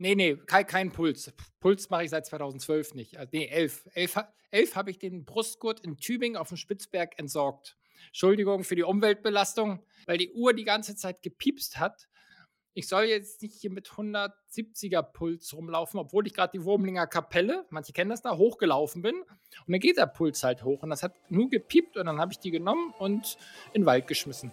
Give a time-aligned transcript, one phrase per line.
[0.00, 1.30] Nee, nee, kein, kein Puls.
[1.60, 3.18] Puls mache ich seit 2012 nicht.
[3.18, 3.84] Also, nee, 11.
[3.92, 4.16] 11,
[4.50, 7.76] 11 habe ich den Brustgurt in Tübingen auf dem Spitzberg entsorgt.
[8.06, 12.08] Entschuldigung für die Umweltbelastung, weil die Uhr die ganze Zeit gepiepst hat.
[12.72, 17.66] Ich soll jetzt nicht hier mit 170er Puls rumlaufen, obwohl ich gerade die Wurmlinger Kapelle,
[17.68, 19.16] manche kennen das da, hochgelaufen bin.
[19.16, 19.28] Und
[19.66, 20.82] dann geht der Puls halt hoch.
[20.82, 23.36] Und das hat nur gepiept und dann habe ich die genommen und
[23.74, 24.50] in den Wald geschmissen.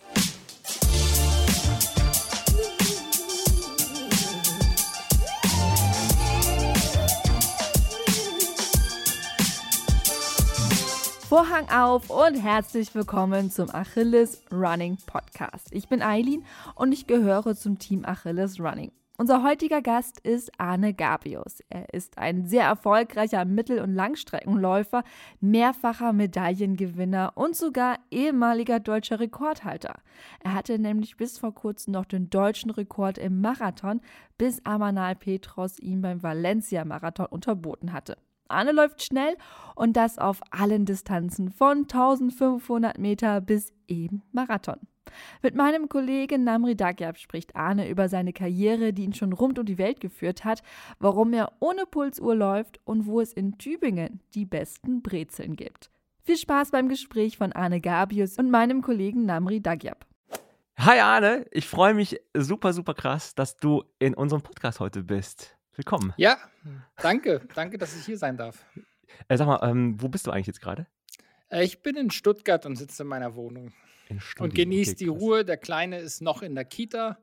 [11.37, 15.67] Vorhang auf und herzlich willkommen zum Achilles Running Podcast.
[15.69, 18.91] Ich bin Eileen und ich gehöre zum Team Achilles Running.
[19.19, 21.59] Unser heutiger Gast ist Arne Gabius.
[21.69, 25.03] Er ist ein sehr erfolgreicher Mittel- und Langstreckenläufer,
[25.39, 29.93] mehrfacher Medaillengewinner und sogar ehemaliger deutscher Rekordhalter.
[30.39, 34.01] Er hatte nämlich bis vor kurzem noch den deutschen Rekord im Marathon,
[34.39, 38.17] bis Amanal Petros ihn beim Valencia-Marathon unterboten hatte.
[38.49, 39.35] Arne läuft schnell
[39.75, 44.77] und das auf allen Distanzen von 1500 Meter bis eben Marathon.
[45.41, 49.65] Mit meinem Kollegen Namri Dagyab spricht Arne über seine Karriere, die ihn schon rund um
[49.65, 50.61] die Welt geführt hat,
[50.99, 55.89] warum er ohne Pulsuhr läuft und wo es in Tübingen die besten Brezeln gibt.
[56.23, 60.05] Viel Spaß beim Gespräch von Arne Gabius und meinem Kollegen Namri Dagyab.
[60.79, 65.56] Hi Arne, ich freue mich super, super krass, dass du in unserem Podcast heute bist.
[65.77, 66.11] Willkommen.
[66.17, 66.39] Ja,
[66.97, 67.47] danke.
[67.53, 68.65] Danke, dass ich hier sein darf.
[69.27, 70.87] Äh, sag mal, ähm, wo bist du eigentlich jetzt gerade?
[71.49, 73.73] Äh, ich bin in Stuttgart und sitze in meiner Wohnung.
[74.09, 75.45] In und genieße okay, die Ruhe.
[75.45, 77.19] Der Kleine ist noch in der Kita.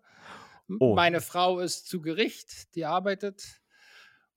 [0.78, 0.94] Oh.
[0.94, 3.60] Meine Frau ist zu Gericht, die arbeitet.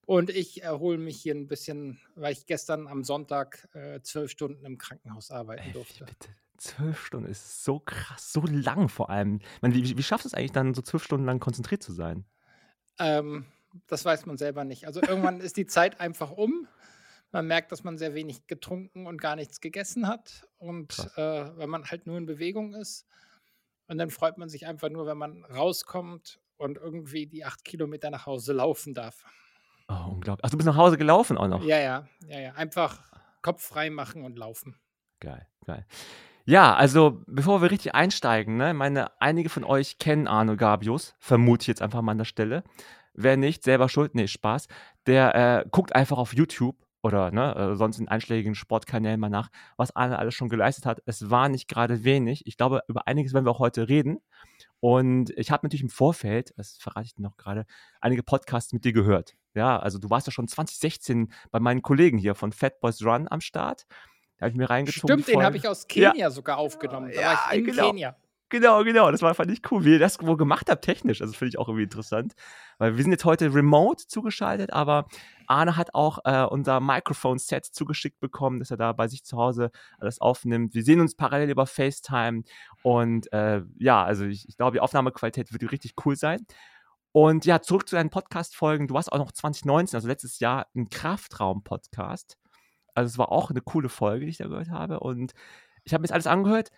[0.08, 4.66] Und ich erhole mich hier ein bisschen, weil ich gestern am Sonntag äh, zwölf Stunden
[4.66, 6.06] im Krankenhaus arbeiten Ey, durfte.
[6.06, 6.30] Bitte.
[6.58, 9.42] Zwölf Stunden ist so krass, so lang vor allem.
[9.62, 12.26] Man, wie, wie schaffst du es eigentlich dann, so zwölf Stunden lang konzentriert zu sein?
[12.98, 13.46] Ähm,
[13.88, 14.88] das weiß man selber nicht.
[14.88, 16.68] Also irgendwann ist die Zeit einfach um.
[17.32, 20.48] Man merkt, dass man sehr wenig getrunken und gar nichts gegessen hat.
[20.58, 23.06] Und äh, wenn man halt nur in Bewegung ist.
[23.88, 28.10] Und dann freut man sich einfach nur, wenn man rauskommt und irgendwie die acht Kilometer
[28.10, 29.26] nach Hause laufen darf.
[29.88, 30.44] Oh, unglaublich.
[30.44, 31.64] Ach, du bist nach Hause gelaufen auch noch?
[31.64, 32.54] Ja, ja, ja, ja.
[32.54, 33.02] Einfach
[33.42, 34.78] Kopf frei machen und laufen.
[35.20, 35.86] Geil, geil.
[36.50, 41.64] Ja, also bevor wir richtig einsteigen, ne, meine, einige von euch kennen Arno Gabius, vermute
[41.64, 42.64] ich jetzt einfach mal an der Stelle.
[43.18, 44.68] Wer nicht, selber schuld, nee, Spaß.
[45.08, 49.50] Der äh, guckt einfach auf YouTube oder ne, äh, sonst in einschlägigen Sportkanälen mal nach,
[49.76, 51.02] was Arne alles schon geleistet hat.
[51.06, 52.46] Es war nicht gerade wenig.
[52.46, 54.20] Ich glaube, über einiges werden wir auch heute reden.
[54.80, 57.66] Und ich habe natürlich im Vorfeld, das verrate ich dir noch gerade,
[58.02, 59.36] einige Podcasts mit dir gehört.
[59.56, 63.28] Ja, also du warst ja schon 2016 bei meinen Kollegen hier von Fat Boys Run
[63.28, 63.88] am Start.
[64.38, 65.24] Da habe ich mir reingezogen.
[65.24, 66.30] Stimmt, den habe ich aus Kenia ja.
[66.30, 67.12] sogar aufgenommen.
[67.12, 67.88] Da ja, war ich in genau.
[67.88, 68.16] Kenia.
[68.50, 69.12] Genau, genau.
[69.12, 71.22] Das war, fand ich cool, wie ihr das wohl gemacht habt, technisch.
[71.22, 72.34] Also finde ich auch irgendwie interessant.
[72.78, 75.08] Weil wir sind jetzt heute remote zugeschaltet, aber
[75.48, 79.72] Arne hat auch äh, unser Microphone-Set zugeschickt bekommen, dass er da bei sich zu Hause
[80.00, 80.76] alles aufnimmt.
[80.76, 82.44] Wir sehen uns parallel über FaceTime
[82.84, 86.46] und äh, ja, also ich, ich glaube, die Aufnahmequalität wird richtig cool sein.
[87.12, 88.88] Und ja, zurück zu deinen Podcast-Folgen.
[88.88, 92.38] Du hast auch noch 2019, also letztes Jahr, einen Kraftraum-Podcast.
[92.94, 95.00] Also es war auch eine coole Folge, die ich da gehört habe.
[95.02, 95.34] Und
[95.84, 96.72] ich habe mir jetzt alles angehört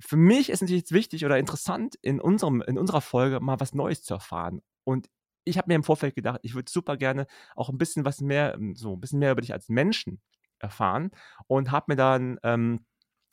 [0.00, 3.74] für mich ist natürlich jetzt wichtig oder interessant, in, unserem, in unserer Folge mal was
[3.74, 4.62] Neues zu erfahren.
[4.84, 5.08] Und
[5.44, 7.26] ich habe mir im Vorfeld gedacht, ich würde super gerne
[7.56, 10.20] auch ein bisschen was mehr, ähm, so ein bisschen mehr über dich als Menschen
[10.58, 11.10] erfahren
[11.46, 12.86] und habe mir dann ähm,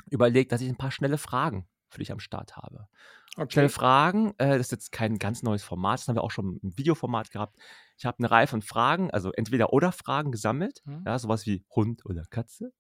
[0.10, 2.88] überlegt, dass ich ein paar schnelle Fragen für dich am Start habe.
[3.36, 3.52] Okay.
[3.52, 6.60] Schnelle Fragen, äh, das ist jetzt kein ganz neues Format, das haben wir auch schon
[6.62, 7.58] im Videoformat gehabt.
[7.98, 11.04] Ich habe eine Reihe von Fragen, also entweder oder Fragen gesammelt, mhm.
[11.06, 12.74] ja, sowas wie Hund oder Katze.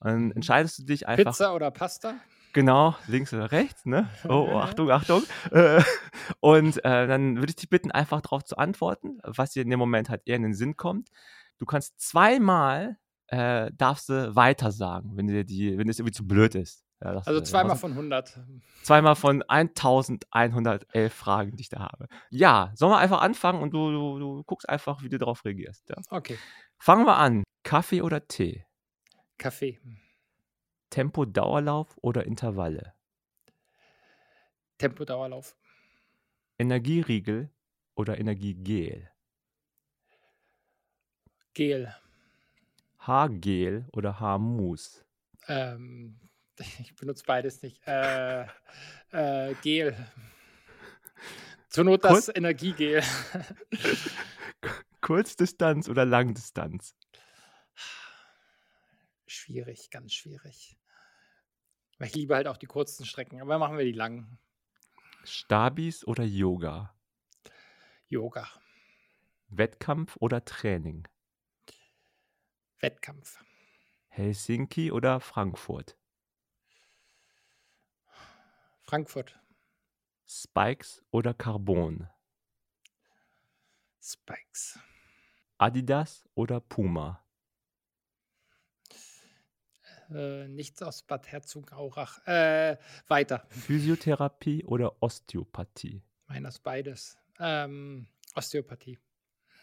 [0.00, 0.32] Und dann mhm.
[0.32, 1.32] entscheidest du dich einfach.
[1.32, 2.16] Pizza oder Pasta?
[2.52, 4.10] Genau, links oder rechts, ne?
[4.24, 5.22] Oh, oh Achtung, Achtung.
[5.50, 5.82] Äh,
[6.40, 9.78] und äh, dann würde ich dich bitten, einfach darauf zu antworten, was dir in dem
[9.78, 11.08] Moment halt eher in den Sinn kommt.
[11.58, 12.98] Du kannst zweimal
[13.32, 16.84] äh, darfst du weiter sagen, wenn dir die, wenn es irgendwie zu blöd ist.
[17.02, 18.38] Ja, also zweimal von 100.
[18.82, 22.06] Zweimal von 1111 Fragen, die ich da habe.
[22.30, 25.88] Ja, sollen wir einfach anfangen und du, du, du guckst einfach, wie du darauf reagierst.
[25.88, 25.96] Ja?
[26.10, 26.38] Okay.
[26.78, 27.42] Fangen wir an.
[27.64, 28.66] Kaffee oder Tee?
[29.38, 29.80] Kaffee.
[30.92, 32.92] Tempo-Dauerlauf oder Intervalle?
[34.76, 35.56] Tempo-Dauerlauf.
[36.58, 37.50] Energieriegel
[37.94, 39.10] oder Energiegel?
[41.54, 41.94] Gel.
[42.98, 45.02] Haargel oder Haarmus?
[45.48, 46.20] Ähm,
[46.58, 47.80] ich benutze beides nicht.
[47.86, 48.42] Äh,
[49.12, 49.96] äh, Gel.
[51.70, 53.02] Zur Not das Kurz Energiegel.
[55.00, 56.94] Kurzdistanz oder Langdistanz?
[59.26, 60.76] Schwierig, ganz schwierig.
[62.04, 64.38] Ich liebe halt auch die kurzen Strecken, aber machen wir die langen.
[65.24, 66.94] Stabis oder Yoga?
[68.08, 68.48] Yoga.
[69.48, 71.06] Wettkampf oder Training?
[72.80, 73.44] Wettkampf.
[74.08, 75.96] Helsinki oder Frankfurt?
[78.80, 79.38] Frankfurt.
[80.26, 82.08] Spikes oder Carbon?
[84.00, 84.78] Spikes.
[85.58, 87.21] Adidas oder Puma?
[90.14, 92.26] Äh, nichts aus Bad Herzogenaurach.
[92.26, 92.78] Äh,
[93.08, 93.46] weiter.
[93.50, 96.02] Physiotherapie oder Osteopathie?
[96.26, 97.18] Meines beides.
[97.38, 98.98] Ähm, Osteopathie.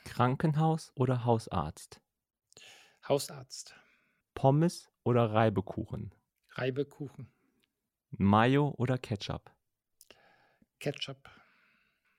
[0.05, 2.01] Krankenhaus oder Hausarzt?
[3.07, 3.75] Hausarzt.
[4.35, 6.13] Pommes oder Reibekuchen?
[6.51, 7.31] Reibekuchen.
[8.11, 9.51] Mayo oder Ketchup?
[10.79, 11.29] Ketchup.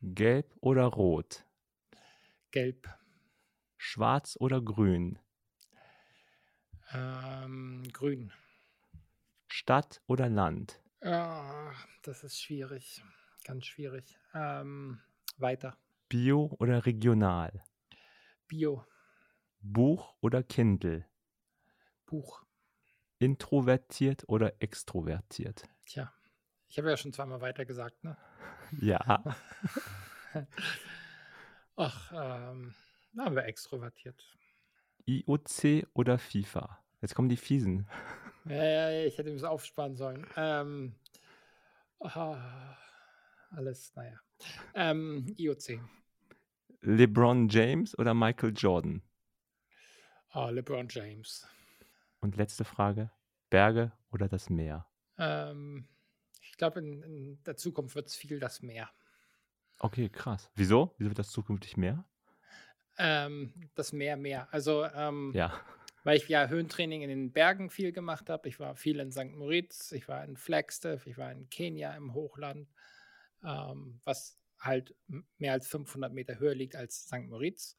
[0.03, 1.45] Gelb oder rot?
[2.51, 2.89] Gelb.
[3.77, 5.19] Schwarz oder grün?
[6.93, 8.33] Ähm, grün.
[9.47, 10.81] Stadt oder Land?
[11.03, 11.73] Ah,
[12.03, 13.03] das ist schwierig.
[13.45, 14.19] Ganz schwierig.
[14.35, 15.01] Ähm,
[15.39, 15.77] weiter.
[16.09, 17.65] Bio oder regional?
[18.49, 18.85] Bio.
[19.61, 21.07] Buch oder Kindle?
[22.07, 22.45] Buch.
[23.19, 25.63] Introvertiert oder extrovertiert?
[25.87, 26.13] Tja,
[26.69, 28.17] ich habe ja schon zweimal weiter gesagt, ne?
[28.81, 29.23] Ja.
[31.77, 32.75] Ach, ähm,
[33.13, 34.25] da haben wir extrovertiert.
[35.11, 36.79] IOC oder FIFA?
[37.01, 37.89] Jetzt kommen die fiesen.
[38.45, 40.27] Ja, ja, ja, ich hätte es aufsparen sollen.
[40.37, 40.95] Ähm,
[42.01, 42.77] ah,
[43.51, 44.19] alles, naja.
[44.75, 45.81] Ähm, IOC.
[46.83, 49.03] LeBron James oder Michael Jordan?
[50.31, 51.47] Ah, LeBron James.
[52.21, 53.11] Und letzte Frage:
[53.51, 54.87] Berge oder das Meer?
[55.19, 55.89] Ähm,
[56.41, 58.91] ich glaube, in, in der Zukunft wird es viel das Meer.
[59.79, 60.51] Okay, krass.
[60.55, 60.95] Wieso?
[60.99, 62.05] Wieso wird das zukünftig mehr?
[63.01, 64.49] Ähm, das Meer mehr.
[64.53, 65.61] Also, ähm, Ja.
[66.05, 68.49] weil ich ja Höhentraining in den Bergen viel gemacht habe.
[68.49, 69.33] Ich war viel in St.
[69.35, 72.69] Moritz, ich war in Flagstaff, ich war in Kenia im Hochland,
[73.45, 74.95] ähm, was halt
[75.39, 77.27] mehr als 500 Meter höher liegt als St.
[77.29, 77.77] Moritz.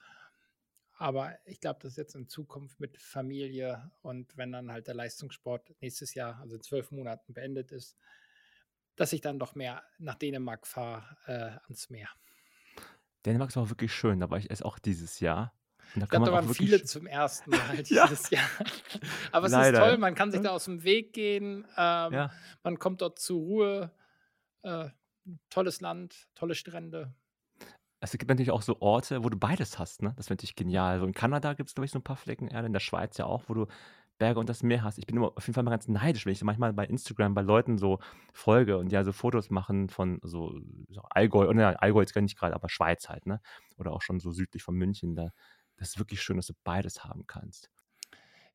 [0.94, 5.74] Aber ich glaube, dass jetzt in Zukunft mit Familie und wenn dann halt der Leistungssport
[5.82, 7.98] nächstes Jahr, also in zwölf Monaten beendet ist,
[8.96, 12.10] dass ich dann doch mehr nach Dänemark fahre, äh, ans Meer.
[13.26, 14.20] Dänemark ist auch wirklich schön.
[14.20, 15.54] Da war ich erst auch dieses Jahr.
[15.96, 18.08] Und da Ich glaube, da waren viele zum ersten Mal Ja.
[18.08, 18.48] dieses Jahr.
[19.32, 19.80] Aber es Leider.
[19.80, 21.66] ist toll, man kann sich da aus dem Weg gehen.
[21.78, 22.32] Ähm, Ja.
[22.64, 23.92] Man kommt dort zur Ruhe.
[24.64, 24.90] Äh,
[25.50, 27.14] tolles Land, tolle Strände.
[28.00, 30.14] Es gibt natürlich auch so Orte, wo du beides hast, ne?
[30.18, 31.00] Das finde ich genial.
[31.00, 33.18] So in Kanada gibt es, glaube ich, so ein paar Flecken Erde, in der Schweiz
[33.18, 33.68] ja auch, wo du
[34.22, 35.00] Berge und das Meer hast.
[35.00, 37.42] Ich bin immer auf jeden Fall mal ganz neidisch, wenn ich manchmal bei Instagram bei
[37.42, 37.98] Leuten so
[38.34, 42.14] folge und die ja so Fotos machen von so, so Allgäu, oder ja, Allgäu jetzt
[42.14, 43.42] gar nicht gerade, aber Schweiz halt, ne?
[43.78, 45.16] Oder auch schon so südlich von München.
[45.16, 45.32] Da,
[45.78, 47.72] das ist wirklich schön, dass du beides haben kannst.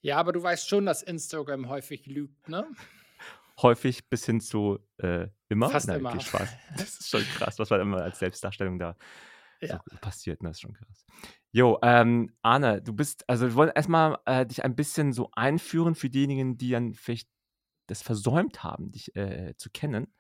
[0.03, 2.65] Ja, aber du weißt schon, dass Instagram häufig lügt, ne?
[3.61, 5.69] Häufig bis hin zu äh, immer.
[5.69, 6.11] Fast Nein, immer.
[6.11, 6.49] Okay, Spaß.
[6.77, 8.97] Das ist schon krass, was man immer als Selbstdarstellung da
[9.61, 9.83] Ja.
[9.91, 10.51] so passiert, ne?
[10.51, 11.05] Das ist schon krass.
[11.57, 15.95] Jo, ähm, Arne, du bist, also wir wollen erstmal äh, dich ein bisschen so einführen
[15.95, 17.31] für diejenigen, die dann vielleicht
[17.87, 20.13] das versäumt haben, dich äh, zu kennen.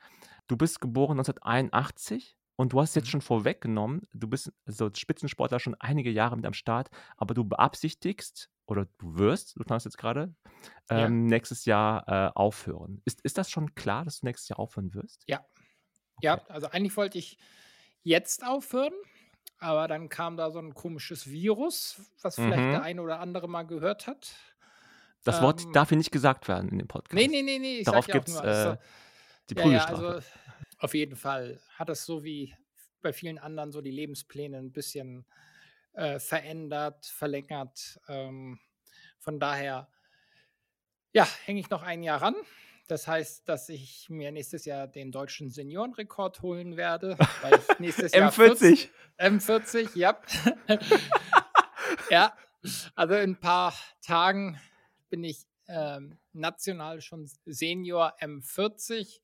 [0.46, 3.10] Du bist geboren 1981 und du hast jetzt Mhm.
[3.10, 6.88] schon vorweggenommen, du bist so als Spitzensportler schon einige Jahre mit am Start,
[7.18, 10.34] aber du beabsichtigst oder du wirst, du kannst jetzt gerade,
[10.94, 11.06] Ja.
[11.06, 13.02] ähm, nächstes Jahr äh, aufhören.
[13.04, 15.28] Ist, ist das schon klar, dass du nächstes Jahr aufhören wirst?
[15.28, 15.44] Ja.
[16.22, 17.38] Ja, also eigentlich wollte ich
[18.02, 18.94] jetzt aufhören,
[19.58, 22.70] aber dann kam da so ein komisches Virus, was vielleicht Mhm.
[22.72, 24.34] der eine oder andere mal gehört hat.
[25.24, 27.14] Das Wort Ähm, darf hier nicht gesagt werden in dem Podcast.
[27.14, 27.78] Nee, nee, nee, nee.
[27.78, 28.76] Ich Darauf ja gibt es nur, also, äh,
[29.50, 30.06] die ja, ja, Prügelstrafe.
[30.06, 30.26] also
[30.78, 32.54] auf jeden Fall hat es so wie
[33.02, 35.26] bei vielen anderen so die Lebenspläne ein bisschen
[35.94, 37.98] äh, verändert, verlängert.
[38.08, 38.60] Ähm,
[39.18, 39.88] von daher,
[41.12, 42.34] ja, hänge ich noch ein Jahr ran.
[42.86, 47.16] Das heißt, dass ich mir nächstes Jahr den deutschen Seniorenrekord holen werde.
[47.42, 49.88] Weil ich nächstes Jahr 40, M40.
[49.88, 50.20] M40, ja.
[52.10, 52.32] ja,
[52.94, 54.60] also in ein paar Tagen
[55.10, 59.20] bin ich ähm, national schon Senior M40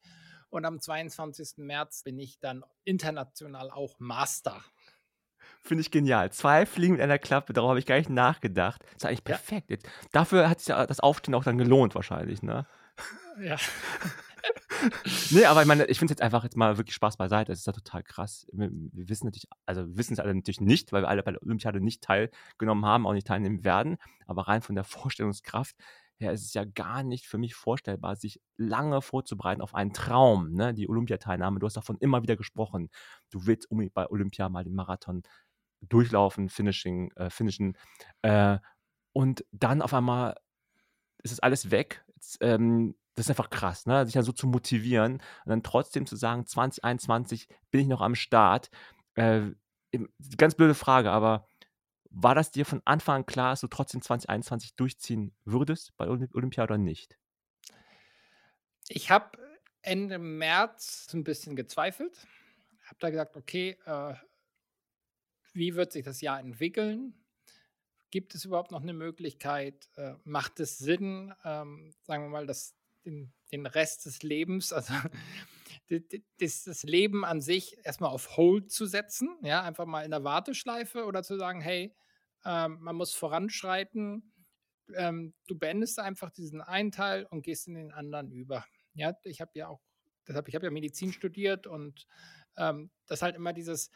[0.50, 1.58] und am 22.
[1.58, 4.62] März bin ich dann international auch Master.
[5.60, 6.32] Finde ich genial.
[6.32, 8.82] Zwei Fliegen mit einer Klappe, darauf habe ich gar nicht nachgedacht.
[8.82, 9.36] Das ist eigentlich Ja.
[9.36, 9.70] perfekt.
[9.70, 12.66] Jetzt, dafür hat sich ja das Aufstehen auch dann gelohnt, wahrscheinlich, ne?
[13.40, 13.56] Ja,
[15.30, 17.52] Nee, aber ich meine, ich finde es jetzt einfach jetzt mal wirklich Spaß beiseite.
[17.52, 18.46] Es ist ja total krass.
[18.52, 21.32] Wir, wir wissen natürlich, also wir wissen es alle natürlich nicht, weil wir alle bei
[21.32, 23.96] der Olympiade nicht teilgenommen haben, auch nicht teilnehmen werden.
[24.26, 25.76] Aber rein von der Vorstellungskraft
[26.18, 30.52] her ist es ja gar nicht für mich vorstellbar, sich lange vorzubereiten auf einen Traum,
[30.52, 30.74] ne?
[30.74, 31.58] Die Olympiateilnahme.
[31.60, 32.90] Du hast davon immer wieder gesprochen.
[33.30, 35.22] Du willst unbedingt bei Olympia mal den Marathon
[35.80, 37.76] durchlaufen, finishing, äh, finishen.
[38.22, 38.58] Äh,
[39.12, 40.36] und dann auf einmal
[41.22, 42.04] ist es alles weg.
[42.40, 44.04] Ähm, das ist einfach krass, ne?
[44.06, 48.14] sich dann so zu motivieren und dann trotzdem zu sagen, 2021 bin ich noch am
[48.14, 48.70] Start.
[49.14, 49.50] Äh,
[50.38, 51.46] ganz blöde Frage, aber
[52.10, 56.64] war das dir von Anfang an klar, dass du trotzdem 2021 durchziehen würdest bei Olympia
[56.64, 57.18] oder nicht?
[58.88, 59.38] Ich habe
[59.82, 62.26] Ende März ein bisschen gezweifelt.
[62.84, 64.14] Habe da gesagt, okay, äh,
[65.52, 67.14] wie wird sich das Jahr entwickeln?
[68.12, 69.88] Gibt es überhaupt noch eine Möglichkeit?
[69.96, 72.76] Äh, macht es Sinn, ähm, sagen wir mal, das,
[73.06, 74.92] den, den Rest des Lebens, also
[76.38, 80.24] das, das Leben an sich erstmal auf Hold zu setzen, ja, einfach mal in der
[80.24, 81.96] Warteschleife oder zu sagen, hey,
[82.44, 84.30] ähm, man muss voranschreiten,
[84.94, 88.66] ähm, du beendest einfach diesen einen Teil und gehst in den anderen über.
[88.92, 89.80] Ja, ich habe ja auch,
[90.28, 92.06] deshalb, ich habe ja Medizin studiert und
[92.58, 93.90] ähm, das halt immer dieses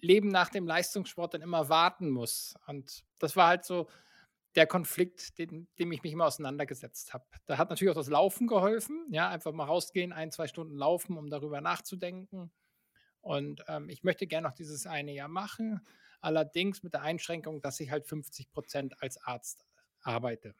[0.00, 2.54] Leben nach dem Leistungssport dann immer warten muss.
[2.66, 3.88] Und das war halt so
[4.54, 7.24] der Konflikt, den, dem ich mich immer auseinandergesetzt habe.
[7.46, 11.16] Da hat natürlich auch das Laufen geholfen, ja, einfach mal rausgehen, ein, zwei Stunden laufen,
[11.16, 12.50] um darüber nachzudenken.
[13.20, 15.80] Und ähm, ich möchte gerne noch dieses eine Jahr machen,
[16.20, 19.66] allerdings mit der Einschränkung, dass ich halt 50 Prozent als Arzt
[20.00, 20.54] arbeite.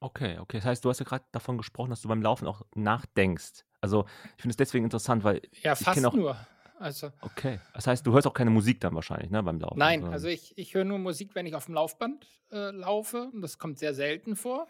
[0.00, 0.58] Okay, okay.
[0.58, 3.64] Das heißt, du hast ja gerade davon gesprochen, dass du beim Laufen auch nachdenkst.
[3.80, 6.36] Also ich finde es deswegen interessant, weil ja, ich fast auch, nur.
[6.78, 9.78] Also, okay, das heißt, du hörst auch keine Musik dann wahrscheinlich, ne, beim Laufen?
[9.78, 13.30] Nein, also ich, ich höre nur Musik, wenn ich auf dem Laufband äh, laufe.
[13.32, 14.68] Und das kommt sehr selten vor.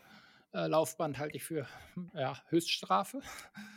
[0.55, 1.67] Äh, Laufband halte ich für
[2.15, 3.21] ja, Höchststrafe.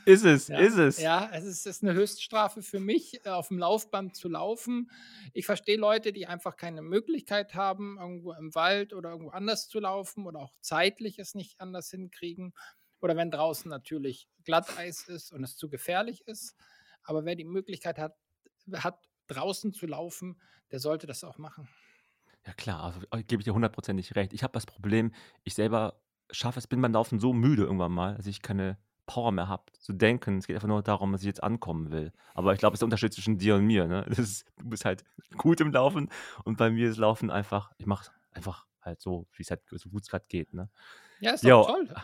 [0.05, 0.99] Ist es, ja, ist es.
[0.99, 4.89] Ja, es ist, ist eine Höchststrafe für mich, äh, auf dem Laufband zu laufen.
[5.33, 9.79] Ich verstehe Leute, die einfach keine Möglichkeit haben, irgendwo im Wald oder irgendwo anders zu
[9.81, 12.53] laufen oder auch zeitlich es nicht anders hinkriegen.
[13.01, 16.55] Oder wenn draußen natürlich Glatteis ist und es zu gefährlich ist.
[17.03, 18.15] Aber wer die Möglichkeit hat,
[18.73, 20.39] hat draußen zu laufen,
[20.71, 21.67] der sollte das auch machen.
[22.45, 24.33] Ja klar, also äh, gebe ich dir hundertprozentig recht.
[24.33, 25.13] Ich habe das Problem,
[25.43, 26.01] ich selber
[26.31, 29.71] schaffe es, bin beim Laufen so müde irgendwann mal, dass ich keine Power mehr habe
[29.73, 30.37] zu denken.
[30.37, 32.13] Es geht einfach nur darum, dass ich jetzt ankommen will.
[32.33, 33.87] Aber ich glaube, es ist der Unterschied zwischen dir und mir.
[33.87, 34.05] Ne?
[34.17, 35.03] Ist, du bist halt
[35.37, 36.09] gut im Laufen
[36.45, 39.89] und bei mir ist Laufen einfach, ich mache einfach halt so, wie es halt so
[39.89, 40.53] gut es gerade geht.
[40.53, 40.69] Ne?
[41.21, 41.87] Ja, ist doch toll.
[41.89, 42.03] Ja.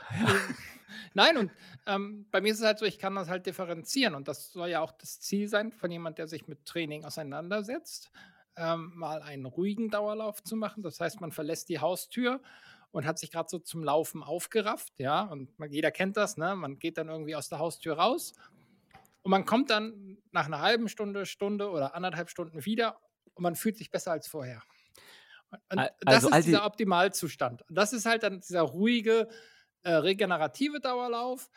[1.14, 1.52] Nein, und
[1.88, 4.70] ähm, bei mir ist es halt so, ich kann das halt differenzieren und das soll
[4.70, 8.12] ja auch das Ziel sein von jemand, der sich mit Training auseinandersetzt,
[8.56, 10.84] ähm, mal einen ruhigen Dauerlauf zu machen.
[10.84, 12.42] Das heißt, man verlässt die Haustür
[12.92, 16.56] und hat sich gerade so zum Laufen aufgerafft, ja, und man, jeder kennt das, ne?
[16.56, 18.34] Man geht dann irgendwie aus der Haustür raus
[19.24, 23.00] und man kommt dann nach einer halben Stunde, Stunde oder anderthalb Stunden wieder
[23.34, 24.62] und man fühlt sich besser als vorher.
[25.70, 27.64] Und das also, ist dieser Optimalzustand.
[27.70, 29.30] Das ist halt dann dieser ruhige,
[29.84, 31.50] äh, regenerative Dauerlauf.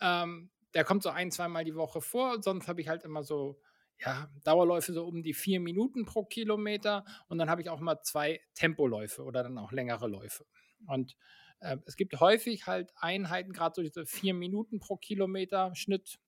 [0.00, 2.42] Ähm, der kommt so ein, zweimal die Woche vor.
[2.42, 3.60] Sonst habe ich halt immer so
[3.98, 7.04] ja, Dauerläufe so um die vier Minuten pro Kilometer.
[7.28, 10.46] Und dann habe ich auch mal zwei Tempoläufe oder dann auch längere Läufe.
[10.86, 11.16] Und
[11.60, 16.18] äh, es gibt häufig halt Einheiten, gerade so diese vier Minuten pro Kilometer Schnitt,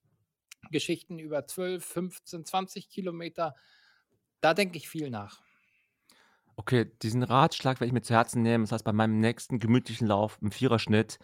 [0.71, 3.55] Geschichten über 12, 15, 20 Kilometer.
[4.41, 5.43] Da denke ich viel nach.
[6.57, 8.65] Okay, diesen Ratschlag werde ich mir zu Herzen nehmen.
[8.65, 11.19] Das heißt, bei meinem nächsten gemütlichen Lauf im Viererschnitt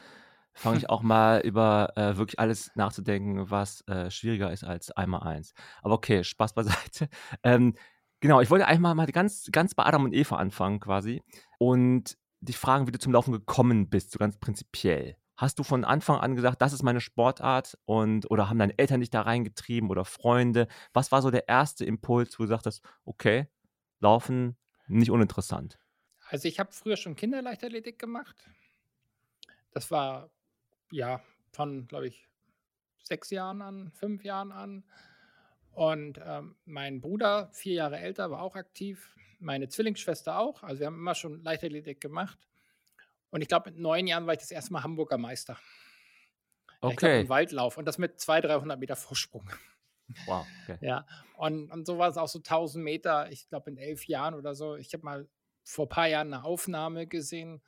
[0.54, 5.22] fange ich auch mal über äh, wirklich alles nachzudenken, was äh, schwieriger ist als einmal
[5.22, 5.54] eins.
[5.82, 7.08] Aber okay, Spaß beiseite.
[7.42, 7.74] Ähm,
[8.20, 11.22] genau, ich wollte einmal mal ganz, ganz bei Adam und Eva anfangen quasi
[11.58, 15.16] und dich fragen, wie du zum Laufen gekommen bist, so ganz prinzipiell.
[15.36, 19.00] Hast du von Anfang an gesagt, das ist meine Sportart und oder haben deine Eltern
[19.00, 20.66] dich da reingetrieben oder Freunde?
[20.92, 23.46] Was war so der erste Impuls, wo du sagtest, okay,
[24.00, 24.56] Laufen
[24.88, 25.78] nicht uninteressant.
[26.28, 28.36] Also ich habe früher schon Kinderleichtathletik gemacht.
[29.70, 30.30] Das war
[30.90, 32.28] ja von, glaube ich,
[33.02, 34.84] sechs Jahren an, fünf Jahren an.
[35.72, 39.14] Und ähm, mein Bruder, vier Jahre älter, war auch aktiv.
[39.38, 40.62] Meine Zwillingsschwester auch.
[40.62, 42.38] Also wir haben immer schon Leichtathletik gemacht.
[43.30, 45.58] Und ich glaube, mit neun Jahren war ich das erste Mal Hamburger Meister.
[46.80, 46.92] Okay.
[46.92, 47.76] Ich glaub, im Waldlauf.
[47.76, 49.48] Und das mit 200, 300 Meter Vorsprung.
[50.26, 50.46] Wow.
[50.64, 50.78] Okay.
[50.80, 54.34] Ja, und, und so war es auch so 1000 Meter, ich glaube in elf Jahren
[54.34, 54.76] oder so.
[54.76, 55.28] Ich habe mal
[55.64, 57.62] vor ein paar Jahren eine Aufnahme gesehen.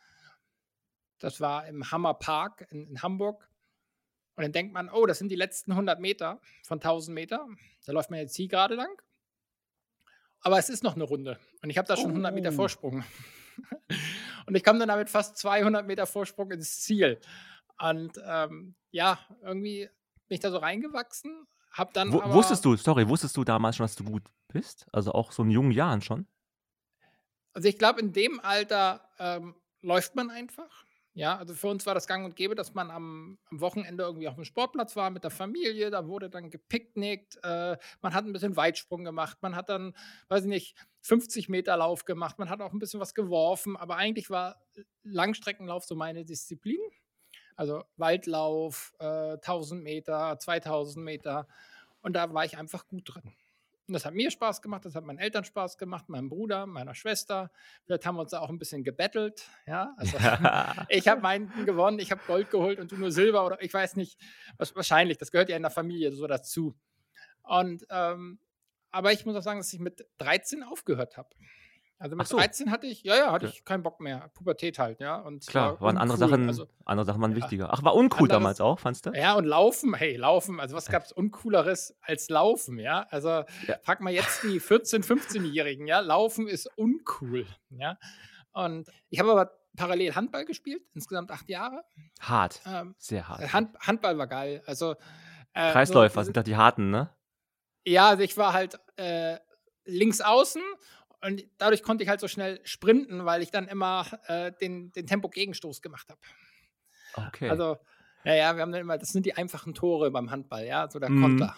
[1.19, 3.49] Das war im Hammer Park in, in Hamburg.
[4.37, 7.47] Und dann denkt man, oh, das sind die letzten 100 Meter von 1000 Meter.
[7.85, 9.03] Da läuft man jetzt hier gerade lang.
[10.41, 11.39] Aber es ist noch eine Runde.
[11.63, 12.15] Und ich habe da schon oh.
[12.15, 13.05] 100 Meter Vorsprung.
[14.47, 17.21] und ich komme dann damit fast 200 Meter Vorsprung ins Ziel.
[17.79, 19.91] Und ähm, ja, irgendwie
[20.29, 23.85] bin ich da so reingewachsen, hab dann aber, wusstest du, sorry, wusstest du damals schon,
[23.85, 24.87] dass du gut bist?
[24.93, 26.27] Also auch so in jungen Jahren schon?
[27.53, 30.85] Also ich glaube, in dem Alter ähm, läuft man einfach.
[31.13, 34.29] Ja, also für uns war das gang und gäbe, dass man am, am, Wochenende irgendwie
[34.29, 38.33] auf dem Sportplatz war mit der Familie, da wurde dann gepicknickt, äh, man hat ein
[38.33, 39.93] bisschen Weitsprung gemacht, man hat dann,
[40.29, 43.97] weiß ich nicht, 50 Meter Lauf gemacht, man hat auch ein bisschen was geworfen, aber
[43.97, 44.63] eigentlich war
[45.03, 46.81] Langstreckenlauf so meine Disziplin.
[47.61, 51.47] Also Waldlauf, äh, 1000 Meter, 2000 Meter.
[52.01, 53.35] Und da war ich einfach gut drin.
[53.87, 56.95] Und das hat mir Spaß gemacht, das hat meinen Eltern Spaß gemacht, meinem Bruder, meiner
[56.95, 57.51] Schwester.
[57.85, 59.47] Vielleicht haben wir uns da auch ein bisschen gebettelt.
[59.67, 60.17] Ja, also
[60.89, 63.97] ich habe meinen gewonnen, ich habe Gold geholt und du nur Silber oder ich weiß
[63.97, 64.19] nicht.
[64.57, 66.75] Was, wahrscheinlich, das gehört ja in der Familie so dazu.
[67.43, 68.39] Und ähm,
[68.91, 71.29] aber ich muss auch sagen, dass ich mit 13 aufgehört habe.
[72.03, 72.39] Also mit so.
[72.39, 73.53] 13 hatte ich, ja, ja, hatte Ja.
[73.53, 74.31] ich keinen Bock mehr.
[74.35, 75.17] Pubertät halt, ja.
[75.21, 76.31] Und Klar, war waren andere uncool.
[76.31, 77.37] Sachen, Also, andere Sachen waren ja.
[77.37, 77.69] wichtiger.
[77.73, 79.11] Ach, war uncool Anderes- damals auch, fandst du?
[79.11, 83.07] ja, und Laufen, hey, Laufen, also was gab es Uncooleres als Laufen, ja?
[83.11, 83.77] Also Ja.
[83.83, 86.01] frag mal jetzt die 14-, 15-Jährigen, ja?
[86.01, 87.99] Laufen ist uncool, ja?
[88.53, 91.85] Und ich habe aber parallel Handball gespielt, insgesamt acht Jahre.
[92.19, 92.61] Hart.
[92.67, 93.53] Ähm, Sehr hart.
[93.53, 94.93] Hand, Handball war geil, also
[95.53, 97.11] äh, Kreisläufer so sind doch die harten, ne?
[97.87, 99.39] Ja, also ich war halt äh,
[99.85, 100.63] links außen
[101.23, 105.07] und dadurch konnte ich halt so schnell sprinten, weil ich dann immer äh, den, den
[105.07, 106.21] Tempo-Gegenstoß gemacht habe.
[107.15, 107.51] Okay.
[107.51, 107.79] Also,
[108.25, 110.99] ja, ja, wir haben dann immer, das sind die einfachen Tore beim Handball, ja, so
[110.99, 111.21] der Mhm.
[111.21, 111.57] Konter.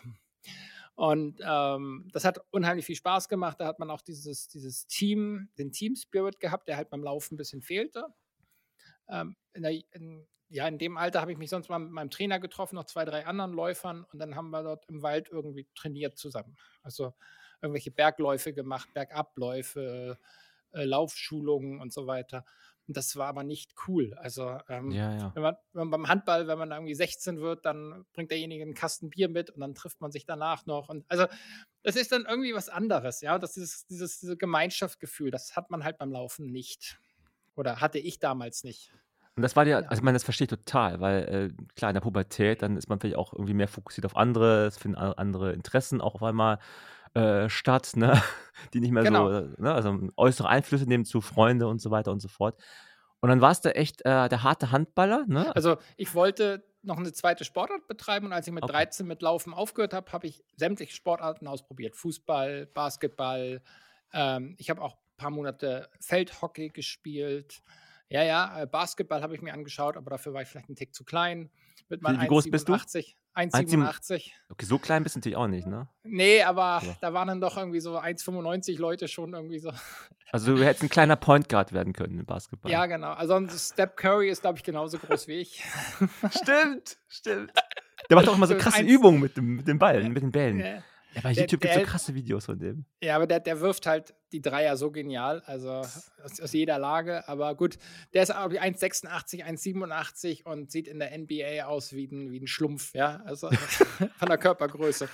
[0.94, 3.58] Und ähm, das hat unheimlich viel Spaß gemacht.
[3.60, 7.34] Da hat man auch dieses, dieses Team, den Team Spirit gehabt, der halt beim Laufen
[7.34, 8.06] ein bisschen fehlte.
[9.08, 12.10] Ähm, in der, in, ja, in dem Alter habe ich mich sonst mal mit meinem
[12.10, 15.66] Trainer getroffen, noch zwei, drei anderen Läufern und dann haben wir dort im Wald irgendwie
[15.74, 16.56] trainiert zusammen.
[16.82, 17.14] Also
[17.62, 20.18] irgendwelche Bergläufe gemacht, Bergabläufe,
[20.72, 22.44] äh, Laufschulungen und so weiter.
[22.88, 24.12] Und das war aber nicht cool.
[24.14, 25.32] Also ähm, ja, ja.
[25.34, 28.74] wenn man, wenn man beim Handball, wenn man irgendwie 16 wird, dann bringt derjenige einen
[28.74, 30.88] Kasten Bier mit und dann trifft man sich danach noch.
[30.88, 31.26] Und also
[31.84, 33.38] das ist dann irgendwie was anderes, ja.
[33.38, 36.98] Das dieses, dieses, dieses Gemeinschaftsgefühl, das hat man halt beim Laufen nicht.
[37.54, 38.92] Oder hatte ich damals nicht.
[39.36, 39.78] Und das war dir, Ja.
[39.78, 42.88] also ich meine, das verstehe ich total, weil äh, klar, in der Pubertät, dann ist
[42.88, 46.58] man vielleicht auch irgendwie mehr fokussiert auf andere, es finden andere Interessen auch auf einmal
[47.14, 48.20] äh, statt, ne?
[48.74, 49.28] die nicht mehr Genau.
[49.28, 49.72] so, äh, ne?
[49.74, 52.60] also äußere Einflüsse nehmen zu Freunde und so weiter und so fort.
[53.20, 55.54] Und dann warst du echt äh, der harte Handballer, ne?
[55.54, 58.72] Also ich wollte noch eine zweite Sportart betreiben und als ich mit Okay.
[58.72, 61.94] 13 mit Laufen aufgehört habe, habe ich sämtliche Sportarten ausprobiert.
[61.94, 63.62] Fußball, Basketball.
[64.12, 67.62] Ähm, ich habe auch ein paar Monate Feldhockey gespielt.
[68.08, 70.92] Ja, ja, äh, Basketball habe ich mir angeschaut, aber dafür war ich vielleicht ein Tick
[70.94, 71.48] zu klein.
[71.88, 72.72] Mit meinen Wie- wie groß bist du?
[73.34, 73.52] 1,87.
[74.10, 74.30] 1,87.
[74.50, 75.88] Okay, so klein bist du natürlich auch nicht, ne?
[76.04, 76.96] Nee, aber Ja.
[77.00, 79.72] da waren dann doch irgendwie so 1,95 Leute schon irgendwie so.
[80.32, 82.70] Also du hättest ein kleiner Point Guard werden können im Basketball.
[82.70, 83.12] Ja, genau.
[83.12, 85.62] Also Steph Curry ist, glaube ich, genauso groß wie ich.
[86.30, 87.52] stimmt, stimmt.
[88.10, 90.82] Der macht auch immer so krasse Übungen mit, dem, mit den Ballen, mit den Bällen.
[91.14, 91.16] Ja.
[91.16, 92.86] Ja, bei YouTube gibt es so krasse Videos von dem.
[93.02, 97.28] Ja, aber der, der wirft halt die Dreier so genial, also aus, aus jeder Lage.
[97.28, 97.78] Aber gut,
[98.14, 102.46] der ist auch 1,86, 1,87 und sieht in der NBA aus wie ein, wie ein
[102.46, 103.50] Schlumpf, ja, also
[104.16, 105.08] von der Körpergröße.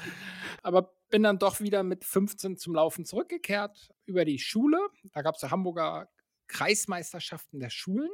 [0.63, 4.79] Aber bin dann doch wieder mit 15 zum Laufen zurückgekehrt über die Schule.
[5.13, 6.09] Da gab es so Hamburger
[6.47, 8.11] Kreismeisterschaften der Schulen.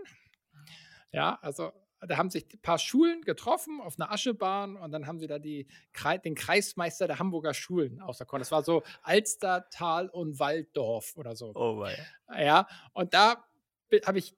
[1.13, 1.73] Ja, also
[2.07, 5.39] da haben sich ein paar Schulen getroffen auf einer Aschebahn und dann haben sie da
[5.39, 5.67] die,
[6.25, 8.41] den Kreismeister der Hamburger Schulen auserkoren.
[8.41, 11.53] Das war so Alster, Tal und Walddorf oder so.
[11.55, 11.97] Oh mein.
[12.39, 13.45] Ja, und da
[14.07, 14.35] habe ich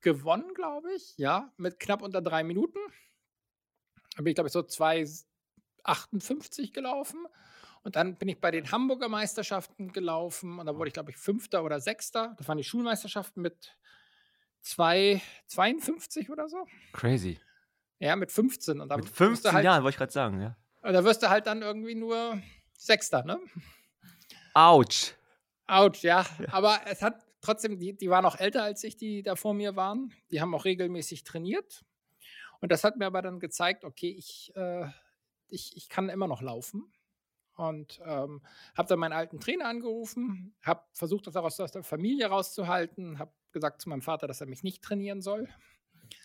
[0.00, 2.78] gewonnen, glaube ich, ja, mit knapp unter drei Minuten.
[4.16, 7.26] Da bin ich, glaube ich, so 2,58 gelaufen.
[7.82, 11.16] Und dann bin ich bei den Hamburger Meisterschaften gelaufen und da wurde ich, glaube ich,
[11.16, 12.34] Fünfter oder Sechster.
[12.36, 13.78] Das waren die Schulmeisterschaften mit
[14.68, 16.66] 2,52 oder so.
[16.92, 17.40] Crazy.
[17.98, 18.80] Ja, mit 15.
[18.80, 20.56] Und Mit wirst du 15 halt, Jahren, wollte ich gerade sagen, ja.
[20.82, 22.40] und da wirst du halt dann irgendwie nur
[22.74, 23.40] Sechster, ne?
[24.54, 25.14] Autsch.
[25.66, 26.24] Autsch, ja.
[26.38, 26.52] Ja.
[26.52, 29.74] Aber es hat trotzdem, die, die waren auch älter als ich, die da vor mir
[29.74, 30.12] waren.
[30.30, 31.84] Die haben auch regelmäßig trainiert.
[32.60, 34.86] Und das hat mir aber dann gezeigt, okay, ich, äh,
[35.48, 36.92] ich, ich kann immer noch laufen.
[37.54, 38.40] Und ähm,
[38.76, 43.18] habe dann meinen alten Trainer angerufen, habe versucht, das auch aus, aus der Familie rauszuhalten,
[43.18, 45.48] habe gesagt zu meinem Vater, dass er mich nicht trainieren soll.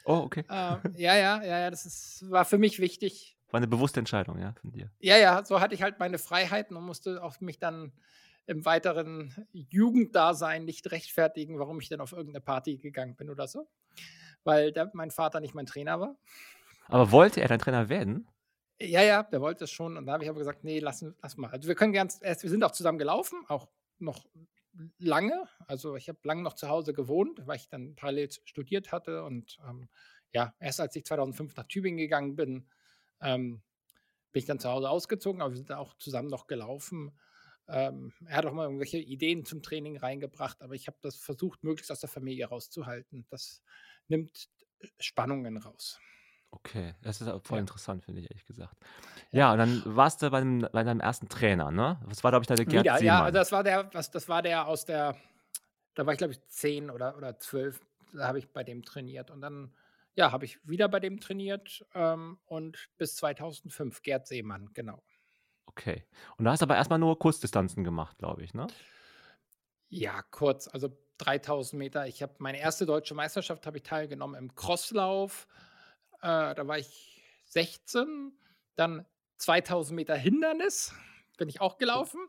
[0.06, 0.44] Oh, okay.
[0.50, 3.38] Äh, ja, ja, ja, ja, das ist, war für mich wichtig.
[3.52, 4.90] War eine bewusste Entscheidung, ja, von dir.
[5.00, 7.94] Ja, ja, so hatte ich halt meine Freiheiten und musste auch mich dann
[8.46, 13.68] im weiteren Jugenddasein nicht rechtfertigen, warum ich denn auf irgendeine Party gegangen bin oder so.
[14.44, 16.18] Weil der, mein Vater nicht mein Trainer war.
[16.88, 18.28] Aber wollte er dein Trainer werden?
[18.82, 19.96] Ja, ja, der wollte es schon.
[19.96, 21.52] Und da habe ich aber gesagt, nee, lass, lass mal.
[21.52, 24.26] Also wir können ganz, wir sind auch zusammen gelaufen, auch noch
[24.98, 25.48] lange.
[25.68, 29.24] Also ich habe lange noch zu Hause gewohnt, weil ich dann parallel studiert hatte.
[29.24, 29.90] Und ähm,
[30.32, 32.68] ja, erst als ich 2005 nach Tübingen gegangen bin,
[33.22, 33.62] ähm,
[34.32, 37.18] bin ich dann zu Hause ausgezogen, aber wir sind auch zusammen noch gelaufen.
[37.68, 41.64] Ähm, er hat auch mal irgendwelche Ideen zum Training reingebracht, aber ich habe das versucht,
[41.64, 43.26] möglichst aus der Familie rauszuhalten.
[43.30, 43.64] Das
[44.08, 46.00] nimmt äh, Spannungen raus.
[46.56, 47.62] Okay, das ist voll Ja.
[47.62, 48.76] interessant, finde ich, ehrlich gesagt.
[49.32, 52.00] Ja, und dann warst du bei, dem, bei deinem ersten Trainer, ne?
[52.06, 53.24] Was war, glaube ich, da der Gerd Wieder, Seemann?
[53.24, 55.18] ja, also das war der, was, das war der aus der,
[55.96, 57.82] da war ich glaube ich zehn oder, oder zwölf,
[58.14, 59.76] da habe ich bei dem trainiert und dann,
[60.16, 65.04] ja, habe ich wieder bei dem trainiert ähm, und bis 2005, Gerd Seemann, genau.
[65.68, 66.06] Okay.
[66.38, 68.74] Und du hast aber erstmal nur Kurzdistanzen gemacht, glaube ich, ne?
[69.90, 72.08] Ja, kurz, also 3000 Meter.
[72.08, 75.48] Ich habe meine erste deutsche Meisterschaft habe ich teilgenommen im Crosslauf.
[76.24, 78.32] Äh, da war ich 16.
[78.76, 79.06] Dann
[79.38, 80.94] 2000 Meter Hindernis
[81.38, 82.20] bin ich auch gelaufen.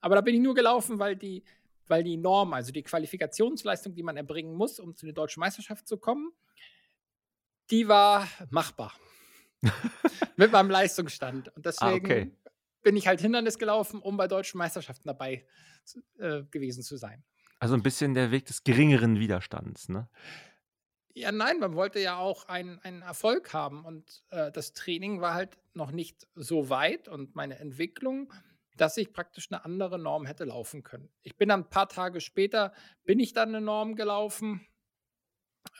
[0.00, 1.44] Aber da bin ich nur gelaufen, weil die,
[1.88, 5.86] weil die Norm, also die Qualifikationsleistung, die man erbringen muss, um zu der deutschen Meisterschaft
[5.88, 6.32] zu kommen,
[7.70, 8.92] die war machbar.
[10.36, 11.54] Mit meinem Leistungsstand.
[11.56, 12.30] Und deswegen Ah, okay.
[12.82, 15.46] bin ich halt Hindernis gelaufen, um bei deutschen Meisterschaften dabei
[16.18, 17.24] äh, gewesen zu sein.
[17.58, 20.08] Also ein bisschen der Weg des geringeren Widerstands, ne?
[21.14, 25.34] Ja, nein, man wollte ja auch einen, einen Erfolg haben und äh, das Training war
[25.34, 28.32] halt noch nicht so weit und meine Entwicklung,
[28.76, 31.10] dass ich praktisch eine andere Norm hätte laufen können.
[31.22, 32.72] Ich bin dann ein paar Tage später,
[33.04, 34.66] bin ich dann eine Norm gelaufen.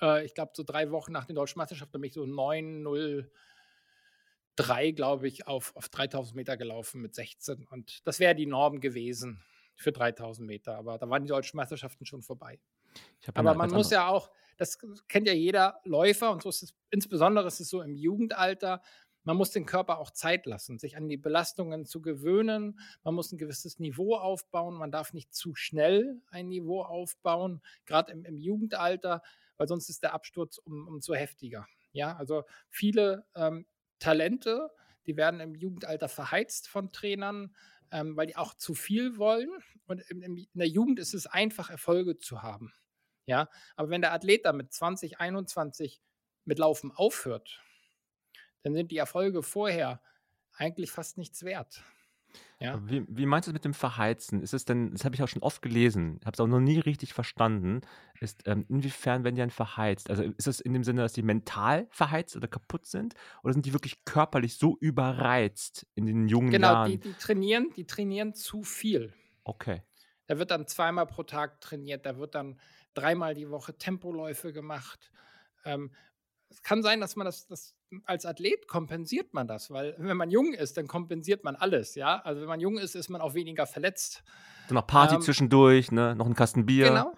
[0.03, 5.29] Äh, ich glaube, so drei Wochen nach den deutschen Meisterschaften bin ich so 9,03, glaube
[5.29, 9.42] ich, auf, auf 3000 Meter gelaufen mit 16 und das wäre die Norm gewesen
[9.77, 12.61] für 3000 Meter, aber da waren die deutschen Meisterschaften schon vorbei.
[13.35, 14.78] Aber man muss ja auch, das
[15.09, 18.83] kennt ja jeder Läufer und so ist es, insbesondere ist es so im Jugendalter,
[19.24, 22.81] man muss den Körper auch Zeit lassen, sich an die Belastungen zu gewöhnen.
[23.05, 24.74] Man muss ein gewisses Niveau aufbauen.
[24.74, 29.22] Man darf nicht zu schnell ein Niveau aufbauen, gerade im, im Jugendalter,
[29.59, 31.66] weil sonst ist der Absturz um, umso heftiger.
[31.92, 33.66] Ja, also viele ähm,
[33.98, 34.70] Talente,
[35.07, 37.55] die werden im Jugendalter verheizt von Trainern,
[37.92, 39.50] ähm, weil die auch zu viel wollen.
[39.87, 42.72] Und in, in der Jugend ist es einfach, Erfolge zu haben.
[43.26, 46.02] Ja, aber wenn der Athlet dann mit 20, 21
[46.44, 47.62] mit Laufen aufhört,
[48.62, 50.02] dann sind die Erfolge vorher
[50.54, 51.82] eigentlich fast nichts wert.
[52.58, 52.82] Ja.
[52.88, 54.40] Wie, wie meinst du das mit dem Verheizen?
[54.40, 56.78] Ist es denn, das habe ich auch schon oft gelesen, habe es auch noch nie
[56.78, 57.80] richtig verstanden,
[58.20, 60.08] ist, ähm, inwiefern werden die dann verheizt?
[60.11, 63.14] Also ist es in dem Sinne, dass die mental verheizt oder kaputt sind?
[63.42, 66.98] Oder sind die wirklich körperlich so überreizt in den jungen Genau, Jahren?
[66.98, 69.12] die, die trainieren, die trainieren zu viel.
[69.46, 69.82] Okay.
[70.26, 72.61] Da wird dann zweimal pro Tag trainiert, da wird dann
[72.94, 75.11] dreimal die Woche Tempoläufe gemacht.
[75.64, 75.92] Ähm,
[76.48, 77.74] es kann sein, dass man das, das
[78.05, 82.20] als Athlet kompensiert man das, weil wenn man jung ist, dann kompensiert man alles, ja.
[82.20, 84.22] Also wenn man jung ist, ist man auch weniger verletzt.
[84.68, 86.14] Dann noch Party Ähm, zwischendurch, ne?
[86.14, 86.88] Noch ein Kasten Bier.
[86.88, 87.12] Genau.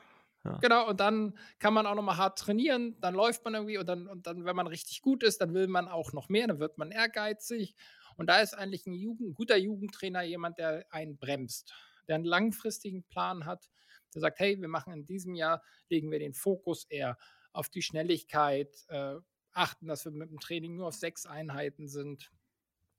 [0.45, 0.59] Ja.
[0.59, 3.89] Genau, und dann kann man auch noch mal hart trainieren, dann läuft man irgendwie und
[3.89, 6.59] dann, und dann, wenn man richtig gut ist, dann will man auch noch mehr, dann
[6.59, 7.75] wird man ehrgeizig.
[8.17, 11.73] Und da ist eigentlich ein, Jugend, ein guter Jugendtrainer jemand, der einen bremst,
[12.09, 13.71] der einen langfristigen Plan hat,
[14.15, 17.19] der sagt, hey, wir machen in diesem Jahr, legen wir den Fokus eher
[17.53, 19.17] auf die Schnelligkeit, äh,
[19.53, 22.31] achten, dass wir mit dem Training nur auf sechs Einheiten sind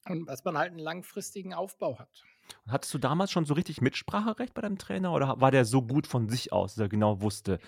[0.08, 2.24] und dass man halt einen langfristigen Aufbau hat.
[2.68, 6.08] Hattest du damals schon so richtig Mitspracherecht bei deinem Trainer oder war der so gut
[6.08, 7.60] von sich aus, dass er genau wusste,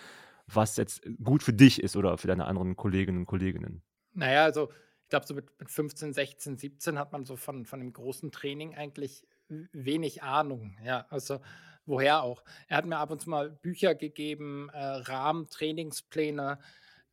[0.45, 3.81] was jetzt gut für dich ist oder für deine anderen Kolleginnen und Kolleginnen?
[4.13, 4.69] Naja, also
[5.03, 8.31] ich glaube, so mit, mit 15, 16, 17 hat man so von, von dem großen
[8.31, 10.77] Training eigentlich wenig Ahnung.
[10.83, 11.39] Ja, also
[11.87, 12.43] woher auch.
[12.67, 16.59] Er hat mir ab und zu mal Bücher gegeben, äh, Rahmen, Trainingspläne,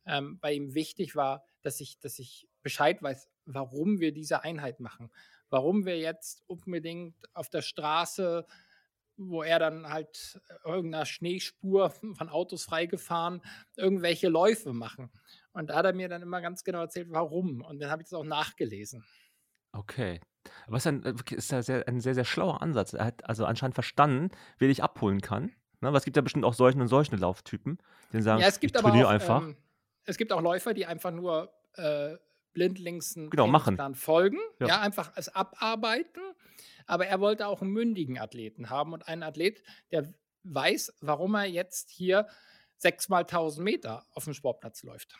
[0.05, 4.79] ähm, weil ihm wichtig war, dass ich, dass ich Bescheid weiß, warum wir diese Einheit
[4.79, 5.11] machen.
[5.49, 8.45] Warum wir jetzt unbedingt auf der Straße,
[9.17, 13.41] wo er dann halt äh, irgendeiner Schneespur von Autos freigefahren,
[13.75, 15.09] irgendwelche Läufe machen.
[15.53, 17.61] Und da hat er mir dann immer ganz genau erzählt, warum.
[17.61, 19.05] Und dann habe ich das auch nachgelesen.
[19.71, 20.19] Okay.
[20.67, 22.93] Was ein, äh, ist ja sehr, ein sehr, sehr schlauer Ansatz.
[22.93, 25.45] Er hat also anscheinend verstanden, wer dich abholen kann.
[25.81, 25.89] Ne?
[25.91, 27.77] Weil es gibt ja bestimmt auch solchen und solchen Lauftypen,
[28.13, 29.41] die sagen, Ja, es gibt ich trainiere auch, einfach.
[29.43, 29.57] ähm,
[30.05, 32.15] es gibt auch Läufer, die einfach nur äh,
[32.53, 33.75] blindlings einen Genau, machen.
[33.77, 34.67] Trainingsplan folgen, Ja.
[34.67, 34.81] ja.
[34.81, 36.21] einfach es abarbeiten.
[36.87, 41.45] Aber er wollte auch einen mündigen Athleten haben und einen Athlet, der weiß, warum er
[41.45, 42.27] jetzt hier
[42.77, 45.15] sechsmal 1000 Meter auf dem Sportplatz läuft.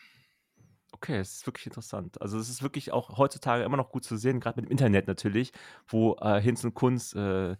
[0.96, 2.22] Okay, es ist wirklich interessant.
[2.22, 5.08] Also es ist wirklich auch heutzutage immer noch gut zu sehen, gerade mit dem Internet
[5.08, 5.52] natürlich,
[5.88, 7.58] wo äh, Hinz und Kunz äh,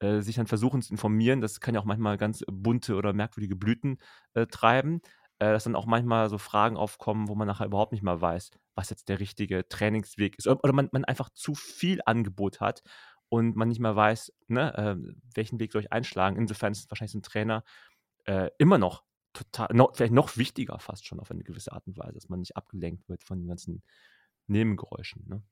[0.00, 1.40] äh, sich dann versuchen zu informieren.
[1.42, 3.98] Das kann ja auch manchmal ganz bunte oder merkwürdige Blüten
[4.34, 5.00] äh, treiben.
[5.38, 8.50] Äh, dass dann auch manchmal so Fragen aufkommen, wo man nachher überhaupt nicht mal weiß,
[8.74, 10.48] was jetzt der richtige Trainingsweg ist.
[10.48, 12.82] Oder man, man einfach zu viel Angebot hat
[13.28, 14.96] und man nicht mehr weiß, ne, äh,
[15.34, 16.36] welchen Weg soll ich einschlagen.
[16.36, 17.64] Insofern ist wahrscheinlich so ein Trainer
[18.58, 22.14] immer noch total, noch, vielleicht noch wichtiger fast schon auf eine gewisse Art und Weise,
[22.14, 23.82] dass man nicht abgelenkt wird von den ganzen
[24.46, 25.24] Nebengeräuschen.
[25.28, 25.42] Ne?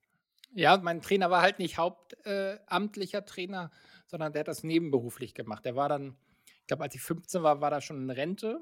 [0.53, 3.71] Ja, mein Trainer war halt nicht hauptamtlicher Trainer,
[4.07, 5.65] sondern der hat das nebenberuflich gemacht.
[5.65, 6.17] Der war dann,
[6.61, 8.61] ich glaube, als ich 15 war, war er schon in Rente.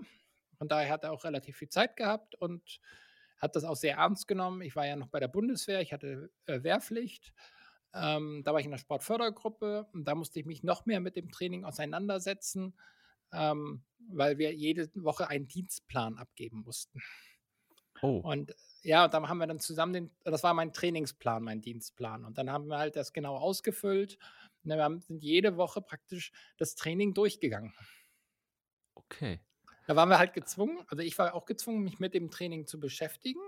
[0.59, 2.81] Von daher hat er auch relativ viel Zeit gehabt und
[3.38, 4.62] hat das auch sehr ernst genommen.
[4.62, 7.33] Ich war ja noch bei der Bundeswehr, ich hatte äh, Wehrpflicht.
[7.92, 11.16] Ähm, da war ich in der Sportfördergruppe und da musste ich mich noch mehr mit
[11.16, 12.74] dem Training auseinandersetzen,
[13.33, 17.01] ähm, weil wir jede Woche einen Dienstplan abgeben mussten.
[18.03, 21.63] Oh, Und ja, und dann haben wir dann zusammen den, das war mein Trainingsplan, mein
[21.63, 22.25] Dienstplan.
[22.25, 24.19] Und dann haben wir halt das genau ausgefüllt.
[24.63, 27.73] wir haben, sind jede Woche praktisch das Training durchgegangen.
[28.95, 29.41] Okay.
[29.87, 32.79] Da waren wir halt gezwungen, also ich war auch gezwungen, mich mit dem Training zu
[32.81, 33.41] beschäftigen.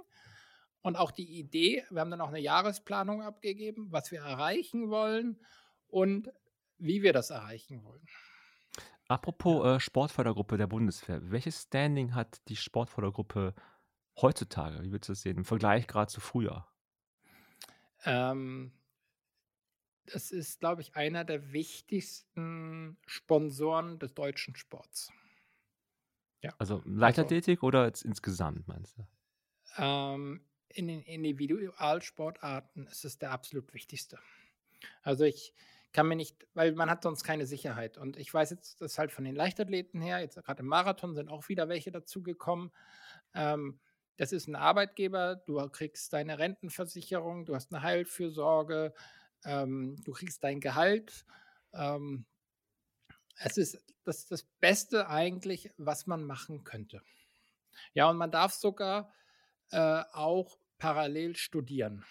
[0.82, 5.44] Und auch die Idee, wir haben dann auch eine Jahresplanung abgegeben, was wir erreichen wollen
[5.88, 6.30] und
[6.78, 8.06] wie wir das erreichen wollen.
[9.08, 11.30] Apropos äh, Sportfördergruppe der Bundeswehr.
[11.30, 13.54] Welches Standing hat die Sportfördergruppe
[14.20, 14.82] heutzutage?
[14.82, 16.66] Wie würdest du das sehen im Vergleich gerade zu früher?
[18.04, 18.72] Ähm,
[20.06, 25.12] das ist, glaube ich, einer der wichtigsten Sponsoren des deutschen Sports.
[26.42, 26.52] Ja.
[26.58, 29.06] Also Leichtathletik also, oder insgesamt, meinst du?
[29.78, 34.18] Ähm, in den Individualsportarten ist es der absolut wichtigste.
[35.02, 35.54] Also ich
[35.96, 37.96] kann mir nicht, weil man hat sonst keine Sicherheit.
[37.96, 41.30] Und ich weiß jetzt, dass halt von den Leichtathleten her, jetzt gerade im Marathon sind
[41.30, 42.70] auch wieder welche dazugekommen.
[43.32, 43.80] Ähm,
[44.18, 48.92] das ist ein Arbeitgeber, du kriegst deine Rentenversicherung, du hast eine Heilfürsorge,
[49.46, 51.24] ähm, du kriegst dein Gehalt.
[51.72, 52.26] Ähm,
[53.38, 57.00] es ist das, das Beste eigentlich, was man machen könnte.
[57.94, 59.10] Ja, und man darf sogar
[59.70, 62.04] äh, auch parallel studieren.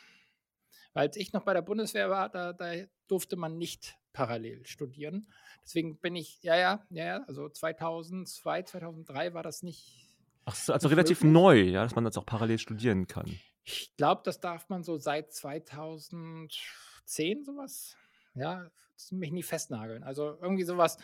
[0.96, 2.72] Als ich noch bei der Bundeswehr war, da, da
[3.08, 5.28] durfte man nicht parallel studieren.
[5.62, 10.08] Deswegen bin ich, ja, ja, ja, also 2002, 2003 war das nicht.
[10.46, 11.34] Ach, also relativ möglich.
[11.34, 13.38] neu, ja, dass man das auch parallel studieren kann.
[13.64, 17.98] Ich glaube, das darf man so seit 2010 sowas.
[18.34, 18.70] Ja,
[19.12, 20.04] mich nie festnageln.
[20.04, 20.98] Also irgendwie sowas.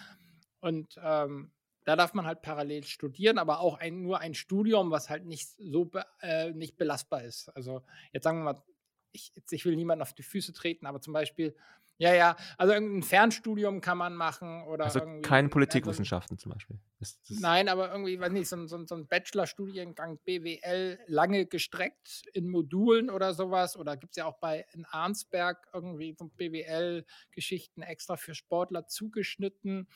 [0.61, 1.51] Und ähm,
[1.83, 5.49] da darf man halt parallel studieren, aber auch ein, nur ein Studium, was halt nicht
[5.57, 7.49] so be, äh, nicht belastbar ist.
[7.49, 7.81] Also
[8.13, 8.63] jetzt sagen wir mal,
[9.11, 11.55] ich, ich will niemanden auf die Füße treten, aber zum Beispiel
[12.01, 12.35] ja, ja.
[12.57, 15.21] Also irgendein Fernstudium kann man machen oder also irgendwie.
[15.21, 16.79] Keine Politikwissenschaften zum Beispiel.
[16.99, 22.49] Das nein, aber irgendwie, weiß nicht, so, so, so ein Bachelorstudiengang BWL lange gestreckt in
[22.49, 23.77] Modulen oder sowas.
[23.77, 29.87] Oder gibt es ja auch bei in Arnsberg irgendwie so BWL-Geschichten extra für Sportler zugeschnitten,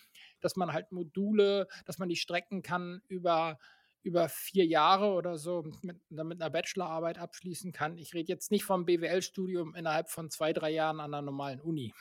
[0.41, 3.58] dass man halt Module, dass man die strecken kann über
[4.05, 7.97] über vier Jahre oder so mit, mit einer Bachelorarbeit abschließen kann.
[7.97, 11.91] Ich rede jetzt nicht vom BWL-Studium innerhalb von zwei, drei Jahren an einer normalen Uni.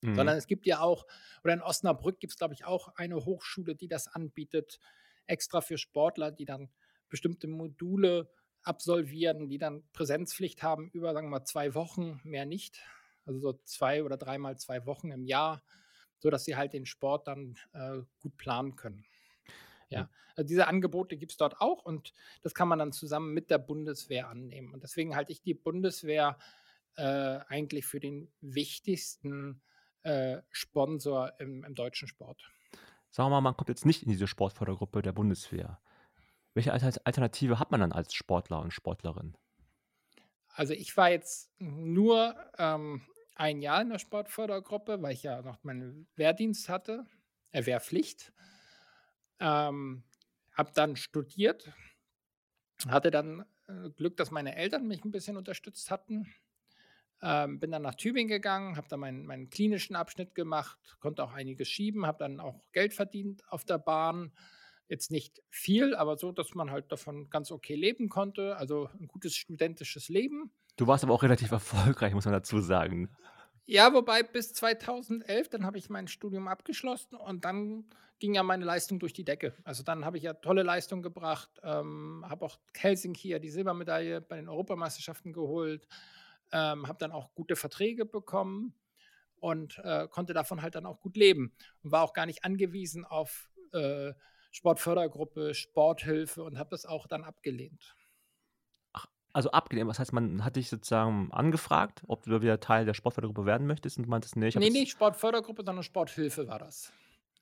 [0.00, 0.14] Mhm.
[0.14, 1.06] Sondern es gibt ja auch,
[1.42, 4.78] oder in Osnabrück gibt es, glaube ich, auch eine Hochschule, die das anbietet,
[5.26, 6.70] extra für Sportler, die dann
[7.08, 8.30] bestimmte Module
[8.62, 12.80] absolvieren, die dann Präsenzpflicht haben über, sagen wir mal, zwei Wochen, mehr nicht.
[13.26, 15.64] Also so zwei oder dreimal zwei Wochen im Jahr,
[16.18, 19.04] sodass sie halt den Sport dann äh, gut planen können.
[19.90, 23.50] Ja, also diese Angebote gibt es dort auch und das kann man dann zusammen mit
[23.50, 24.72] der Bundeswehr annehmen.
[24.72, 26.38] Und deswegen halte ich die Bundeswehr
[26.96, 29.62] äh, eigentlich für den wichtigsten
[30.02, 32.48] äh, Sponsor im, im deutschen Sport.
[33.10, 35.80] Sagen wir mal, man kommt jetzt nicht in diese Sportfördergruppe der Bundeswehr.
[36.54, 39.36] Welche Alternative hat man dann als Sportler und Sportlerin?
[40.48, 43.02] Also ich war jetzt nur ähm,
[43.36, 47.06] ein Jahr in der Sportfördergruppe, weil ich ja noch meinen Wehrdienst hatte,
[47.52, 48.32] äh, Wehrpflicht.
[49.40, 50.02] Ähm,
[50.52, 51.72] habe dann studiert,
[52.88, 56.32] hatte dann äh, Glück, dass meine Eltern mich ein bisschen unterstützt hatten.
[57.20, 61.32] Ähm, bin dann nach Tübingen gegangen, habe dann meinen, meinen klinischen Abschnitt gemacht, konnte auch
[61.32, 64.32] einiges schieben, habe dann auch Geld verdient auf der Bahn.
[64.88, 68.56] Jetzt nicht viel, aber so, dass man halt davon ganz okay leben konnte.
[68.56, 70.50] Also ein gutes studentisches Leben.
[70.76, 73.10] Du warst aber auch relativ erfolgreich, muss man dazu sagen.
[73.70, 77.84] Ja, wobei bis 2011, dann habe ich mein Studium abgeschlossen und dann
[78.18, 79.52] ging ja meine Leistung durch die Decke.
[79.62, 84.22] Also dann habe ich ja tolle Leistungen gebracht, ähm, habe auch Helsinki ja die Silbermedaille
[84.22, 85.86] bei den Europameisterschaften geholt,
[86.50, 88.72] ähm, habe dann auch gute Verträge bekommen
[89.36, 91.52] und äh, konnte davon halt dann auch gut leben
[91.82, 94.14] und war auch gar nicht angewiesen auf äh,
[94.50, 97.94] Sportfördergruppe, Sporthilfe und habe das auch dann abgelehnt.
[99.32, 103.46] Also abgelehnt, was heißt, man hat dich sozusagen angefragt, ob du wieder Teil der Sportfördergruppe
[103.46, 106.92] werden möchtest und du meintest, nee, ich Nee, nicht Sportfördergruppe, sondern Sporthilfe war das.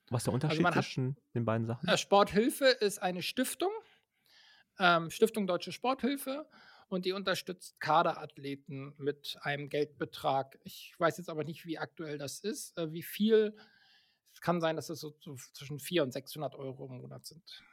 [0.09, 1.87] Was ist der Unterschied also zwischen hat, den beiden Sachen?
[1.87, 3.71] Äh, Sporthilfe ist eine Stiftung,
[4.79, 6.45] ähm, Stiftung Deutsche Sporthilfe,
[6.89, 10.57] und die unterstützt Kaderathleten mit einem Geldbetrag.
[10.63, 13.55] Ich weiß jetzt aber nicht, wie aktuell das ist, äh, wie viel.
[14.33, 17.63] Es kann sein, dass es so, so zwischen 400 und 600 Euro im Monat sind.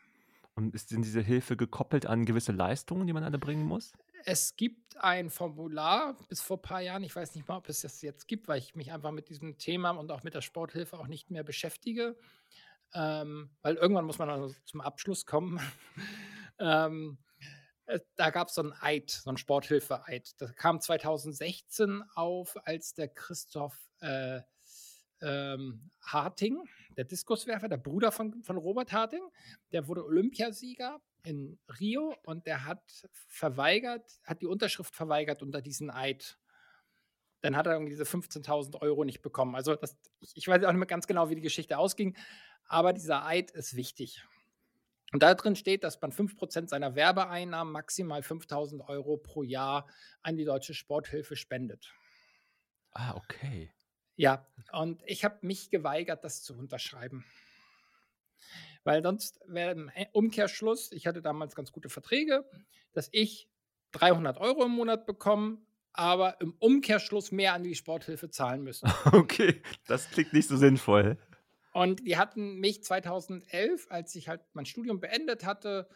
[0.56, 3.92] Und ist denn diese Hilfe gekoppelt an gewisse Leistungen, die man alle bringen muss?
[4.26, 7.04] Es gibt ein Formular bis vor ein paar Jahren.
[7.04, 9.58] Ich weiß nicht mal, ob es das jetzt gibt, weil ich mich einfach mit diesem
[9.58, 12.16] Thema und auch mit der Sporthilfe auch nicht mehr beschäftige.
[12.94, 15.60] Ähm, weil irgendwann muss man also zum Abschluss kommen.
[16.58, 17.18] ähm,
[18.16, 20.40] da gab es so ein Eid, so ein Sporthilfe-Eid.
[20.40, 24.40] Das kam 2016 auf, als der Christoph äh,
[25.24, 26.62] ähm, Harting,
[26.96, 29.22] der Diskuswerfer, der Bruder von, von Robert Harting,
[29.72, 32.82] der wurde Olympiasieger in Rio und der hat
[33.28, 36.38] verweigert, hat die Unterschrift verweigert unter diesen Eid.
[37.40, 39.54] dann hat er diese 15.000 Euro nicht bekommen.
[39.54, 42.16] Also das, ich weiß auch nicht mehr ganz genau, wie die Geschichte ausging,
[42.66, 44.24] aber dieser Eid ist wichtig.
[45.12, 49.86] Und da drin steht, dass man 5% seiner Werbeeinnahmen maximal 5.000 Euro pro Jahr
[50.22, 51.92] an die Deutsche Sporthilfe spendet.
[52.90, 53.72] Ah, okay.
[54.16, 57.24] Ja, und ich habe mich geweigert, das zu unterschreiben.
[58.84, 62.44] Weil sonst wäre im Umkehrschluss, ich hatte damals ganz gute Verträge,
[62.92, 63.48] dass ich
[63.92, 65.58] 300 Euro im Monat bekomme,
[65.92, 68.90] aber im Umkehrschluss mehr an die Sporthilfe zahlen müssen.
[69.12, 71.16] Okay, das klingt nicht so sinnvoll.
[71.72, 75.88] Und die hatten mich 2011, als ich halt mein Studium beendet hatte,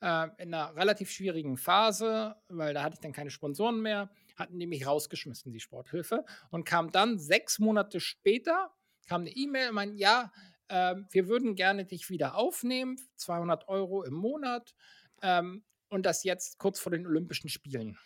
[0.00, 4.58] äh, in einer relativ schwierigen Phase, weil da hatte ich dann keine Sponsoren mehr, hatten
[4.58, 6.24] die mich rausgeschmissen, die Sporthilfe.
[6.50, 8.74] Und kam dann sechs Monate später,
[9.08, 10.32] kam eine E-Mail und meinte, ja,
[10.68, 14.74] äh, wir würden gerne dich wieder aufnehmen, 200 Euro im Monat.
[15.22, 17.98] Ähm, und das jetzt kurz vor den Olympischen Spielen.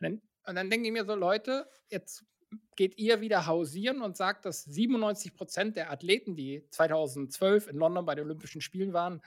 [0.00, 2.24] Und dann, und dann denke ich mir so, Leute, jetzt
[2.76, 8.06] geht ihr wieder hausieren und sagt, dass 97 Prozent der Athleten, die 2012 in London
[8.06, 9.20] bei den Olympischen Spielen waren,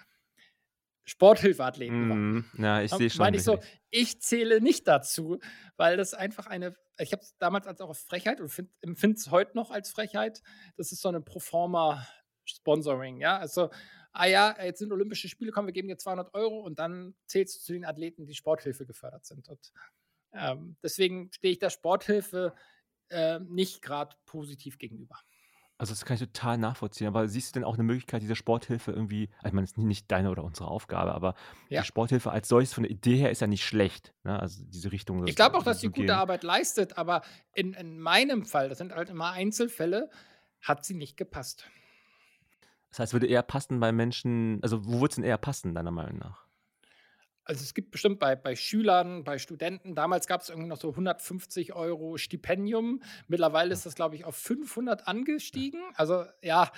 [1.05, 2.37] Sporthilfeathleten.
[2.37, 3.19] Mm, ja, ich sehe schon.
[3.19, 3.59] Meine ich so,
[3.89, 5.39] ich zähle nicht dazu,
[5.77, 9.55] weil das einfach eine, ich habe es damals als auch Frechheit und empfinde es heute
[9.55, 10.41] noch als Frechheit.
[10.77, 12.05] Das ist so eine Proforma
[12.45, 13.37] Sponsoring, ja.
[13.37, 13.69] Also,
[14.11, 17.57] ah ja, jetzt sind Olympische Spiele, komm, wir geben dir 200 Euro und dann zählst
[17.57, 19.47] du zu den Athleten, die Sporthilfe gefördert sind.
[19.49, 19.71] Und
[20.33, 22.53] ähm, deswegen stehe ich der Sporthilfe
[23.09, 25.19] äh, nicht gerade positiv gegenüber.
[25.81, 27.07] Also das kann ich total nachvollziehen.
[27.07, 29.77] Aber siehst du denn auch eine Möglichkeit, diese Sporthilfe irgendwie, also ich meine, es ist
[29.79, 31.33] nicht deine oder unsere Aufgabe, aber
[31.69, 31.81] ja.
[31.81, 34.13] die Sporthilfe als solches von der Idee her ist ja nicht schlecht.
[34.23, 34.39] Ne?
[34.39, 35.25] Also diese Richtung.
[35.25, 36.11] Ich glaube auch, dass sie gute gehen.
[36.11, 37.23] Arbeit leistet, aber
[37.55, 40.11] in, in meinem Fall, das sind halt immer Einzelfälle,
[40.61, 41.65] hat sie nicht gepasst.
[42.91, 45.89] Das heißt, würde eher passen bei Menschen, also wo würde es denn eher passen, deiner
[45.89, 46.40] Meinung nach?
[47.43, 50.89] Also es gibt bestimmt bei, bei Schülern, bei Studenten, damals gab es irgendwie noch so
[50.89, 53.01] 150 Euro Stipendium.
[53.27, 55.82] Mittlerweile ist das, glaube ich, auf 500 angestiegen.
[55.95, 56.71] Also ja,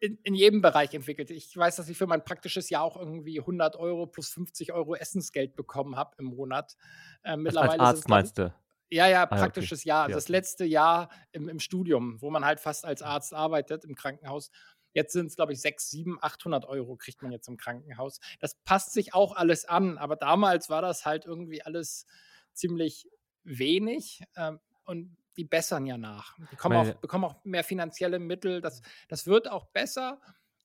[0.00, 1.30] in, in jedem Bereich entwickelt.
[1.30, 4.94] Ich weiß, dass ich für mein praktisches Jahr auch irgendwie 100 Euro plus 50 Euro
[4.94, 6.76] Essensgeld bekommen habe im Monat.
[7.22, 8.54] Äh, mittlerweile als Arzt meinst du?
[8.90, 9.88] Ja, ja, praktisches ah, okay.
[9.88, 10.02] Jahr.
[10.04, 10.16] Also ja.
[10.16, 14.50] Das letzte Jahr im, im Studium, wo man halt fast als Arzt arbeitet im Krankenhaus.
[14.98, 18.18] Jetzt sind es, glaube ich, 6, 7, 800 Euro kriegt man jetzt im Krankenhaus.
[18.40, 22.04] Das passt sich auch alles an, aber damals war das halt irgendwie alles
[22.52, 23.08] ziemlich
[23.44, 26.36] wenig ähm, und die bessern ja nach.
[26.50, 28.60] Die auch, bekommen auch mehr finanzielle Mittel.
[28.60, 30.20] Das, das wird auch besser,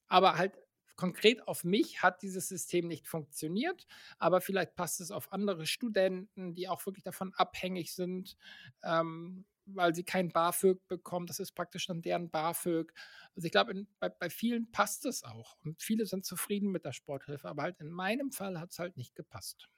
[0.08, 0.58] aber halt
[0.96, 3.86] konkret auf mich hat dieses System nicht funktioniert,
[4.18, 8.36] aber vielleicht passt es auf andere Studenten, die auch wirklich davon abhängig sind.
[8.84, 11.28] Ähm, weil sie kein BAföG bekommen.
[11.28, 12.94] Das ist praktisch dann deren BAföG.
[13.36, 15.58] Also ich glaube, bei, bei vielen passt es auch.
[15.64, 17.48] Und viele sind zufrieden mit der Sporthilfe.
[17.48, 19.70] Aber halt in meinem Fall hat es halt nicht gepasst.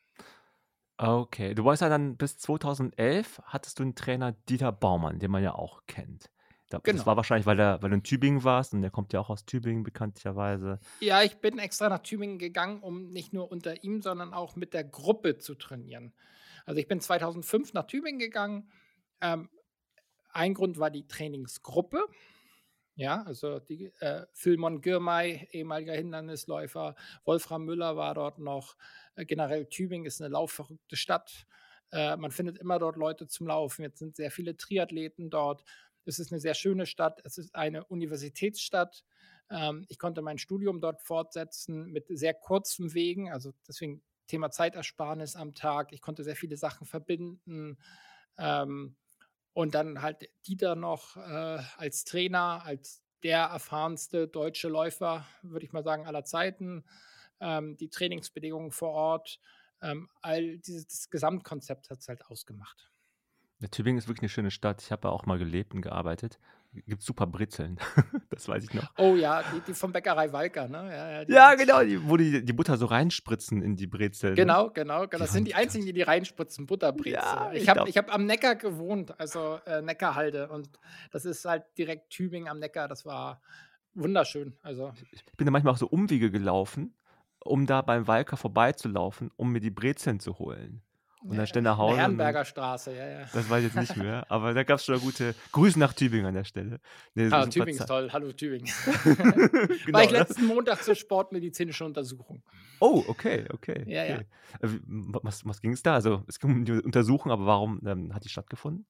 [0.97, 5.43] Okay, du warst ja dann bis 2011 hattest du einen Trainer Dieter Baumann, den man
[5.43, 6.29] ja auch kennt.
[6.69, 7.05] Das genau.
[7.05, 9.45] war wahrscheinlich, weil, der, weil du in Tübingen warst und der kommt ja auch aus
[9.45, 10.79] Tübingen bekanntlicherweise.
[10.99, 14.73] Ja, ich bin extra nach Tübingen gegangen, um nicht nur unter ihm, sondern auch mit
[14.73, 16.13] der Gruppe zu trainieren.
[16.65, 18.71] Also ich bin 2005 nach Tübingen gegangen,
[19.21, 19.49] ähm,
[20.35, 22.05] ein Grund war die Trainingsgruppe.
[22.97, 26.95] Ja, also die äh, Philmon Girmay, ehemaliger Hindernisläufer,
[27.25, 28.77] Wolfram Müller war dort noch.
[29.15, 31.45] Äh, generell Tübingen ist eine laufverrückte Stadt.
[31.91, 33.81] Äh, man findet immer dort Leute zum Laufen.
[33.81, 35.63] Jetzt sind sehr viele Triathleten dort.
[36.05, 37.19] Es ist eine sehr schöne Stadt.
[37.25, 39.03] Es ist eine Universitätsstadt.
[39.49, 43.31] Ähm, ich konnte mein Studium dort fortsetzen mit sehr kurzen Wegen.
[43.31, 45.91] Also deswegen Thema Zeitersparnis am Tag.
[45.91, 47.77] Ich konnte sehr viele Sachen verbinden.
[48.37, 48.95] Ähm,
[49.55, 55.71] und dann halt Dieter noch äh, als Trainer, als der erfahrenste deutsche Läufer, würde ich
[55.71, 56.83] mal sagen, aller Zeiten.
[57.39, 59.39] Ähm, die Trainingsbedingungen vor Ort,
[59.81, 62.91] ähm, all dieses Gesamtkonzept hat es halt ausgemacht.
[63.59, 64.81] Ja, Tübingen ist wirklich eine schöne Stadt.
[64.81, 66.37] Ich habe auch mal gelebt und gearbeitet
[66.83, 67.77] gibt super Brezeln.
[68.29, 68.91] das weiß ich noch.
[68.97, 70.77] Oh ja, die, die vom Bäckerei Walker, ne?
[70.77, 74.35] Ja, ja, ja genau, die, wo die die Butter so reinspritzen in die Brezeln.
[74.35, 75.23] Genau, genau, genau.
[75.23, 77.13] Das sind die einzigen, die die reinspritzen, Butterbrezel.
[77.13, 80.49] Ja, ich habe hab am Neckar gewohnt, also äh, Neckarhalde.
[80.49, 80.69] Und
[81.11, 82.87] das ist halt direkt Tübingen am Neckar.
[82.87, 83.41] Das war
[83.93, 84.55] wunderschön.
[84.61, 84.93] Also.
[85.11, 86.95] Ich bin da manchmal auch so Umwege gelaufen,
[87.39, 90.81] um da beim Walker vorbeizulaufen, um mir die Brezeln zu holen.
[91.27, 91.97] Und dann schnell nach Hause.
[91.97, 93.19] Herrenberger Straße, ja, ja.
[93.33, 94.25] Das weiß ich jetzt nicht mehr.
[94.29, 96.79] Aber da gab es schon gute Grüße nach Tübingen an der Stelle.
[97.15, 98.09] Nee, ah, Tübingen ist toll.
[98.13, 98.71] Hallo Tübingen.
[99.03, 100.19] genau, War ich ne?
[100.19, 102.43] letzten Montag zur sportmedizinischen Untersuchung.
[102.79, 103.83] Oh, okay, okay.
[103.87, 104.25] Ja, okay.
[104.61, 104.69] ja.
[104.69, 105.95] Äh, was, was ging es da?
[105.95, 108.85] Also, es ging um die Untersuchung, aber warum ähm, hat die stattgefunden?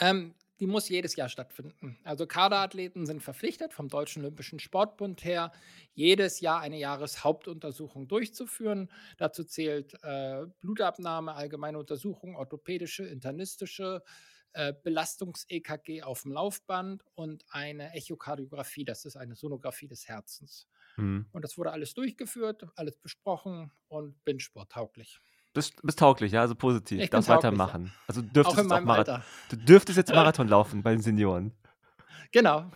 [0.00, 1.98] Ähm, die muss jedes Jahr stattfinden.
[2.04, 5.52] Also Kaderathleten sind verpflichtet, vom Deutschen Olympischen Sportbund her,
[5.92, 8.90] jedes Jahr eine Jahreshauptuntersuchung durchzuführen.
[9.18, 14.02] Dazu zählt äh, Blutabnahme, allgemeine Untersuchung, orthopädische, internistische,
[14.56, 20.66] äh, Belastungs-EKG auf dem Laufband und eine Echokardiographie, das ist eine Sonographie des Herzens.
[20.96, 21.26] Mhm.
[21.32, 25.20] Und das wurde alles durchgeführt, alles besprochen und bin sporttauglich.
[25.56, 27.00] Bist, bist tauglich, ja, also positiv.
[27.00, 27.90] Ich darfst weitermachen.
[28.06, 29.22] Also du dürftest auch, auch Marathon.
[29.48, 31.52] Du dürftest jetzt Marathon laufen bei den Senioren.
[32.30, 32.70] Genau.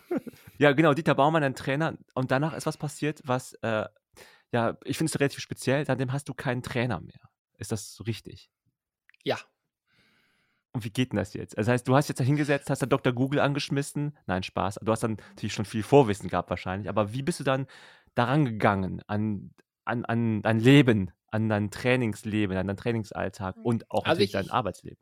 [0.57, 1.95] Ja, genau, Dieter Baumann, ein Trainer.
[2.15, 3.85] Und danach ist was passiert, was, äh,
[4.51, 5.85] ja, ich finde es relativ speziell.
[5.85, 7.29] Seitdem hast du keinen Trainer mehr.
[7.59, 8.49] Ist das so richtig?
[9.23, 9.37] Ja.
[10.71, 11.55] Und wie geht denn das jetzt?
[11.55, 13.13] Das heißt, du hast jetzt da hingesetzt, hast da Dr.
[13.13, 14.17] Google angeschmissen.
[14.25, 14.79] Nein, Spaß.
[14.81, 16.89] Du hast dann natürlich schon viel Vorwissen gehabt wahrscheinlich.
[16.89, 17.67] Aber wie bist du dann
[18.15, 19.51] daran gegangen an,
[19.85, 23.65] an, an dein Leben, an dein Trainingsleben, an deinen Trainingsalltag hm.
[23.65, 24.99] und auch also natürlich ich, dein Arbeitsleben?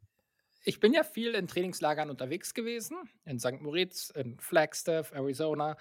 [0.63, 3.61] Ich bin ja viel in Trainingslagern unterwegs gewesen, in St.
[3.61, 5.77] Moritz, in Flagstaff, Arizona,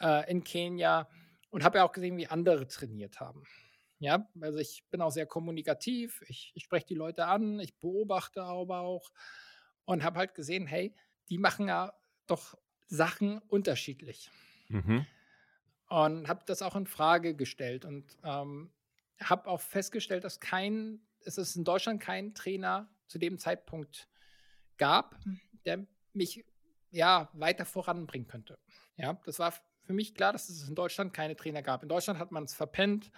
[0.00, 1.08] äh, in Kenia
[1.50, 3.44] und habe ja auch gesehen, wie andere trainiert haben.
[3.98, 8.42] Ja, also ich bin auch sehr kommunikativ, ich, ich spreche die Leute an, ich beobachte
[8.42, 9.10] aber auch
[9.86, 10.94] und habe halt gesehen, hey,
[11.30, 11.92] die machen ja
[12.26, 14.30] doch Sachen unterschiedlich.
[14.68, 15.06] Mhm.
[15.88, 18.70] Und habe das auch in Frage gestellt und ähm,
[19.20, 24.08] habe auch festgestellt, dass kein, es ist in Deutschland kein Trainer zu dem Zeitpunkt
[24.76, 25.18] gab,
[25.64, 26.44] der mich
[26.90, 28.58] ja weiter voranbringen könnte.
[28.96, 29.52] Ja, das war
[29.82, 31.82] für mich klar, dass es in Deutschland keine Trainer gab.
[31.82, 33.10] In Deutschland hat man es verpennt,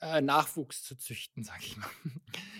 [0.00, 1.90] äh, Nachwuchs zu züchten, sage ich mal.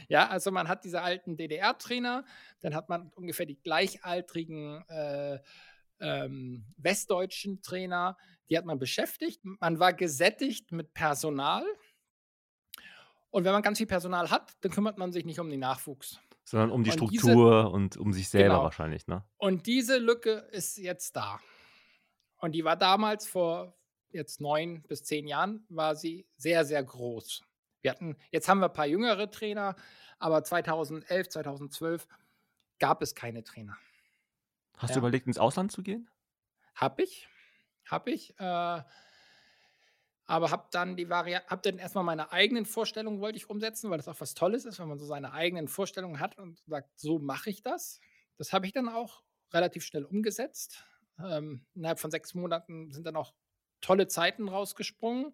[0.09, 2.25] ja, also man hat diese alten DDR-Trainer,
[2.61, 5.39] dann hat man ungefähr die gleichaltrigen äh,
[6.01, 8.17] ähm, westdeutschen Trainer,
[8.49, 9.41] die hat man beschäftigt.
[9.45, 11.65] Man war gesättigt mit Personal.
[13.37, 16.19] Und wenn man ganz viel Personal hat, dann kümmert man sich nicht um den Nachwuchs.
[16.45, 18.63] Sondern um die und Struktur diese, und um sich selber genau.
[18.63, 19.27] wahrscheinlich, ne?
[19.37, 21.39] Und diese Lücke ist jetzt da.
[22.39, 23.77] Und die war damals vor
[24.09, 27.45] jetzt neun bis zehn Jahren, war sie sehr, sehr groß.
[27.83, 29.77] Wir hatten, jetzt haben wir ein paar jüngere Trainer,
[30.19, 32.09] aber 2011, 2012
[32.79, 33.77] gab es keine Trainer.
[34.79, 34.95] Hast ja.
[34.95, 36.09] du überlegt, ins Ausland zu gehen?
[36.75, 37.29] Hab ich.
[37.85, 38.31] Hab ich.
[38.41, 38.81] Äh,
[40.27, 43.99] aber habe dann die Variante, habe dann erstmal meine eigenen Vorstellungen wollte ich umsetzen, weil
[43.99, 47.19] das auch was Tolles ist, wenn man so seine eigenen Vorstellungen hat und sagt, so
[47.19, 48.01] mache ich das.
[48.37, 49.23] Das habe ich dann auch
[49.53, 50.85] relativ schnell umgesetzt.
[51.25, 53.33] Ähm, innerhalb von sechs Monaten sind dann auch
[53.81, 55.33] tolle Zeiten rausgesprungen.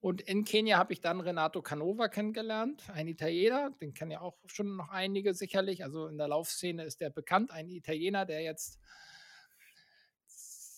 [0.00, 4.36] Und in Kenia habe ich dann Renato Canova kennengelernt, ein Italiener, den kennen ja auch
[4.46, 5.84] schon noch einige sicherlich.
[5.84, 8.80] Also in der Laufszene ist der bekannt, ein Italiener, der jetzt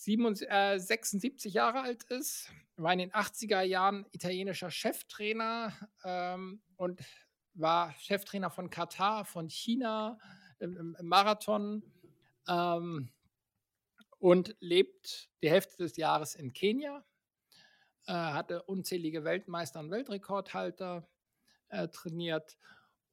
[0.04, 5.72] 76 äh, Jahre alt ist, war in den 80er Jahren italienischer Cheftrainer
[6.04, 7.02] ähm, und
[7.54, 10.18] war Cheftrainer von Katar, von China
[10.58, 11.82] im, im Marathon
[12.48, 13.10] ähm,
[14.18, 17.04] und lebt die Hälfte des Jahres in Kenia.
[18.06, 21.08] Äh, hatte unzählige Weltmeister und Weltrekordhalter
[21.68, 22.58] äh, trainiert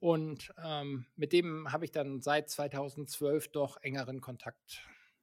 [0.02, 4.82] und ähm, mit dem habe ich dann seit 2012 doch engeren Kontakt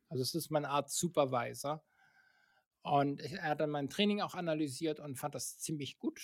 [0.09, 1.85] also es ist meine Art Supervisor.
[2.83, 6.21] Und er hat dann mein Training auch analysiert und fand das ziemlich gut.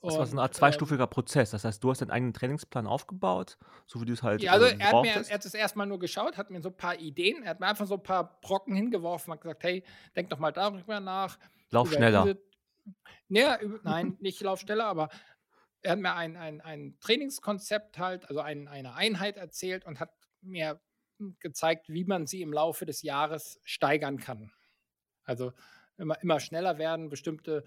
[0.00, 1.50] Das war so eine Art zweistufiger ähm, Prozess.
[1.50, 4.40] Das heißt, du hast deinen eigenen Trainingsplan aufgebaut, so wie du es halt.
[4.42, 6.68] Ja, also äh, er, hat mir, er hat es erstmal nur geschaut, hat mir so
[6.68, 9.82] ein paar Ideen, er hat mir einfach so ein paar Brocken hingeworfen, hat gesagt, hey,
[10.14, 11.38] denk doch mal darüber nach.
[11.70, 12.22] Lauf schneller.
[12.22, 12.42] Diese,
[13.28, 15.08] ja, nein, nicht lauf schneller, aber
[15.82, 20.12] er hat mir ein, ein, ein Trainingskonzept halt, also ein, eine Einheit erzählt und hat
[20.42, 20.80] mir
[21.40, 24.52] gezeigt, wie man sie im Laufe des Jahres steigern kann.
[25.24, 25.52] Also
[25.96, 27.64] immer, immer schneller werden, bestimmte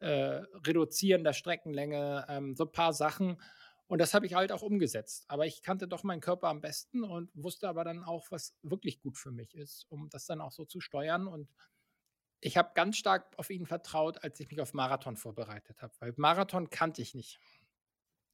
[0.00, 3.40] äh, Reduzieren der Streckenlänge, ähm, so ein paar Sachen.
[3.86, 5.24] Und das habe ich halt auch umgesetzt.
[5.28, 9.00] Aber ich kannte doch meinen Körper am besten und wusste aber dann auch, was wirklich
[9.00, 11.26] gut für mich ist, um das dann auch so zu steuern.
[11.26, 11.48] Und
[12.40, 16.14] ich habe ganz stark auf ihn vertraut, als ich mich auf Marathon vorbereitet habe, weil
[16.16, 17.40] Marathon kannte ich nicht.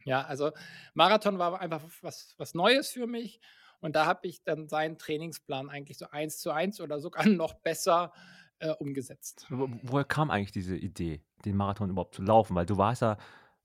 [0.05, 0.53] Ja, also
[0.93, 3.41] Marathon war einfach was, was Neues für mich.
[3.85, 7.53] Und da habe ich dann seinen Trainingsplan eigentlich so eins zu eins oder sogar noch
[7.53, 8.13] besser
[8.59, 9.45] äh, umgesetzt.
[9.51, 12.55] Wo, woher kam eigentlich diese Idee, den Marathon überhaupt zu laufen?
[12.57, 13.19] Weil du warst ja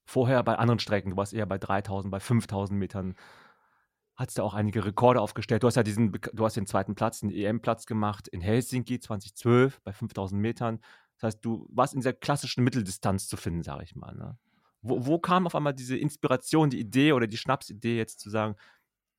[0.03, 3.15] vorher bei anderen Strecken, du warst eher bei 3000, bei 5000 Metern,
[4.17, 5.63] hast du auch einige Rekorde aufgestellt.
[5.63, 9.80] Du hast ja diesen, du hast den zweiten Platz, den EM-Platz gemacht in Helsinki 2012
[9.84, 10.82] bei 5000 Metern.
[11.15, 14.13] Das heißt, du warst in dieser klassischen Mitteldistanz zu finden, sage ich mal.
[14.15, 14.38] Ne?
[14.82, 18.57] Wo, wo kam auf einmal diese Inspiration, die Idee oder die Schnapsidee jetzt zu sagen,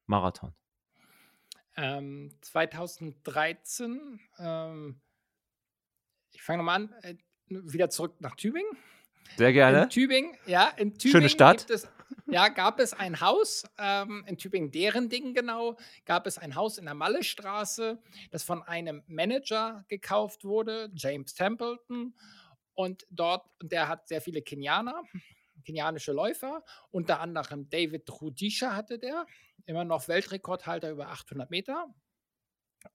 [0.07, 0.53] Marathon?
[1.77, 5.01] Ähm, 2013, ähm,
[6.33, 7.15] ich fange nochmal an, äh,
[7.49, 8.71] wieder zurück nach Tübingen.
[9.37, 9.85] Sehr gerne.
[9.85, 11.71] In Tübingen, ja, in Tübingen Schöne Stadt.
[11.71, 11.89] es
[12.27, 16.79] ja, gab es ein Haus ähm, in Tübingen, deren Ding genau, gab es ein Haus
[16.79, 18.01] in der Mallestraße,
[18.31, 22.15] das von einem Manager gekauft wurde, James Templeton.
[22.75, 25.03] Und dort, der hat sehr viele Kenianer,
[25.65, 29.27] kenianische Läufer, unter anderem David Rudisha hatte der,
[29.67, 31.87] immer noch Weltrekordhalter über 800 Meter.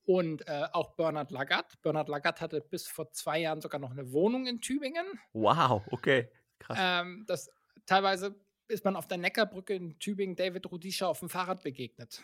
[0.06, 1.80] Und äh, auch Bernhard Lagat.
[1.82, 5.06] Bernhard Lagat hatte bis vor zwei Jahren sogar noch eine Wohnung in Tübingen.
[5.34, 6.30] Wow, okay.
[6.60, 6.78] Krass.
[6.82, 7.52] Ähm, das,
[7.86, 8.36] teilweise
[8.68, 12.24] ist man auf der Neckarbrücke in Tübingen David Rudisha auf dem Fahrrad begegnet.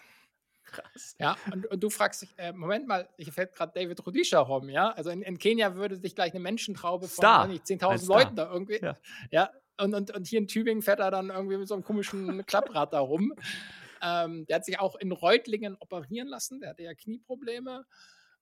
[0.63, 1.15] Krass.
[1.19, 4.69] Ja, und, und du fragst dich, äh, Moment mal, hier fährt gerade David Rudisha rum,
[4.69, 4.91] ja?
[4.91, 8.79] Also in, in, Kenia würde sich gleich eine Menschentraube von 10.000 Leuten da irgendwie.
[8.81, 8.97] Ja.
[9.31, 12.45] ja und, und, und hier in Tübingen fährt er dann irgendwie mit so einem komischen
[12.45, 13.33] Klapprad da rum.
[14.01, 17.85] Ähm, der hat sich auch in Reutlingen operieren lassen, der hatte ja Knieprobleme.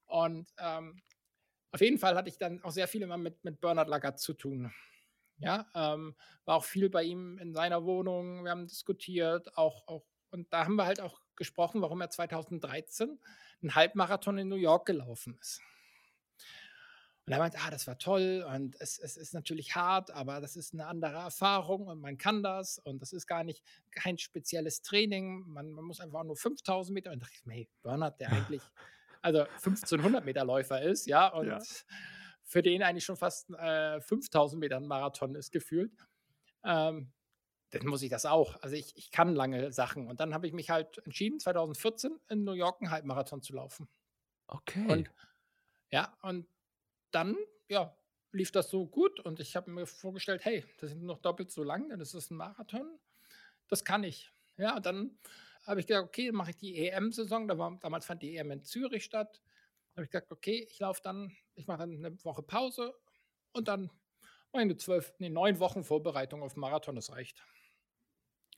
[0.05, 1.01] Und ähm,
[1.72, 4.34] auf jeden Fall hatte ich dann auch sehr viel immer mit, mit Bernhard Lagat zu
[4.34, 4.72] tun.
[5.38, 8.43] Ja, ähm, war auch viel bei ihm in seiner Wohnung.
[8.43, 13.20] Wir haben diskutiert, auch, auch, und da haben wir halt auch gesprochen, warum er 2013
[13.62, 15.62] einen Halbmarathon in New York gelaufen ist.
[17.30, 20.55] Und er meinte, ah, das war toll und es, es, ist natürlich hart, aber das
[20.55, 24.82] ist eine andere Erfahrung und man kann das und das ist gar nicht kein spezielles
[24.82, 25.43] Training.
[25.45, 27.11] Man, man muss einfach nur 5000 Meter.
[27.11, 28.63] Und da dachte ich, hey, Bernhard, der eigentlich
[29.21, 31.59] also 1500 Meter Läufer ist, ja, und ja
[32.49, 35.91] für den eigentlich schon fast äh, 5000 Meter Marathon ist gefühlt.
[36.63, 37.11] Ähm,
[37.69, 38.59] dann muss ich das auch.
[38.63, 40.07] Also ich, ich kann lange Sachen.
[40.07, 43.88] Und dann habe ich mich halt entschieden, 2014 in New York einen Halbmarathon zu laufen.
[44.47, 44.84] Okay.
[44.91, 45.11] Und
[45.91, 46.47] ja, und
[47.12, 47.36] dann,
[47.68, 47.95] ja,
[48.32, 51.64] lief das so gut und ich habe mir vorgestellt, hey, das sind noch doppelt so
[51.64, 52.99] lang, ist es ein Marathon.
[53.68, 54.32] Das kann ich.
[54.57, 55.18] Ja, dann
[55.66, 57.47] habe ich gedacht, okay, mache ich die EM-Saison.
[57.47, 59.41] Da war, damals fand die EM in Zürich statt
[59.99, 62.95] habe ich gesagt, okay, ich laufe dann, ich mache dann eine Woche Pause
[63.51, 63.91] und dann
[64.53, 67.43] meine zwölf, nee, neun Wochen Vorbereitung auf Marathon, das reicht.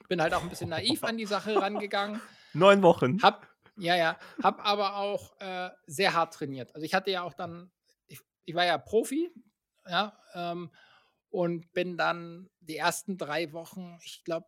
[0.07, 2.21] Bin halt auch ein bisschen naiv an die Sache rangegangen.
[2.53, 3.21] Neun Wochen.
[3.23, 6.75] Hab, ja, ja, hab aber auch äh, sehr hart trainiert.
[6.75, 7.71] Also ich hatte ja auch dann,
[8.45, 9.31] ich, war ja Profi,
[9.87, 10.71] ja, ähm,
[11.29, 14.47] und bin dann die ersten drei Wochen, ich glaube,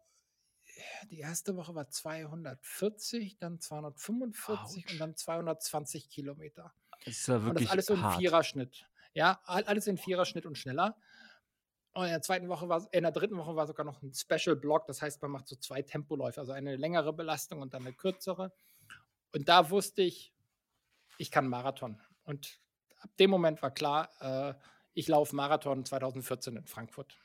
[1.10, 4.92] die erste Woche war 240, dann 245 Ouch.
[4.92, 6.74] und dann 220 Kilometer.
[7.06, 8.86] Ist ja wirklich und das alles so ein Viererschnitt.
[9.14, 10.98] Ja, alles in Viererschnitt und schneller.
[11.94, 14.56] Und in der zweiten Woche war, in der dritten Woche war sogar noch ein Special
[14.56, 14.88] Block.
[14.88, 18.52] Das heißt, man macht so zwei Tempoläufe, also eine längere Belastung und dann eine kürzere.
[19.32, 20.34] Und da wusste ich,
[21.20, 22.02] ich kann Marathon.
[22.24, 22.60] Und
[23.04, 24.54] ab dem Moment war klar, äh,
[24.94, 27.18] ich laufe Marathon 2014 in Frankfurt.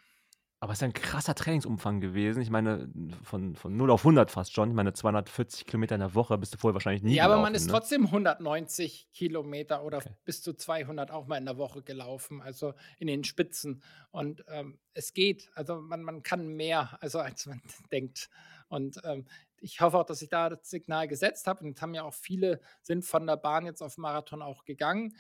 [0.61, 2.43] Aber es ist ein krasser Trainingsumfang gewesen.
[2.43, 2.91] Ich meine,
[3.23, 4.71] von, von 0 auf 100 fast schon.
[4.71, 7.55] Ich meine, 240 Kilometer in der Woche bist du vorher wahrscheinlich nie Ja, aber man
[7.55, 7.73] ist ne?
[7.73, 10.11] trotzdem 190 Kilometer oder okay.
[10.25, 13.85] bis zu 200 auch mal in der Woche gelaufen, also in den Spitzen.
[14.11, 15.49] Und ähm, es geht.
[15.55, 17.63] Also man, man kann mehr, also als man
[17.93, 18.29] denkt.
[18.69, 19.27] Und ähm,
[19.61, 21.65] ich hoffe auch, dass ich da das Signal gesetzt habe.
[21.65, 25.15] Und haben ja auch viele, sind von der Bahn jetzt auf Marathon auch gegangen,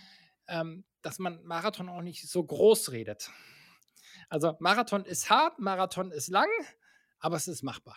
[0.48, 3.30] ähm, dass man Marathon auch nicht so groß redet.
[4.28, 6.48] Also Marathon ist hart, Marathon ist lang,
[7.18, 7.96] aber es ist machbar.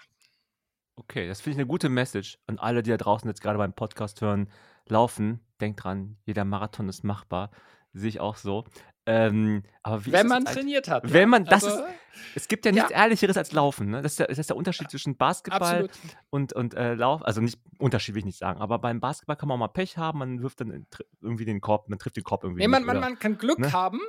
[0.95, 3.73] Okay, das finde ich eine gute Message an alle, die da draußen jetzt gerade beim
[3.73, 4.49] Podcast hören,
[4.87, 5.39] laufen.
[5.59, 7.51] Denkt dran, jeder Marathon ist machbar.
[7.93, 8.65] Sehe ich auch so.
[9.05, 11.11] Ähm, aber wenn man trainiert hat.
[11.11, 11.85] Wenn man, das also, ist,
[12.35, 12.97] es gibt ja nichts ja.
[12.97, 13.89] Ehrlicheres als Laufen.
[13.89, 14.01] Ne?
[14.01, 15.91] Das, ist der, das ist der Unterschied zwischen Basketball Absolut.
[16.29, 17.25] und, und äh, Lauf.
[17.25, 19.97] Also nicht Unterschied will ich nicht sagen, aber beim Basketball kann man auch mal Pech
[19.97, 20.19] haben.
[20.19, 20.85] Man wirft dann
[21.21, 22.61] irgendwie den Korb, man trifft den Korb irgendwie.
[22.61, 23.73] Nee, man, man, man kann Glück ne?
[23.73, 23.99] haben,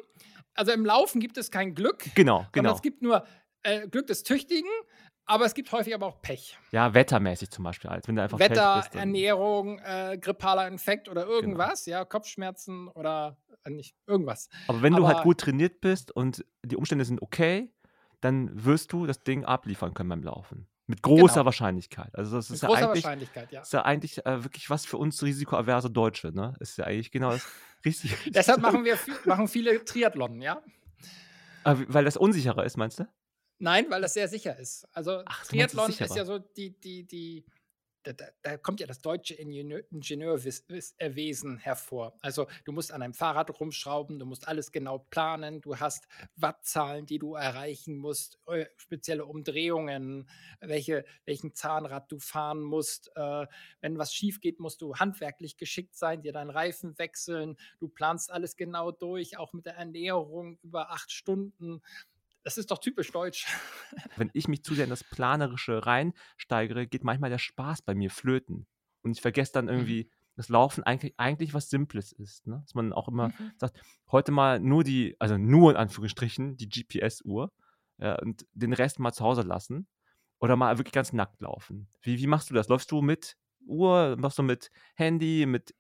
[0.55, 2.05] also im Laufen gibt es kein Glück.
[2.15, 2.75] Genau, genau.
[2.75, 3.25] es gibt nur
[3.63, 4.71] äh, Glück des Tüchtigen,
[5.27, 6.59] aber es gibt häufig aber auch Pech.
[6.73, 11.23] Ja, wettermäßig zum Beispiel, als wenn du einfach Wetter, bist, Ernährung, äh, grippaler Infekt oder
[11.23, 11.35] genau.
[11.35, 11.99] irgendwas, genau.
[11.99, 14.49] ja, Kopfschmerzen oder äh, nicht irgendwas.
[14.69, 17.73] Aber wenn aber, du halt gut trainiert bist und die Umstände sind okay,
[18.21, 20.69] dann wirst du das Ding abliefern können beim Laufen.
[20.87, 21.45] Mit großer genau.
[21.47, 22.15] Wahrscheinlichkeit.
[22.15, 23.61] Also das ist Mit ja eigentlich, Wahrscheinlichkeit, ja.
[23.63, 26.55] Ist ja eigentlich äh, wirklich was für uns risikoaverse Deutsche, ne?
[26.61, 27.47] Ist ja eigentlich genau das
[27.85, 28.17] richtig.
[28.27, 30.61] Deshalb machen wir machen viele Triathlon, ja.
[31.65, 33.07] Weil das unsicherer ist, meinst du?
[33.63, 34.89] Nein, weil das sehr sicher ist.
[34.93, 37.45] Also Ach, Triathlon ist ja so die, die, die,
[38.03, 42.19] da, da, kommt ja das deutsche Ingenieurwesen hervor.
[42.23, 47.07] Also du musst an einem Fahrrad rumschrauben, du musst alles genau planen, du hast Wattzahlen,
[47.07, 53.13] die du erreichen musst, äh, spezielle Umdrehungen, welche, welchen Zahnrad du fahren musst.
[53.15, 53.47] Äh,
[53.81, 57.57] wenn was schief geht, musst du handwerklich geschickt sein, dir deinen Reifen wechseln.
[57.79, 61.81] Du planst alles genau durch, auch mit der Ernährung über acht Stunden.
[62.45, 63.47] Das ist doch typisch deutsch.
[64.17, 68.11] Wenn ich mich zu sehr in das Planerische reinsteigere, geht manchmal der Spaß bei mir
[68.11, 68.67] flöten.
[69.03, 69.71] Und ich vergesse dann mhm.
[69.71, 72.47] irgendwie, dass Laufen eigentlich, eigentlich was Simples ist.
[72.47, 72.61] Ne?
[72.65, 73.53] Dass man auch immer mhm.
[73.59, 73.81] sagt,
[74.11, 77.53] heute mal nur die, also nur in Anführungsstrichen, die GPS-Uhr
[77.99, 79.87] ja, und den Rest mal zu Hause lassen.
[80.41, 81.89] Oder mal wirklich ganz nackt laufen?
[82.01, 82.67] Wie, wie machst du das?
[82.67, 85.73] Läufst du mit Uhr, machst du mit Handy, mit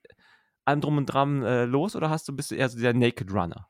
[0.64, 3.32] allem drum und dran äh, los oder hast du bist du eher so der Naked
[3.32, 3.68] Runner?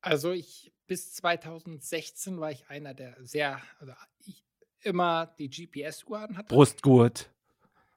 [0.00, 3.92] Also ich bis 2016 war ich einer, der sehr, also
[4.26, 4.42] ich
[4.82, 6.52] immer die GPS-Uhr anhatte.
[6.52, 7.30] Brustgurt.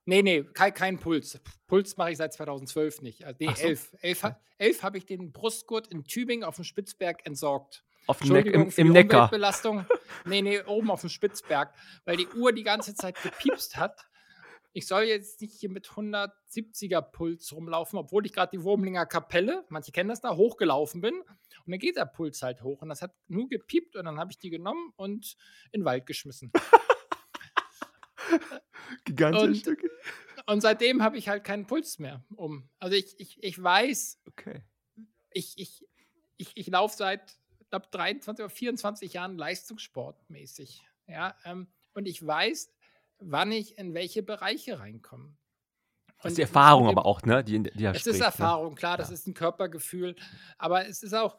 [0.06, 1.40] Nee, nee, kein, kein Puls.
[1.68, 3.24] Puls mache ich seit 2012 nicht.
[3.24, 3.68] Also, nee, Ach so.
[3.68, 3.92] 11.
[4.02, 7.84] 11, ha- 11 habe ich den Brustgurt in Tübingen auf dem Spitzberg entsorgt.
[8.08, 9.20] Auf dem Neck, im, im Neckar.
[9.26, 9.86] Umweltbelastung.
[10.26, 11.74] Nee, nee, oben auf dem Spitzberg,
[12.04, 14.06] weil die Uhr die ganze Zeit gepiepst hat.
[14.74, 19.66] Ich soll jetzt nicht hier mit 170er Puls rumlaufen, obwohl ich gerade die Wurmlinger Kapelle,
[19.70, 21.16] manche kennen das da, hochgelaufen bin.
[21.20, 22.82] Und dann geht der Puls halt hoch.
[22.82, 25.36] Und das hat nur gepiept und dann habe ich die genommen und
[25.72, 26.52] in den Wald geschmissen.
[29.06, 29.66] Gigantisch.
[29.68, 29.78] Und-
[30.48, 32.68] Und seitdem habe ich halt keinen Puls mehr um.
[32.80, 34.64] Also ich, ich, ich weiß, okay.
[35.32, 35.86] ich, ich,
[36.38, 37.38] ich, ich laufe seit
[37.70, 40.84] glaube 23 oder 24 Jahren leistungssportmäßig.
[41.08, 42.74] Ja, ähm, und ich weiß,
[43.22, 45.38] wann ich in welche Bereiche reinkomme.
[46.18, 47.44] Das ist Und die Erfahrung aber auch, ne?
[47.44, 49.14] Die, die Es spricht, ist Erfahrung, klar, das Ja.
[49.16, 50.16] ist ein Körpergefühl.
[50.58, 51.38] Aber es ist auch,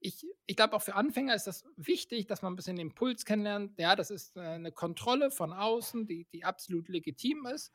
[0.00, 3.24] ich, ich glaube, auch für Anfänger ist das wichtig, dass man ein bisschen den Puls
[3.24, 3.78] kennenlernt.
[3.78, 7.72] Ja, das ist äh, eine Kontrolle von außen, die, die absolut legitim ist.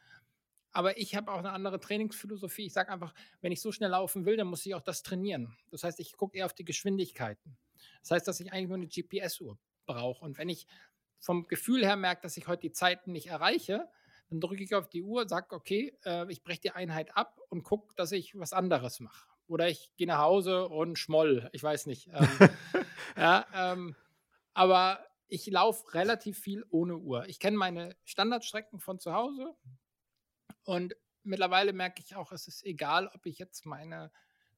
[0.72, 2.66] Aber ich habe auch eine andere Trainingsphilosophie.
[2.68, 5.58] Ich sage einfach, wenn ich so schnell laufen will, dann muss ich auch das trainieren.
[5.72, 7.58] Das heißt, ich gucke eher auf die Geschwindigkeiten.
[8.02, 10.26] Das heißt, dass ich eigentlich nur eine GPS-Uhr brauche.
[10.26, 10.68] Und wenn ich
[11.20, 13.90] vom Gefühl her merke, dass ich heute die Zeiten nicht erreiche,
[14.30, 17.64] dann drücke ich auf die Uhr, sage, okay, äh, ich breche die Einheit ab und
[17.64, 19.28] gucke, dass ich was anderes mache.
[19.48, 21.50] Oder ich gehe nach Hause und schmoll.
[21.54, 22.10] Ich weiß nicht.
[22.14, 22.28] Ähm,
[23.18, 23.96] ja, ähm,
[24.54, 27.26] aber ich laufe relativ viel ohne Uhr.
[27.28, 29.56] Ich kenne meine Standardstrecken von zu Hause
[30.64, 34.12] und mittlerweile merke ich auch, es ist egal, ob ich jetzt meine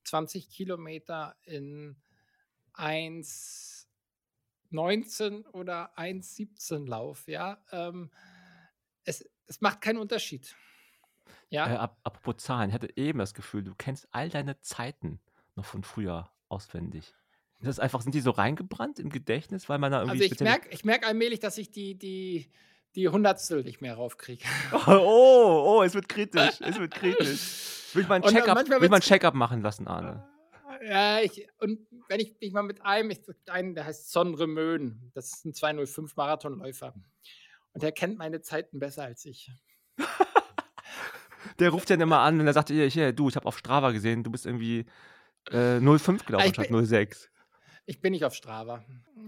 [0.06, 2.02] 20 Kilometer in
[4.72, 7.32] 1,19 oder 1,17 laufe.
[7.32, 8.12] Ja, ähm,
[9.04, 10.56] es, es macht keinen Unterschied.
[11.50, 15.20] Ja, Äh, ap apropos Zahlen, ich hatte eben das Gefühl, du kennst all deine Zeiten
[15.56, 17.14] noch von früher auswendig.
[17.60, 20.40] Ist das einfach, sind die so reingebrannt im Gedächtnis, weil man da irgendwie also ich
[20.40, 22.50] merke ich merk allmählich, dass ich die, die,
[22.96, 24.46] die Hundertstel nicht mehr raufkriege.
[24.88, 27.94] Oh, oh, es wird kritisch, es wird kritisch.
[27.94, 30.26] Will ich mal ein Und, äh, Check-up Check-up machen lassen, Arne?
[30.88, 35.12] Ja, ich, und wenn ich mich mal mit einem, ich, einen, der heißt Sondre Möhn,
[35.14, 36.94] das ist ein 205 Marathonläufer.
[37.74, 39.52] Und der kennt meine Zeiten besser als ich.
[41.60, 43.92] Der ruft dann immer an und er sagt, hier, hier, du, ich habe auf Strava
[43.92, 44.86] gesehen, du bist irgendwie
[45.52, 47.30] äh, 05 gelaufen ich statt bin- 06.
[47.86, 48.84] Ich bin nicht auf Strava.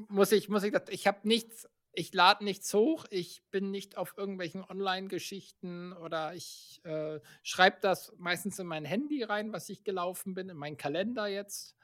[0.08, 4.14] Muss ich, muss ich, ich habe nichts, ich lade nichts hoch, ich bin nicht auf
[4.18, 10.34] irgendwelchen Online-Geschichten oder ich äh, schreibe das meistens in mein Handy rein, was ich gelaufen
[10.34, 11.76] bin, in meinen Kalender jetzt.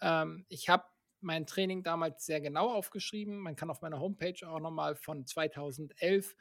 [0.00, 0.84] Ähm, ich habe
[1.20, 3.38] mein Training damals sehr genau aufgeschrieben.
[3.38, 6.34] Man kann auf meiner Homepage auch nochmal von 2011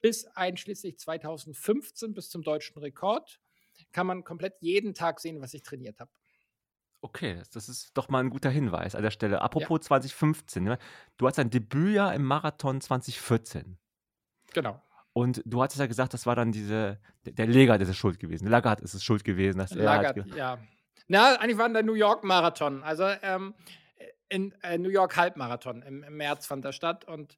[0.00, 3.40] bis einschließlich 2015 bis zum deutschen Rekord
[3.92, 6.10] kann man komplett jeden Tag sehen, was ich trainiert habe.
[7.02, 9.40] Okay, das, ist doch mal ein guter Hinweis an der Stelle.
[9.40, 10.78] Apropos 2015, ne?
[11.16, 13.78] du hast dein Debütjahr im Marathon 2014.
[14.52, 14.82] Genau.
[15.14, 18.18] Und du hattest ja gesagt, das war dann diese, der, der Legat ist es schuld
[18.18, 18.46] gewesen.
[18.48, 19.58] Lagat ist es schuld gewesen.
[19.58, 20.58] Dass er halt ja.
[21.12, 22.84] Na, eigentlich war der New York Marathon.
[22.84, 23.52] Also ähm,
[24.28, 27.36] in äh, New York Halbmarathon im, im März fand der statt und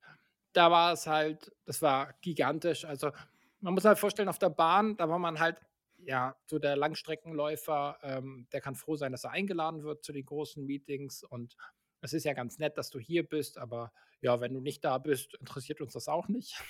[0.52, 2.84] da war es halt, das war gigantisch.
[2.84, 3.12] Also
[3.60, 5.58] man muss halt vorstellen, auf der Bahn, da war man halt,
[5.96, 10.26] ja, so der Langstreckenläufer, ähm, der kann froh sein, dass er eingeladen wird zu den
[10.26, 11.56] großen Meetings und
[12.02, 14.98] es ist ja ganz nett, dass du hier bist, aber ja, wenn du nicht da
[14.98, 16.62] bist, interessiert uns das auch nicht.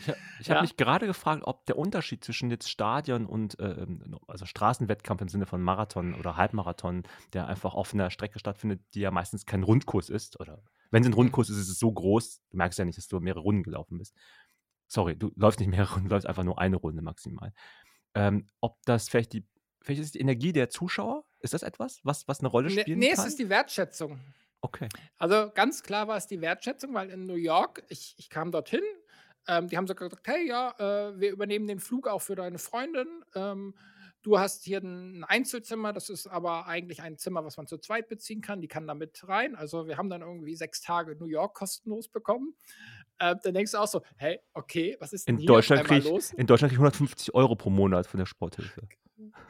[0.00, 0.62] Ich, ha- ich habe Ja.
[0.62, 5.46] mich gerade gefragt, ob der Unterschied zwischen jetzt Stadion und ähm, also Straßenwettkampf im Sinne
[5.46, 10.10] von Marathon oder Halbmarathon, der einfach auf einer Strecke stattfindet, die ja meistens kein Rundkurs
[10.10, 12.98] ist, oder wenn es ein Rundkurs ist, ist es so groß, du merkst ja nicht,
[12.98, 14.14] dass du mehrere Runden gelaufen bist.
[14.88, 17.52] Sorry, du läufst nicht mehrere Runden, du läufst einfach nur eine Runde maximal.
[18.14, 19.46] Ähm, ob das vielleicht die,
[19.80, 21.24] vielleicht ist die Energie der Zuschauer?
[21.40, 23.20] Ist das etwas, was, was eine Rolle Nee, spielen nee kann?
[23.20, 24.20] es ist die Wertschätzung.
[24.62, 24.88] Okay.
[25.18, 28.82] Also ganz klar war es die Wertschätzung, weil in New York, ich, ich kam dorthin,
[29.48, 32.58] ähm, die haben sogar gesagt, hey ja, äh, wir übernehmen den Flug auch für deine
[32.58, 33.06] Freundin.
[33.34, 33.74] Ähm,
[34.22, 38.08] du hast hier ein Einzelzimmer, das ist aber eigentlich ein Zimmer, was man zu zweit
[38.08, 39.56] beziehen kann, die kann da mit rein.
[39.56, 42.54] Also wir haben dann irgendwie sechs Tage New York kostenlos bekommen.
[43.18, 46.00] Äh, dann denkst du auch so, hey, okay, was ist denn In hier Deutschland kriege
[46.00, 46.32] ich, los?
[46.32, 48.82] in Deutschland krieg ich 150 Euro pro Monat von der Sporthilfe.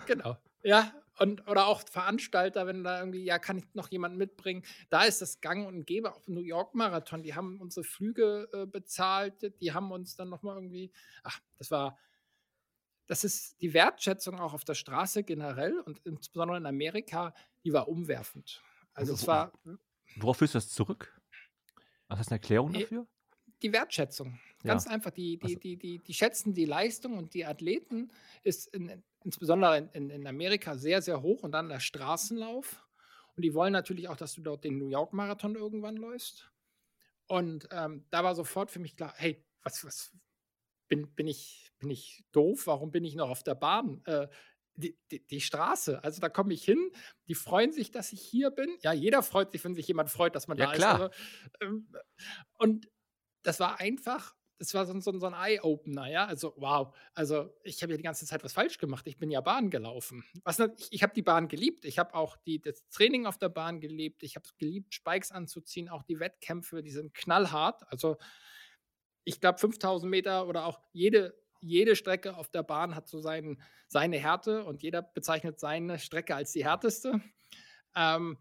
[0.06, 0.36] Genau.
[0.62, 4.62] Ja, und oder auch Veranstalter, wenn da irgendwie, ja, kann ich noch jemanden mitbringen?
[4.88, 7.22] Da ist das Gang und Gäbe auf dem New York Marathon.
[7.22, 10.90] Die haben unsere Flüge äh, bezahlt, die haben uns dann nochmal irgendwie,
[11.22, 11.98] ach, das war,
[13.06, 17.34] das ist die Wertschätzung auch auf der Straße generell und insbesondere in Amerika,
[17.64, 18.62] die war umwerfend.
[18.94, 19.52] Also es war,
[20.16, 21.20] Worauf führst du das zurück?
[22.08, 23.06] Hast du eine Erklärung dafür?
[23.62, 24.38] die Wertschätzung.
[24.62, 24.90] Ganz ja.
[24.90, 25.10] einfach.
[25.10, 25.58] Die, die, also.
[25.58, 28.10] die, die, die schätzen die Leistung und die Athleten
[28.42, 32.84] ist in, insbesondere in, in Amerika sehr, sehr hoch und dann der Straßenlauf.
[33.36, 36.50] Und die wollen natürlich auch, dass du dort den New York Marathon irgendwann läufst.
[37.26, 40.12] Und ähm, da war sofort für mich klar, hey, was, was
[40.88, 42.66] bin, bin, ich, bin ich doof?
[42.66, 44.02] Warum bin ich noch auf der Bahn?
[44.04, 44.28] Äh,
[44.74, 46.02] die, die, die, Straße.
[46.02, 46.90] Also da komme ich hin,
[47.28, 48.76] die freuen sich, dass ich hier bin.
[48.80, 50.94] Ja, jeder freut sich, wenn sich jemand freut, dass man ja, da klar.
[50.94, 51.02] ist.
[51.60, 51.96] Also, ähm,
[52.58, 52.90] und
[53.42, 56.26] das war einfach, das war so, so, so ein Eye-Opener, ja.
[56.26, 56.94] Also, wow.
[57.14, 59.06] Also, ich habe ja die ganze Zeit was falsch gemacht.
[59.06, 60.24] Ich bin ja Bahn gelaufen.
[60.44, 61.84] Was, ich ich habe die Bahn geliebt.
[61.84, 64.22] Ich habe auch die, das Training auf der Bahn geliebt.
[64.22, 65.88] Ich habe es geliebt, Spikes anzuziehen.
[65.88, 67.82] Auch die Wettkämpfe, die sind knallhart.
[67.90, 68.16] Also,
[69.24, 73.62] ich glaube, 5000 Meter oder auch jede jede Strecke auf der Bahn hat so sein,
[73.86, 77.20] seine Härte und jeder bezeichnet seine Strecke als die härteste.
[77.94, 78.38] Ähm,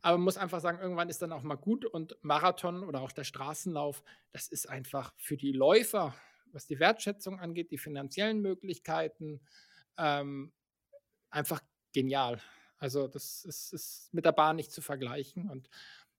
[0.00, 3.12] aber man muss einfach sagen, irgendwann ist dann auch mal gut und Marathon oder auch
[3.12, 6.14] der Straßenlauf, das ist einfach für die Läufer,
[6.52, 9.40] was die Wertschätzung angeht, die finanziellen Möglichkeiten,
[9.96, 10.52] ähm,
[11.30, 11.60] einfach
[11.92, 12.40] genial.
[12.78, 15.50] Also das ist, ist, mit der Bahn nicht zu vergleichen.
[15.50, 15.68] Und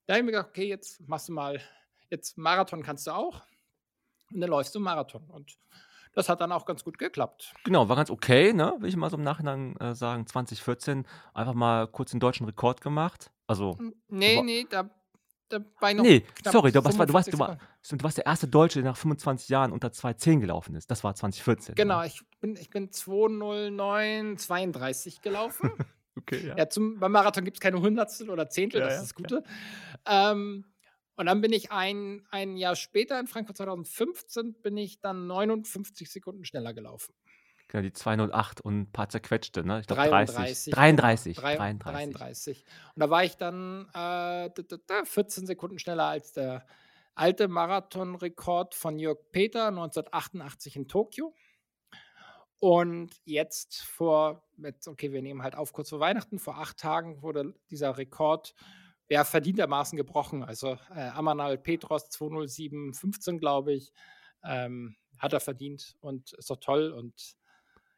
[0.06, 1.62] da habe ich mir gedacht, okay, jetzt machst du mal,
[2.10, 3.42] jetzt Marathon kannst du auch
[4.32, 5.30] und dann läufst du Marathon.
[5.30, 5.58] Und
[6.14, 7.54] das hat dann auch ganz gut geklappt.
[7.64, 8.76] Genau, war ganz okay, ne?
[8.80, 10.28] Will ich mal so im Nachhinein äh, sagen.
[10.28, 13.32] 2014 einfach mal kurz den deutschen Rekord gemacht.
[13.50, 13.76] Also.
[14.10, 14.88] Nee, nee, da,
[15.50, 16.04] da war noch.
[16.04, 17.58] Nee, sorry, du, was, du, warst, du, war,
[17.90, 20.92] du warst der erste Deutsche, der nach 25 Jahren unter 2,10 gelaufen ist.
[20.92, 21.74] Das war 2014.
[21.74, 22.06] Genau, ne?
[22.06, 25.72] ich bin, ich bin 209,32 gelaufen.
[26.16, 26.58] okay, ja.
[26.58, 29.42] ja zum, beim Marathon gibt es keine Hundertstel oder Zehntel, ja, das ist das Gute.
[30.06, 30.66] Ähm,
[31.16, 36.12] und dann bin ich ein, ein Jahr später in Frankfurt 2015 bin ich dann 59
[36.12, 37.16] Sekunden schneller gelaufen.
[37.70, 39.80] Genau, die 208 und ein paar zerquetschte, ne?
[39.82, 40.74] Ich glaube 33.
[40.74, 41.84] 33, 33.
[41.84, 42.66] 33.
[42.96, 44.50] Und da war ich dann äh,
[45.06, 46.66] 14 Sekunden schneller als der
[47.14, 51.36] alte Marathonrekord von Jörg Peter 1988 in Tokio.
[52.58, 54.44] Und jetzt vor,
[54.88, 58.56] okay, wir nehmen halt auf kurz vor Weihnachten, vor acht Tagen wurde dieser Rekord
[59.10, 60.44] ja, verdientermaßen gebrochen.
[60.44, 63.94] Also äh, Amanal Petros 207,15, glaube ich,
[64.44, 66.92] ähm, hat er verdient und ist doch toll.
[66.92, 67.38] Und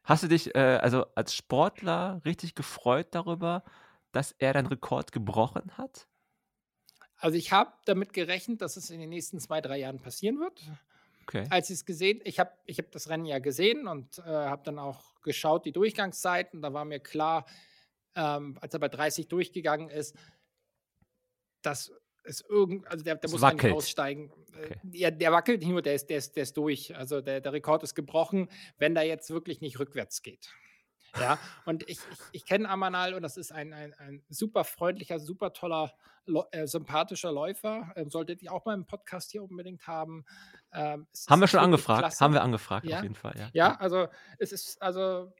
[0.04, 3.62] Hast du dich äh, also als Sportler richtig gefreut darüber,
[4.10, 6.06] dass er deinen Rekord gebrochen hat?
[7.16, 10.60] Also ich habe damit gerechnet, dass es in den nächsten zwei, drei Jahren passieren wird.
[11.22, 11.46] Okay.
[11.50, 14.62] Als ich es gesehen, ich habe ich hab das Rennen ja gesehen und äh, habe
[14.64, 16.62] dann auch geschaut, die Durchgangszeiten.
[16.62, 17.46] Da war mir klar,
[18.16, 20.16] ähm, als er bei 30 durchgegangen ist,
[21.62, 21.92] dass
[22.24, 23.64] es irgend, also der, der muss wackelt.
[23.64, 24.32] eigentlich aussteigen.
[24.54, 24.80] Äh, okay.
[24.92, 26.96] Ja, der wackelt nicht nur, der ist, der ist, der ist durch.
[26.96, 28.48] Also der, der Rekord ist gebrochen,
[28.78, 30.50] wenn da jetzt wirklich nicht rückwärts geht.
[31.18, 35.18] Ja, und ich, ich, ich kenne Amanal und das ist ein, ein, ein super freundlicher,
[35.18, 35.92] super toller,
[36.52, 37.92] äh, sympathischer Läufer.
[37.96, 40.24] Ähm, solltet ihr auch mal im Podcast hier unbedingt haben.
[40.72, 42.24] Ähm, haben wir schon angefragt, klasse.
[42.24, 42.98] haben wir angefragt ja?
[42.98, 43.34] auf jeden Fall.
[43.36, 43.50] Ja.
[43.52, 44.08] ja, also
[44.38, 45.32] es ist, also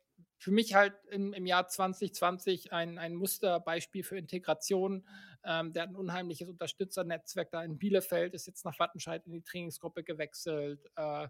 [0.43, 5.07] für mich halt im, im Jahr 2020 ein, ein Musterbeispiel für Integration.
[5.45, 9.43] Ähm, der hat ein unheimliches Unterstützernetzwerk da in Bielefeld, ist jetzt nach Wattenscheid in die
[9.43, 10.85] Trainingsgruppe gewechselt.
[10.97, 11.29] Äh,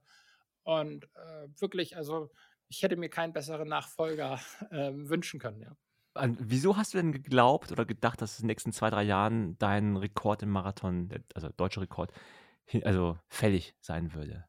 [0.63, 2.31] und äh, wirklich, also
[2.69, 4.41] ich hätte mir keinen besseren Nachfolger
[4.71, 5.77] äh, wünschen können, ja.
[6.39, 9.97] Wieso hast du denn geglaubt oder gedacht, dass in den nächsten zwei, drei Jahren dein
[9.97, 12.13] Rekord im Marathon, also deutscher Rekord,
[12.83, 14.47] also fällig sein würde?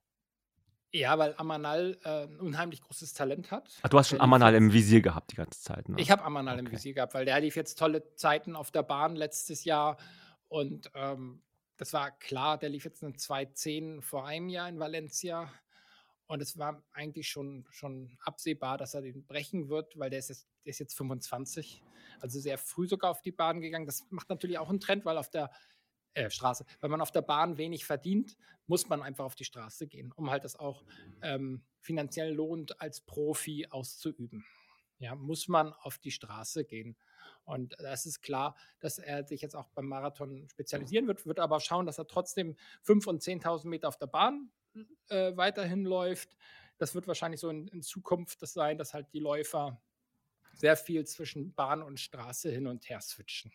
[0.96, 3.68] Ja, weil Amanal äh, ein unheimlich großes Talent hat.
[3.82, 6.00] Ach, du hast schon Amanal im Visier gehabt die ganze Zeit, ne?
[6.00, 6.66] Ich habe Amanal okay.
[6.66, 9.98] im Visier gehabt, weil der lief jetzt tolle Zeiten auf der Bahn letztes Jahr
[10.50, 11.42] und ähm,
[11.78, 15.52] das war klar, der lief jetzt eine 2.10 vor einem Jahr in Valencia
[16.28, 20.30] und es war eigentlich schon, schon absehbar, dass er den brechen wird, weil der ist,
[20.30, 21.84] jetzt, der ist jetzt 25,
[22.20, 23.88] also sehr früh sogar auf die Bahn gegangen.
[23.88, 25.52] Das macht natürlich auch einen Trend, weil auf der
[26.14, 28.38] äh, Straße, wenn man auf der Bahn wenig verdient,
[28.68, 30.84] muss man einfach auf die Straße gehen, um halt das auch
[31.22, 34.46] ähm, finanziell lohnt, als Profi auszuüben.
[35.00, 36.96] Ja, muss man auf die Straße gehen.
[37.44, 41.60] Und das ist klar, dass er sich jetzt auch beim Marathon spezialisieren wird, wird aber
[41.60, 42.56] schauen, dass er trotzdem
[42.86, 44.50] 5.000 und 10.000 Meter auf der Bahn
[45.10, 46.38] äh, weiterhin läuft.
[46.78, 49.82] Das wird wahrscheinlich so in, in Zukunft das sein, dass halt die Läufer
[50.54, 53.52] sehr viel zwischen Bahn und Straße hin und her switchen.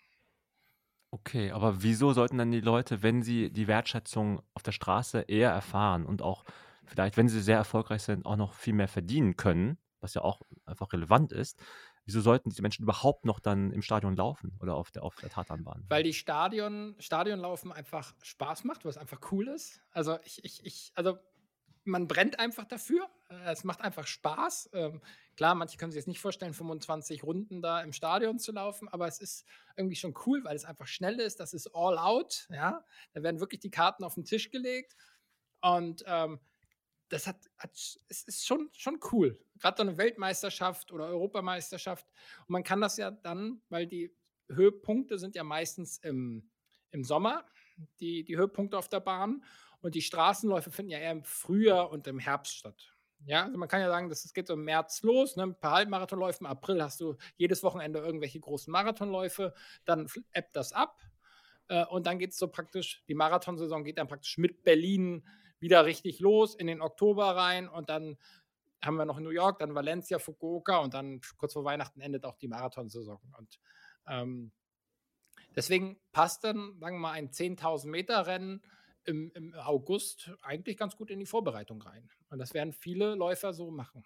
[1.10, 5.50] Okay, aber wieso sollten dann die Leute, wenn sie die Wertschätzung auf der Straße eher
[5.50, 6.44] erfahren und auch
[6.84, 10.42] vielleicht, wenn sie sehr erfolgreich sind, auch noch viel mehr verdienen können, was ja auch
[10.66, 11.62] einfach relevant ist,
[12.04, 15.30] wieso sollten diese Menschen überhaupt noch dann im Stadion laufen oder auf der, auf der
[15.30, 15.84] Tatanbahn?
[15.88, 19.80] Weil die Stadion, Stadionlaufen einfach Spaß macht, was einfach cool ist.
[19.92, 21.18] Also ich, ich, ich, also
[21.84, 23.08] man brennt einfach dafür.
[23.28, 24.70] Äh, es macht einfach Spaß.
[24.72, 25.00] Ähm,
[25.36, 29.06] klar, manche können sich jetzt nicht vorstellen, 25 Runden da im Stadion zu laufen, aber
[29.06, 31.40] es ist irgendwie schon cool, weil es einfach schnell ist.
[31.40, 32.46] Das ist all out.
[32.50, 34.96] Ja, da werden wirklich die Karten auf den Tisch gelegt.
[35.60, 36.40] Und ähm,
[37.08, 39.38] das hat, hat, es ist schon, schon cool.
[39.58, 42.06] Gerade eine Weltmeisterschaft oder Europameisterschaft.
[42.40, 44.14] Und man kann das ja dann, weil die
[44.48, 46.50] Höhepunkte sind ja meistens im,
[46.90, 47.46] im Sommer,
[48.00, 49.44] die, die Höhepunkte auf der Bahn.
[49.80, 52.97] Und die Straßenläufe finden ja eher im Frühjahr und im Herbst statt.
[53.26, 55.72] Ja, also man kann ja sagen, das, geht so im März los, ne, ein paar
[55.72, 56.40] Halbmarathonläufe.
[56.40, 59.54] Im April hast du jedes Wochenende irgendwelche großen Marathonläufe.
[59.84, 61.00] Dann ebbt das ab.
[61.68, 65.26] Äh, und dann geht es so praktisch, die Marathonsaison geht dann praktisch mit Berlin
[65.60, 67.68] wieder richtig los in den Oktober rein.
[67.68, 68.16] Und dann
[68.82, 72.36] haben wir noch New York, dann Valencia, Fukuoka und dann kurz vor Weihnachten endet auch
[72.36, 73.20] die Marathonsaison.
[73.36, 73.58] Und
[74.06, 74.52] ähm,
[75.56, 78.62] deswegen passt dann, sagen wir mal, ein 10.000 Meter Rennen
[79.08, 82.08] im, im August eigentlich ganz gut in die Vorbereitung rein.
[82.30, 84.04] Und das werden viele Läufer so machen.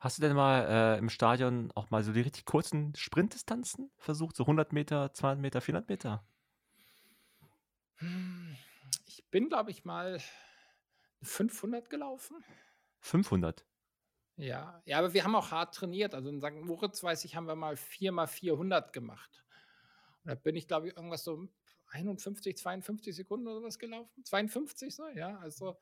[0.00, 4.36] Hast du denn mal äh, im Stadion auch mal so die richtig kurzen Sprintdistanzen versucht?
[4.36, 6.26] So 100 Meter, 200 Meter, 400 Meter?
[7.96, 8.56] Hm,
[9.06, 10.20] ich bin, glaube ich, mal
[11.22, 12.44] 500 gelaufen.
[13.00, 13.64] 500?
[14.36, 16.14] Ja, ja, aber wir haben auch hart trainiert.
[16.14, 16.60] Also in St.
[16.60, 19.44] Moritz, weiß ich, haben wir mal 4 mal 400 gemacht.
[20.24, 21.48] Und da bin ich, glaube ich, irgendwas so
[21.94, 24.24] 51, 52 Sekunden oder sowas gelaufen.
[24.24, 25.38] 52 so, ja.
[25.38, 25.76] Also,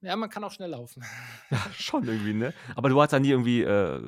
[0.00, 1.04] ja, man kann auch schnell laufen.
[1.50, 2.54] Ja, schon irgendwie, ne?
[2.76, 4.00] Aber du hast da nie irgendwie äh,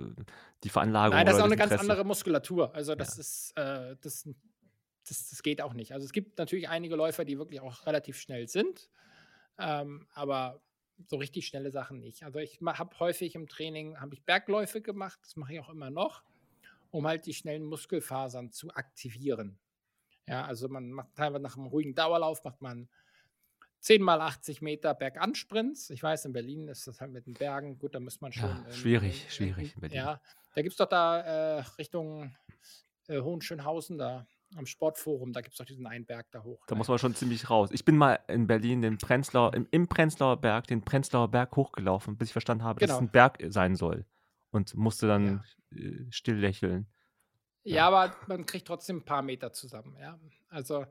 [0.63, 1.17] die Veranlagung.
[1.17, 1.71] Nein, das ist auch eine Interesse.
[1.71, 2.75] ganz andere Muskulatur.
[2.75, 3.21] Also, das ja.
[3.21, 4.29] ist, äh, das,
[5.09, 5.93] das, das geht auch nicht.
[5.93, 8.89] Also, es gibt natürlich einige Läufer, die wirklich auch relativ schnell sind.
[9.59, 10.63] Ähm, aber
[11.09, 12.23] so richtig schnelle Sachen nicht.
[12.25, 15.91] Also ich habe häufig im Training habe ich Bergläufe gemacht, das mache ich auch immer
[15.91, 16.23] noch,
[16.91, 19.59] um halt die schnellen Muskelfasern zu aktivieren.
[20.27, 22.89] Ja, also man macht teilweise nach einem ruhigen Dauerlauf, macht man
[23.81, 25.91] 10 mal 80 Meter Bergansprints.
[25.91, 28.49] Ich weiß, in Berlin ist das halt mit den Bergen, gut, da muss man schon.
[28.49, 29.97] Ja, schwierig, in, schwierig in Berlin.
[29.97, 30.21] Ja,
[30.55, 32.35] da gibt es doch da äh, Richtung
[33.09, 36.65] äh, Hohenschönhausen, da am Sportforum, da gibt es doch diesen einen Berg da hoch.
[36.67, 37.71] Da muss man schon ziemlich raus.
[37.73, 42.17] Ich bin mal in Berlin den Prenzlauer, im, im Prenzlauer Berg, den Prenzlauer Berg hochgelaufen,
[42.17, 42.89] bis ich verstanden habe, genau.
[42.89, 44.05] dass es ein Berg sein soll.
[44.51, 45.79] Und musste dann ja.
[45.79, 46.89] Äh, still lächeln.
[47.65, 50.19] Ja, aber man kriegt trotzdem ein paar Meter zusammen, ja.
[50.49, 50.87] Also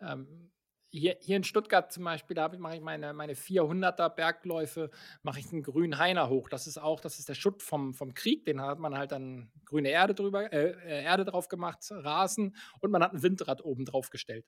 [0.00, 0.50] ähm,
[0.90, 4.90] hier, hier in Stuttgart zum Beispiel, da mache ich meine, meine 400er Bergläufe,
[5.22, 6.48] mache ich einen grünen Heiner hoch.
[6.48, 9.50] Das ist auch, das ist der Schutt vom, vom Krieg, den hat man halt dann
[9.64, 13.84] grüne Erde drüber, äh, äh Erde drauf gemacht, Rasen und man hat ein Windrad oben
[13.84, 14.46] drauf gestellt.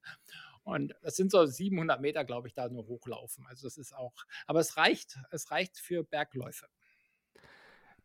[0.64, 3.47] Und das sind so 700 Meter, glaube ich, da nur hochlaufen.
[3.47, 4.14] Also das ist auch,
[4.47, 6.66] aber es reicht, es reicht für Bergläufe.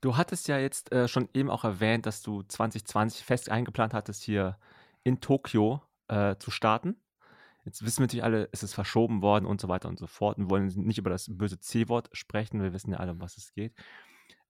[0.01, 4.23] Du hattest ja jetzt äh, schon eben auch erwähnt, dass du 2020 fest eingeplant hattest,
[4.23, 4.57] hier
[5.03, 6.95] in Tokio äh, zu starten.
[7.65, 10.37] Jetzt wissen wir natürlich alle, es ist verschoben worden und so weiter und so fort.
[10.37, 13.51] Wir wollen nicht über das böse C-Wort sprechen, wir wissen ja alle, um was es
[13.53, 13.73] geht.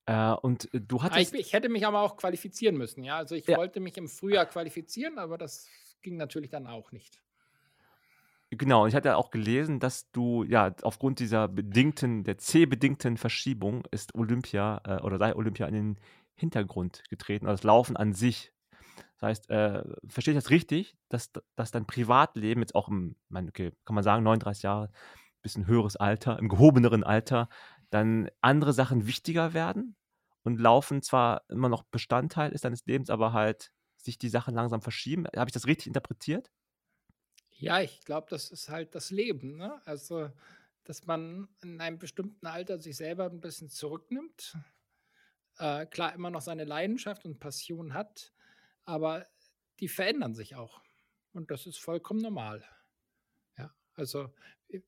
[0.05, 1.33] Äh, und äh, du ah, hattest.
[1.33, 3.17] Ich, ich, hätte mich aber auch qualifizieren müssen, ja.
[3.17, 3.57] Also ich ja.
[3.57, 5.67] wollte mich im Frühjahr qualifizieren, aber das
[6.01, 7.21] ging natürlich dann auch nicht.
[8.51, 14.15] Genau, ich hatte auch gelesen, dass du, ja, aufgrund dieser bedingten, der C-bedingten Verschiebung ist
[14.15, 15.99] Olympia äh, oder sei Olympia in den
[16.35, 18.53] Hintergrund getreten, also das Laufen an sich.
[19.19, 23.49] Das heißt, äh, verstehe ich das richtig, dass, dass dein Privatleben jetzt auch im, mein,
[23.49, 24.91] okay, kann man sagen, 39 Jahre,
[25.41, 27.49] bisschen höheres Alter, im gehobeneren Alter,
[27.89, 29.95] dann andere Sachen wichtiger werden
[30.43, 34.81] und Laufen zwar immer noch Bestandteil ist deines Lebens, aber halt sich die Sachen langsam
[34.81, 35.25] verschieben.
[35.35, 36.49] Habe ich das richtig interpretiert?
[37.59, 39.57] Ja, ich glaube, das ist halt das Leben.
[39.57, 39.81] Ne?
[39.85, 40.31] Also,
[40.83, 44.57] dass man in einem bestimmten Alter sich selber ein bisschen zurücknimmt.
[45.57, 48.31] Äh, klar, immer noch seine Leidenschaft und Passion hat,
[48.85, 49.25] aber
[49.79, 50.81] die verändern sich auch.
[51.33, 52.63] Und das ist vollkommen normal.
[53.57, 54.31] Ja, also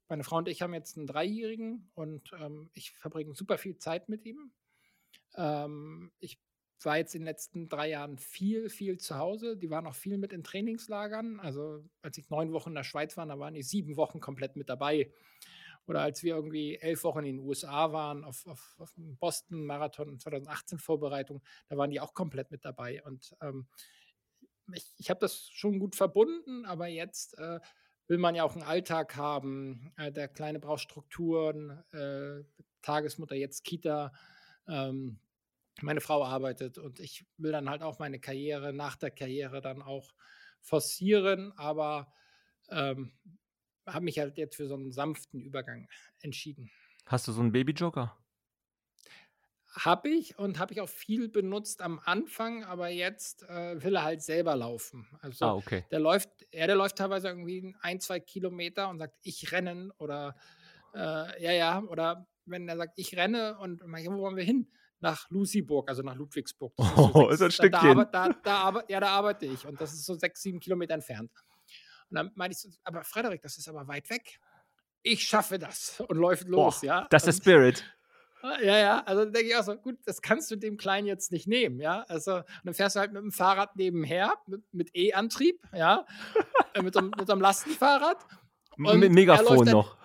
[0.07, 4.09] meine Frau und ich haben jetzt einen Dreijährigen und ähm, ich verbringe super viel Zeit
[4.09, 4.51] mit ihm.
[5.35, 6.39] Ähm, ich
[6.85, 9.57] war jetzt in den letzten drei Jahren viel, viel zu Hause.
[9.57, 11.39] Die waren auch viel mit in Trainingslagern.
[11.39, 14.55] Also als ich neun Wochen in der Schweiz war, da waren die sieben Wochen komplett
[14.55, 15.11] mit dabei.
[15.87, 20.19] Oder als wir irgendwie elf Wochen in den USA waren, auf, auf, auf dem Boston-Marathon
[20.19, 23.03] 2018 Vorbereitung, da waren die auch komplett mit dabei.
[23.03, 23.67] Und ähm,
[24.73, 27.59] ich, ich habe das schon gut verbunden, aber jetzt äh,
[28.07, 29.91] will man ja auch einen Alltag haben.
[29.97, 32.43] Äh, der Kleine braucht Strukturen, äh,
[32.81, 34.13] Tagesmutter, jetzt Kita.
[34.67, 35.19] Ähm,
[35.81, 39.81] meine Frau arbeitet und ich will dann halt auch meine Karriere nach der Karriere dann
[39.81, 40.13] auch
[40.61, 42.11] forcieren, aber
[42.69, 43.13] ähm,
[43.85, 45.87] habe mich halt jetzt für so einen sanften Übergang
[46.21, 46.69] entschieden.
[47.05, 48.15] Hast du so einen Baby-Joker?
[49.71, 54.03] Habe ich und habe ich auch viel benutzt am Anfang, aber jetzt äh, will er
[54.03, 55.07] halt selber laufen.
[55.21, 55.85] Also ah, okay.
[55.91, 60.35] der läuft, er der läuft teilweise irgendwie ein, zwei Kilometer und sagt, ich rennen oder
[60.93, 64.71] äh, ja, ja, oder wenn er sagt, ich renne und wo wollen wir hin?
[65.01, 66.73] Nach Lucyburg, also nach Ludwigsburg.
[66.77, 67.97] Das oh, ist, so ist ein Stückchen.
[67.97, 70.93] Da, da, da, da, ja, da arbeite ich und das ist so sechs, sieben Kilometer
[70.93, 71.31] entfernt.
[72.09, 74.39] Und dann meinte ich so, aber Frederik, das ist aber weit weg.
[75.03, 77.07] ich schaffe das und läuft los, Boah, ja.
[77.09, 77.85] Das ist der Spirit.
[78.63, 81.47] ja, ja, also denke ich auch so, gut, das kannst du dem Kleinen jetzt nicht
[81.47, 82.03] nehmen, ja.
[82.07, 86.05] Also, und dann fährst du halt mit dem Fahrrad nebenher, mit, mit E-Antrieb, ja,
[86.73, 88.25] äh, mit, so, einem- mit einem Lastenfahrrad.
[88.77, 89.97] Und Mit Megafon noch.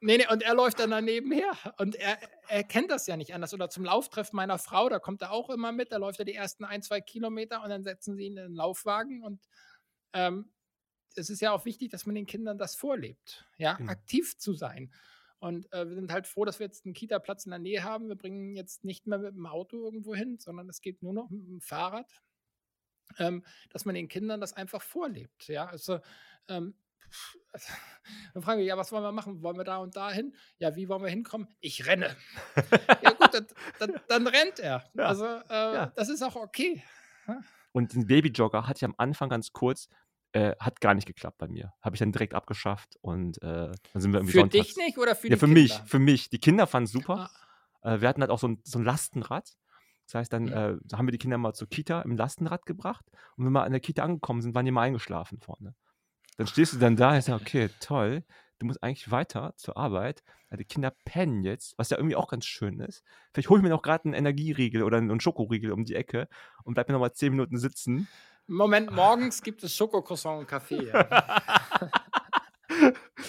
[0.00, 1.52] Nee, nee, und er läuft dann daneben her.
[1.78, 2.18] Und er,
[2.48, 3.54] er kennt das ja nicht anders.
[3.54, 6.34] Oder zum Lauftreffen meiner Frau, da kommt er auch immer mit, da läuft er die
[6.34, 9.22] ersten ein, zwei Kilometer und dann setzen sie ihn in den Laufwagen.
[9.22, 9.40] Und
[10.12, 10.52] ähm,
[11.16, 13.90] es ist ja auch wichtig, dass man den Kindern das vorlebt, ja, Genau.
[13.92, 14.92] aktiv zu sein.
[15.38, 18.08] Und äh, wir sind halt froh, dass wir jetzt einen Kita-Platz in der Nähe haben.
[18.08, 21.30] Wir bringen jetzt nicht mehr mit dem Auto irgendwo hin, sondern es geht nur noch
[21.30, 22.10] mit dem Fahrrad.
[23.18, 25.46] Ähm, dass man den Kindern das einfach vorlebt.
[25.48, 26.00] Ja, also
[26.48, 26.74] ähm,
[28.34, 29.42] dann fragen wir, ja, was wollen wir machen?
[29.42, 30.34] Wollen wir da und da hin?
[30.58, 31.48] Ja, wie wollen wir hinkommen?
[31.60, 32.14] Ich renne.
[33.02, 33.46] ja, gut, dann,
[33.78, 34.84] dann, dann rennt er.
[34.94, 35.86] Ja, Also, äh, ja.
[35.96, 36.82] das ist auch okay.
[37.72, 39.88] Und den Babyjogger hatte ich am Anfang ganz kurz,
[40.32, 41.72] äh, hat gar nicht geklappt bei mir.
[41.82, 44.66] Habe ich dann direkt abgeschafft und äh, dann sind wir irgendwie Für sonntags.
[44.66, 45.60] dich nicht oder für ja, die für Kinder?
[45.60, 46.30] mich, für mich.
[46.30, 47.30] Die Kinder fanden es super.
[47.82, 49.48] Ah, Äh, wir hatten halt auch so ein, so ein Lastenrad.
[50.06, 50.52] Das heißt, dann Mhm.
[50.52, 53.04] äh, haben wir die Kinder mal zur Kita im Lastenrad gebracht.
[53.36, 55.74] Und wenn wir an der Kita angekommen sind, waren die mal eingeschlafen vorne.
[56.36, 58.22] Dann stehst du dann da und sagst, okay, toll,
[58.58, 60.22] du musst eigentlich weiter zur Arbeit.
[60.50, 63.02] Ja, die Kinder pennen jetzt, was ja irgendwie auch ganz schön ist.
[63.32, 66.28] Vielleicht hole ich mir noch gerade einen Energieriegel oder einen Schokoriegel um die Ecke
[66.64, 68.06] und bleib mir noch mal zehn Minuten sitzen.
[68.46, 70.84] Moment, morgens gibt es Schokocroissant und Kaffee.
[70.84, 71.42] Ja.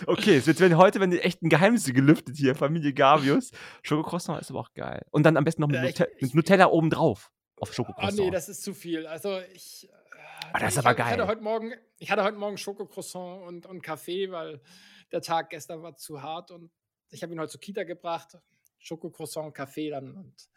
[0.05, 3.51] Okay, es wird wenn heute, wenn die echten Geheimnisse gelüftet hier, Familie Gavius.
[3.83, 5.05] Schokocroissant ist aber auch geil.
[5.11, 7.73] Und dann am besten noch mit, Ja, ich- Nute ich- mit Nutella obendrauf auf Oh
[7.73, 8.19] Schokocroissant.
[8.19, 9.07] nee, das ist zu viel.
[9.07, 9.87] Also ich.
[9.89, 9.93] äh,
[10.53, 11.13] Ah, das ist ich aber hab- Ich geil.
[11.13, 14.61] hatte heute Morgen, ich hatte heute Morgen Schokocroissant und, und Kaffee, weil
[15.11, 16.71] der Tag gestern war zu hart und
[17.09, 18.37] ich habe ihn heute zur Kita gebracht.
[18.79, 20.49] Schokocroissant, Kaffee dann und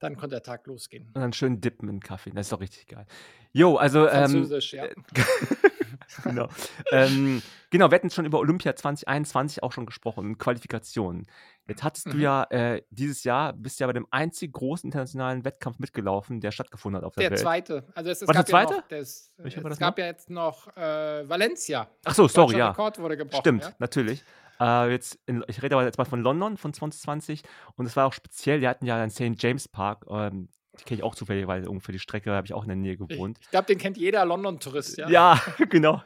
[0.00, 1.06] dann konnte der Tag losgehen.
[1.14, 2.30] Und dann schön dippen in Kaffee.
[2.30, 3.06] Das ist doch richtig geil.
[3.52, 4.88] Jo, also, ähm, Französisch, ja.
[6.24, 6.48] genau.
[6.90, 11.26] ähm, genau, wir hatten schon über Olympia 2021 auch schon gesprochen und Qualifikationen.
[11.66, 12.20] Jetzt hattest du Mhm.
[12.20, 16.98] ja äh, dieses Jahr, bist ja bei dem einzig großen internationalen Wettkampf mitgelaufen, der stattgefunden
[17.00, 17.40] hat auf der, Der Welt.
[17.40, 17.84] zweite.
[17.94, 18.74] Also es, es Was, der gab ja zweite?
[18.80, 21.88] noch, das, war es das gab ja jetzt noch äh, Valencia.
[22.04, 22.68] Ach so, sorry, ja.
[22.70, 23.40] Rekord wurde gebrochen.
[23.40, 23.72] Stimmt, Ja?
[23.78, 24.22] natürlich.
[24.60, 27.42] Äh, jetzt in, ich rede aber jetzt mal von London von 2020
[27.76, 29.32] und es war auch speziell, die hatten ja einen St.
[29.42, 30.48] James Park, ähm,
[30.80, 32.96] die kenne ich auch zufällig, weil ungefähr die Strecke habe ich auch in der Nähe
[32.96, 33.38] gewohnt.
[33.40, 35.08] ich glaube, den kennt jeder London-Tourist, ja.
[35.08, 36.02] Ja, genau.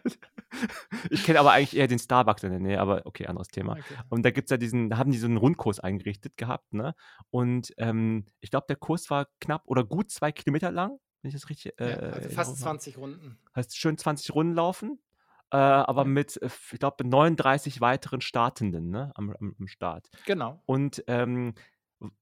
[1.10, 3.72] Ich kenne aber eigentlich eher den Starbucks in der Nähe, aber okay, anderes Thema.
[3.72, 3.82] Okay.
[4.08, 6.94] Und da gibt's ja diesen, da haben die so einen Rundkurs eingerichtet gehabt, ne?
[7.30, 11.34] Und ähm, ich glaube, der Kurs war knapp oder gut zwei Kilometer lang, wenn ich
[11.34, 11.78] das richtig.
[11.78, 12.56] Äh, Ja, also fast Erinnerung habe.
[12.78, 13.38] 20 Runden.
[13.56, 14.98] Heißt schön 20 Runden laufen,
[15.50, 16.08] äh, aber Ja.
[16.08, 19.12] mit, äh, ich glaube, 39 weiteren Startenden, ne?
[19.16, 20.08] Am, am, am Start.
[20.26, 20.62] Genau.
[20.66, 21.54] Und ähm,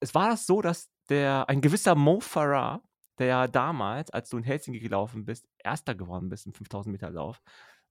[0.00, 2.80] es war das so, dass der ein gewisser Mo Farah,
[3.18, 7.10] der ja damals, als du in Helsinki gelaufen bist, Erster geworden bist im 5000 Meter
[7.10, 7.40] Lauf,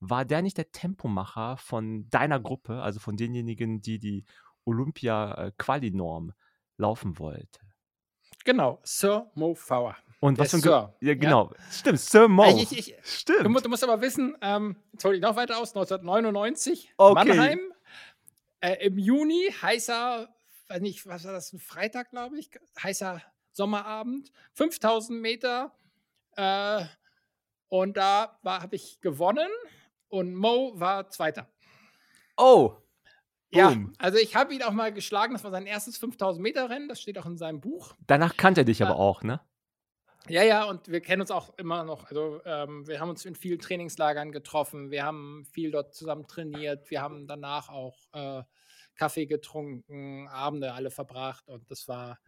[0.00, 4.24] war der nicht der Tempomacher von deiner Gruppe, also von denjenigen, die die
[4.66, 6.32] Olympia-Quali-Norm
[6.76, 7.60] laufen wollte?
[8.44, 8.80] Genau.
[8.84, 9.96] Sir Mo Fauer.
[10.20, 11.14] Und was für ein Sir, Ja, ja.
[11.14, 11.52] genau.
[11.70, 12.44] Stimmt, Sir Mo.
[12.44, 13.48] Ich, ich, ich, du, Stimmt.
[13.48, 17.14] mu- du musst aber wissen, ähm, jetzt hole ich noch weiter aus, 1999, Okay.
[17.14, 17.60] Mannheim.
[18.60, 20.28] Äh, Im Juni, heißer,
[20.68, 22.50] weiß nicht, was war das, ein Freitag, glaube ich,
[22.82, 25.72] heißer Sommerabend, 5000 Meter.
[26.36, 26.84] Äh,
[27.68, 29.48] und da habe ich gewonnen
[30.08, 31.48] und Mo war Zweiter.
[32.36, 32.76] oh,
[33.50, 33.92] Ja, Boom.
[33.98, 35.32] also ich habe ihn auch mal geschlagen.
[35.32, 36.88] Das war sein erstes 5000 Meter Rennen.
[36.88, 37.94] Das steht auch in seinem Buch.
[38.06, 38.86] danach kannte er dich Ja.
[38.86, 39.40] aber auch, ne?
[40.28, 42.06] Ja, ja, und wir kennen uns auch immer noch.
[42.10, 44.90] Also ähm, wir haben uns in vielen Trainingslagern getroffen.
[44.90, 46.90] Wir haben viel dort zusammen trainiert.
[46.90, 48.42] Wir haben danach auch äh,
[48.96, 51.48] Kaffee getrunken, Abende alle verbracht.
[51.48, 52.18] Und das war,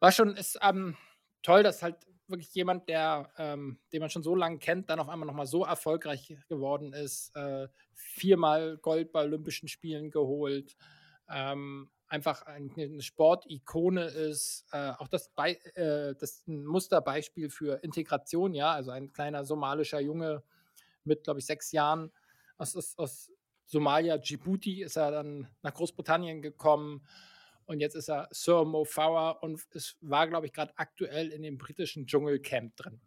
[0.00, 0.96] war schon ist, ähm,
[1.42, 5.08] toll, dass halt wirklich jemand, der, ähm, den man schon so lange kennt, dann auf
[5.08, 7.34] einmal nochmal so erfolgreich geworden ist.
[7.36, 10.76] Äh, viermal Gold bei Olympischen Spielen geholt.
[11.28, 17.82] Ähm, einfach ein- eine Sportikone ist, äh, auch das, Bei äh, das ein Musterbeispiel für
[17.82, 20.42] Integration, ja, also ein kleiner somalischer Junge
[21.04, 22.12] mit, glaube ich, sechs Jahren
[22.58, 23.32] aus, aus, aus
[23.66, 27.06] Somalia, Djibouti, ist er dann nach Großbritannien gekommen
[27.66, 31.42] und jetzt ist er Sir Mo Farah und es war, glaube ich, gerade aktuell in
[31.42, 33.00] dem britischen Dschungelcamp drin.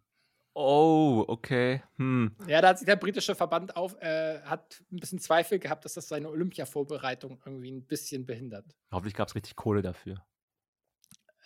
[0.54, 1.82] Oh, okay.
[1.98, 2.34] Hm.
[2.48, 5.94] Ja, da hat sich der britische Verband auf, äh, hat ein bisschen Zweifel gehabt, dass
[5.94, 8.74] das seine Olympia-Vorbereitung irgendwie ein bisschen behindert.
[8.90, 10.26] Hoffentlich gab es richtig Kohle dafür.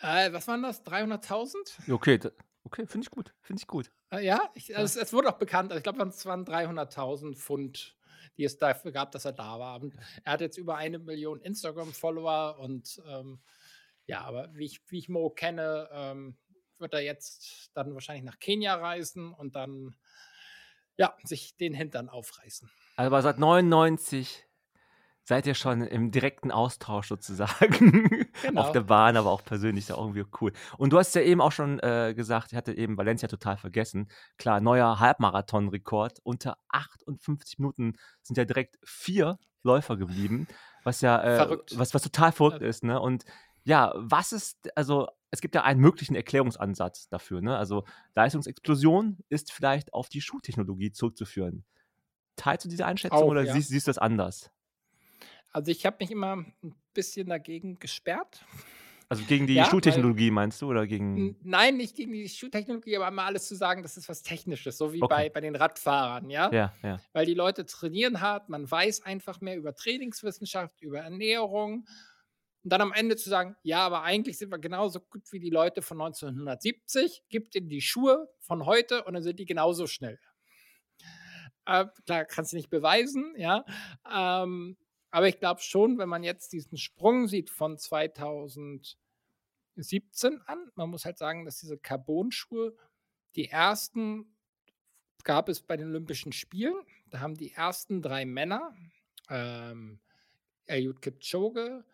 [0.00, 0.84] Äh, was waren das?
[0.86, 1.54] 300.000?
[1.86, 2.18] Ja, Okay,
[2.64, 3.34] okay, finde ich gut.
[3.42, 3.92] Finde ich gut.
[4.10, 5.72] Äh, ja, ich, also es, es wurde auch bekannt.
[5.72, 7.96] Also ich glaube, es waren 300.000 Pfund,
[8.37, 9.80] die es dafür gab, dass er da war.
[9.80, 13.41] Und er hat jetzt über eine Million Instagram-Follower und ähm,
[14.07, 16.37] ja, aber wie ich, wie ich Mo kenne, ähm,
[16.78, 19.95] wird er jetzt dann wahrscheinlich nach Kenia reisen und dann
[20.97, 22.70] ja, sich den Hintern aufreißen.
[22.97, 24.45] Also, seit 99
[25.25, 28.61] seid ihr schon im direkten Austausch sozusagen Genau.
[28.61, 30.53] auf der Bahn, aber auch persönlich ist ja irgendwie cool.
[30.79, 34.11] Und du hast ja eben auch schon äh, gesagt, ich hatte eben Valencia total vergessen.
[34.39, 36.18] Klar, neuer Halbmarathon-Rekord.
[36.25, 40.49] Unter 58 Minuten sind ja direkt vier Läufer geblieben,
[40.83, 41.79] was ja äh, Verrückt.
[41.79, 42.66] was, was total verrückt Ja.
[42.68, 43.01] ist, ne?
[43.01, 43.25] Und
[43.64, 47.57] ja, was ist, also es gibt ja einen möglichen Erklärungsansatz dafür, ne?
[47.57, 47.85] Also
[48.16, 51.64] Leistungsexplosion ist vielleicht auf die Schuhtechnologie zurückzuführen.
[52.35, 53.53] Teilst du diese Einschätzung Auch, oder ja.
[53.53, 54.51] siehst, siehst du das anders?
[55.53, 58.44] Also ich habe mich immer ein bisschen dagegen gesperrt.
[59.09, 61.36] Also gegen die Ja, weil- Schuhtechnologie meinst du oder gegen.
[61.42, 64.94] Nein, nicht gegen die Schuhtechnologie, aber mal alles zu sagen, das ist was Technisches, so
[64.94, 65.14] wie Okay.
[65.14, 66.50] bei, bei den Radfahrern, ja?
[66.50, 66.98] Ja, ja.
[67.12, 71.86] Weil die Leute trainieren hart, man weiß einfach mehr über Trainingswissenschaft, über Ernährung.
[72.64, 75.50] Und dann am Ende zu sagen, ja, aber eigentlich sind wir genauso gut wie die
[75.50, 80.18] Leute von 1970, gibt ihnen die Schuhe von heute und dann sind die genauso schnell.
[81.66, 83.64] Äh, klar, kannst du nicht beweisen, ja.
[84.11, 84.76] Ähm,
[85.12, 88.96] aber ich glaube schon, wenn man jetzt diesen Sprung sieht von 2017
[90.46, 92.74] an, man muss halt sagen, dass diese Carbon-Schuhe,
[93.36, 94.34] die ersten
[95.22, 96.74] gab es bei den Olympischen Spielen.
[97.10, 98.74] Da haben die ersten drei Männer,
[99.28, 100.00] ähm,
[100.64, 101.84] Eliud Kipchoge,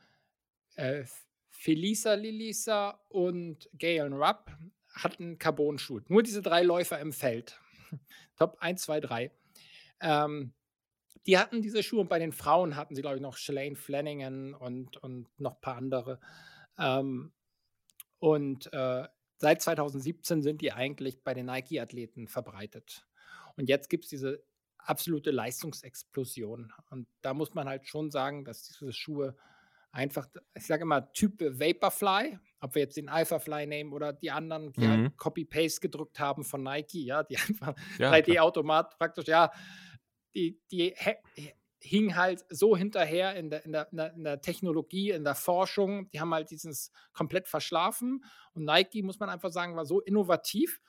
[0.77, 1.05] äh,
[1.51, 4.53] Felisa Lilisa und Galen Rupp,
[4.93, 6.05] hatten Carbon-Schuhe.
[6.07, 7.61] Nur diese drei Läufer im Feld.
[8.37, 9.33] Top 1, 2, 3.
[10.01, 10.55] Ähm,
[11.29, 14.55] die hatten diese Schuhe und bei den Frauen hatten sie, glaube ich, noch Shalane Flanagan
[14.55, 16.21] und, und noch ein paar andere.
[16.79, 17.33] Ähm,
[18.19, 19.07] und äh,
[19.37, 23.07] seit 2017 sind die eigentlich bei den Nike-Athleten verbreitet.
[23.57, 24.43] Und jetzt gibt es diese
[24.79, 26.73] absolute Leistungsexplosion.
[26.89, 29.37] Und da muss man halt schon sagen, dass diese Schuhe
[29.93, 34.73] einfach, ich sage immer, Typ Vaporfly, ob wir jetzt den Alphafly nehmen oder die anderen,
[34.73, 34.89] die Mhm.
[34.89, 39.53] halt Copy-Paste gedrückt haben von Nike, ja, die einfach ja 3D-Automat praktisch, ja,
[40.39, 40.95] die, die
[41.81, 45.35] hing halt so hinterher in der, in, der, in, der, in der Technologie, in der
[45.35, 46.09] Forschung.
[46.11, 48.25] Die haben halt dieses komplett verschlafen.
[48.53, 50.81] Und Nike, muss man einfach sagen, war so innovativ.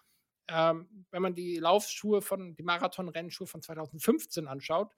[0.47, 4.93] Ähm, wenn man die Laufschuhe von, die Marathon-Rennschuhe von 2015 anschaut,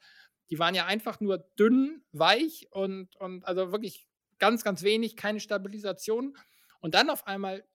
[0.49, 4.07] die waren ja einfach nur dünn, weich und, und also wirklich
[4.39, 6.37] ganz, ganz wenig, keine Stabilisation.
[6.79, 7.65] Und dann auf einmal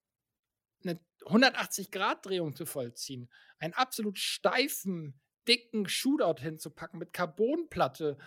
[0.83, 8.19] eine 180-Grad-Drehung zu vollziehen, einen absolut steifen, dicken Schuh dorthin zu packen mit Carbonplatte,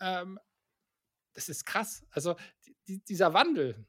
[0.00, 0.38] ähm,
[1.32, 2.04] das ist krass.
[2.10, 2.36] Also
[2.88, 3.86] die, dieser Wandel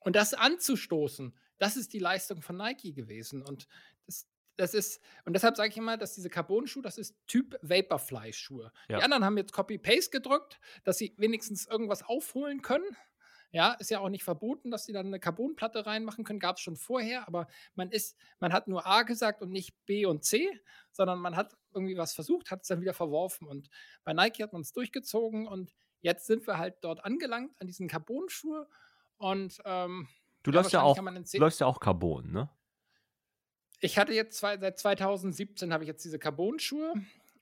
[0.00, 3.42] und das anzustoßen, das ist die Leistung von Nike gewesen.
[3.42, 3.68] Und
[4.06, 4.26] das,
[4.56, 8.72] das ist, und deshalb sage ich immer, dass diese Carbon-Schuhe, das ist Typ Vaporfly-Schuhe.
[8.88, 8.98] Ja.
[8.98, 12.96] Die anderen haben jetzt Copy-Paste gedrückt, dass sie wenigstens irgendwas aufholen können.
[13.52, 16.40] Ja, ist ja auch nicht verboten, dass sie dann eine Carbonplatte reinmachen können.
[16.40, 20.06] Gab es schon vorher, aber man ist, man hat nur A gesagt und nicht B
[20.06, 20.48] und C,
[20.90, 23.46] sondern man hat irgendwie was versucht, hat es dann wieder verworfen.
[23.46, 23.68] Und
[24.04, 27.88] bei Nike hat man es durchgezogen und jetzt sind wir halt dort angelangt an diesen
[27.88, 28.68] Carbon-Schuhe.
[29.18, 30.08] Und ähm,
[30.42, 30.98] Du ja, läufst ja auch,
[31.34, 32.50] läufst ja auch Carbon, ne?
[33.82, 36.94] ich hatte jetzt zwei, seit 2017 habe ich jetzt diese Carbon-Schuhe,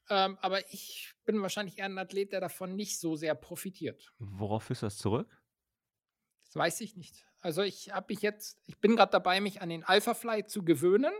[0.09, 4.13] ähm, aber ich bin wahrscheinlich eher ein Athlet, der davon nicht so sehr profitiert.
[4.19, 5.40] Worauf führst du das zurück?
[6.51, 7.25] Das weiß ich nicht.
[7.41, 11.13] Also ich habe mich jetzt, ich bin gerade dabei, mich an den Alphafly zu gewöhnen.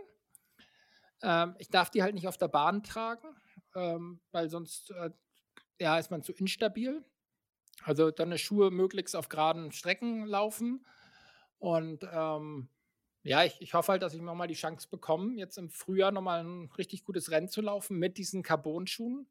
[1.23, 3.29] Ähm, ich darf die halt nicht auf der Bahn tragen,
[3.73, 5.11] ähm, weil sonst äh,
[5.79, 7.05] ja, ist man zu instabil.
[7.83, 10.85] Also dann eine Schuhe möglichst auf geraden Strecken laufen.
[11.59, 12.67] Und ähm,
[13.23, 16.43] ja, ich, ich hoffe halt, dass ich nochmal die Chance bekomme, jetzt im Frühjahr nochmal
[16.43, 19.29] ein richtig gutes Rennen zu laufen mit diesen Carbon-Schuhen,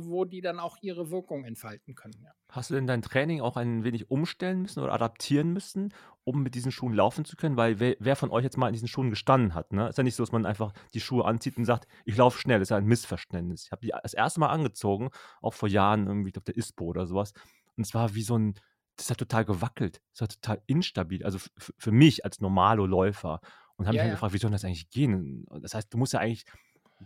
[0.00, 2.20] wo die dann auch ihre Wirkung entfalten können.
[2.24, 2.32] Ja.
[2.50, 5.92] Hast du denn dein Training auch ein wenig umstellen müssen oder adaptieren müssen,
[6.24, 7.56] um mit diesen Schuhen laufen zu können?
[7.56, 9.88] Weil wer, wer von euch jetzt mal in diesen Schuhen gestanden hat, ne?
[9.88, 12.58] Ist ja nicht so, dass man einfach die Schuhe anzieht und sagt, ich laufe schnell.
[12.58, 13.64] Das ist ja ein Missverständnis.
[13.66, 15.10] Ich habe die das erste Mal angezogen,
[15.40, 17.32] auch vor Jahren, irgendwie, ich glaube, der ISPO oder sowas.
[17.76, 18.54] Und es war wie so ein,
[18.96, 20.00] das hat total gewackelt.
[20.12, 21.24] Das war total instabil.
[21.24, 23.40] Also für mich als normalo Läufer.
[23.76, 24.14] Und habe Ja, mich dann ja.
[24.14, 25.44] gefragt, wie soll das eigentlich gehen?
[25.60, 26.46] Das heißt, du musst ja eigentlich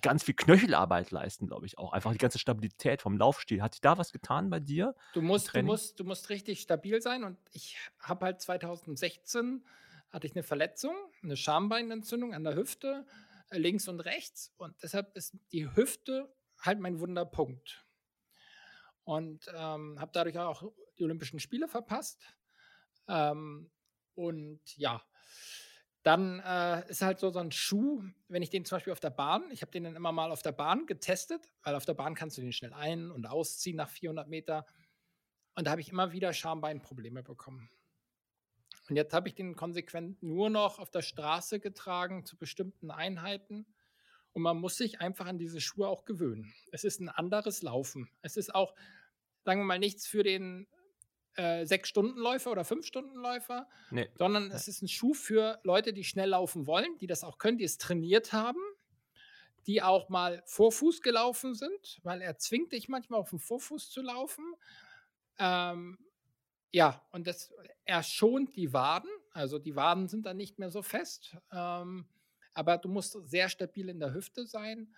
[0.01, 1.93] ganz viel Knöchelarbeit leisten, glaube ich auch.
[1.93, 3.62] Einfach die ganze Stabilität vom Laufstil.
[3.62, 4.95] Hat sich da was getan bei dir?
[5.12, 7.25] Du musst, du, musst, du musst richtig stabil sein.
[7.25, 9.65] Und ich habe halt 2016
[10.11, 13.07] hatte ich eine Verletzung, eine Schambeinentzündung an der Hüfte,
[13.51, 14.53] äh, links und rechts.
[14.57, 17.85] Und deshalb ist die Hüfte halt mein Wunderpunkt.
[19.05, 22.23] Und ähm, habe dadurch auch die Olympischen Spiele verpasst.
[23.09, 23.71] Ähm,
[24.15, 25.03] und ja,
[26.02, 29.10] dann äh, ist halt so, so ein Schuh, wenn ich den zum Beispiel auf der
[29.10, 32.14] Bahn, ich habe den dann immer mal auf der Bahn getestet, weil auf der Bahn
[32.14, 34.64] kannst du den schnell ein- und ausziehen nach 400 Meter.
[35.55, 37.70] Und da habe ich immer wieder Schambeinprobleme bekommen.
[38.89, 43.66] Und jetzt habe ich den konsequent nur noch auf der Straße getragen zu bestimmten Einheiten.
[44.32, 46.52] Und man muss sich einfach an diese Schuhe auch gewöhnen.
[46.72, 48.09] Es ist ein anderes Laufen.
[48.22, 48.74] Es ist auch,
[49.44, 50.66] sagen wir mal, nichts für den
[51.36, 54.09] äh, Sechs-Stunden-Läufer oder Fünf-Stunden-Läufer, Nee.
[54.16, 57.59] sondern es ist ein Schuh für Leute, die schnell laufen wollen, die das auch können,
[57.59, 58.61] die es trainiert haben,
[59.66, 64.02] die auch mal Vorfuß gelaufen sind, weil er zwingt dich manchmal auf dem Vorfuß zu
[64.02, 64.55] laufen.
[65.39, 65.98] Ähm,
[66.73, 67.52] ja, und das,
[67.85, 72.07] er schont die Waden, also die Waden sind dann nicht mehr so fest, ähm,
[72.55, 74.94] aber du musst sehr stabil in der Hüfte sein.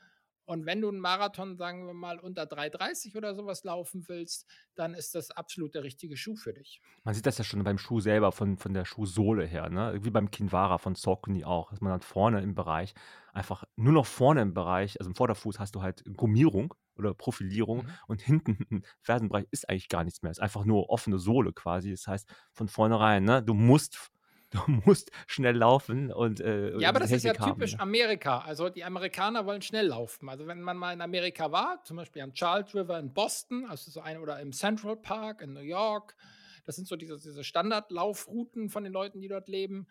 [0.52, 4.94] Und wenn du einen Marathon, sagen wir mal, unter 3,30 oder sowas laufen willst, dann
[4.94, 6.82] ist das absolut der richtige Schuh für dich.
[7.04, 9.98] Man sieht das ja schon beim Schuh selber, von, von der Schuhsohle her, ne?
[10.04, 12.94] Wie beim Kinvara von Saucony auch, dass man dann vorne im Bereich,
[13.32, 17.86] einfach nur noch vorne im Bereich, also im Vorderfuß hast du halt Gummierung oder Profilierung
[17.86, 17.98] Mhm.
[18.06, 20.30] und hinten im Fersenbereich ist eigentlich gar nichts mehr.
[20.30, 21.90] Ist einfach nur offene Sohle quasi.
[21.90, 23.42] Das heißt, von vornherein, ne?
[23.42, 24.10] Du musst,
[24.52, 27.78] du musst schnell laufen und äh, Ja, aber das ist ja haben, typisch?
[27.78, 28.40] Amerika.
[28.40, 30.28] Also die Amerikaner wollen schnell laufen.
[30.28, 33.90] Also wenn man mal in Amerika war, zum Beispiel am Charles River in Boston, also
[33.90, 36.16] so ein oder im Central Park in New York,
[36.64, 39.86] das sind so diese, diese Standardlaufrouten von den Leuten, die dort leben,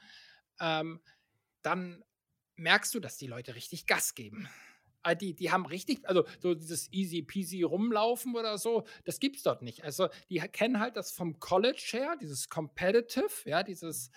[0.59, 1.01] ähm,
[1.61, 2.03] dann
[2.55, 4.49] merkst du, dass die Leute richtig Gas geben.
[5.03, 9.43] Ah, Die, die haben richtig, also so dieses easy peasy rumlaufen oder so, das gibt's
[9.43, 9.83] dort nicht.
[9.83, 14.11] Also die kennen halt das vom College her, dieses Competitive, ja, dieses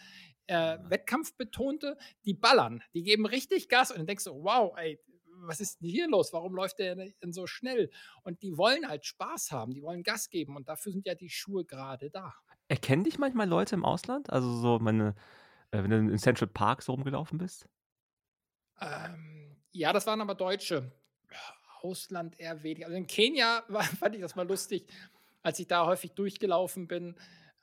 [0.46, 5.00] äh, Wettkampfbetonte, die ballern, die geben richtig Gas und dann denkst du, wow, ey,
[5.46, 6.32] was ist denn hier los?
[6.32, 7.90] Warum läuft der denn so schnell?
[8.22, 11.30] Und die wollen halt Spaß haben, die wollen Gas geben und dafür sind ja die
[11.30, 12.34] Schuhe gerade da.
[12.68, 14.30] Erkennen dich manchmal Leute im Ausland?
[14.30, 15.14] Also so meine,
[15.70, 17.68] äh, wenn du in Central Park so rumgelaufen bist?
[18.80, 20.92] Ähm, ja, das waren aber Deutsche.
[21.82, 22.86] Ausland eher weniger.
[22.86, 24.86] Also in Kenia war, fand ich das mal lustig,
[25.42, 27.16] als ich da häufig durchgelaufen bin,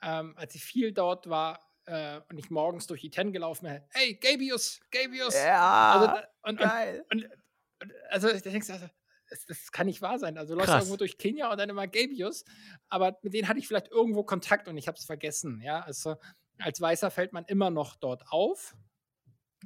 [0.03, 3.81] ähm, als ich viel dort war äh, und ich morgens durch die Ten gelaufen bin.
[3.89, 5.35] Hey, Gabius, Gabius.
[5.35, 7.05] Ja, Also, da- und, geil.
[7.11, 7.26] und,
[7.81, 8.88] und also ich denke, also,
[9.30, 10.38] das, das kann nicht wahr sein.
[10.38, 12.43] Also du läufst irgendwo durch Kenia und dann immer Gabius,
[12.89, 15.61] aber mit denen hatte ich vielleicht irgendwo Kontakt und ich habe es vergessen.
[15.61, 16.15] Ja, also
[16.59, 18.76] als Weißer fällt man immer noch dort auf,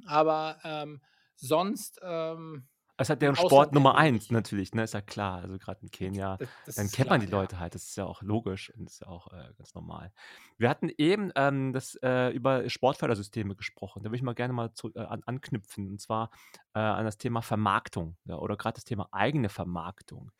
[0.06, 1.00] aber ähm,
[1.36, 4.84] sonst ähm, Es hat deren Sport Nummer eins natürlich, ne?
[4.84, 5.42] Ist ja klar.
[5.42, 6.36] Also gerade in Kenia.
[6.38, 7.32] das, das Dann kennt man die ja.
[7.32, 10.12] Leute halt, das ist ja auch logisch und ist ja auch äh, ganz normal.
[10.56, 14.02] Wir hatten eben ähm, das, äh, über Sportfördersysteme gesprochen.
[14.02, 16.30] Da würde ich mal gerne mal zu, äh, an, anknüpfen und zwar
[16.74, 20.32] äh, an das Thema Vermarktung ja, oder gerade das Thema eigene Vermarktung.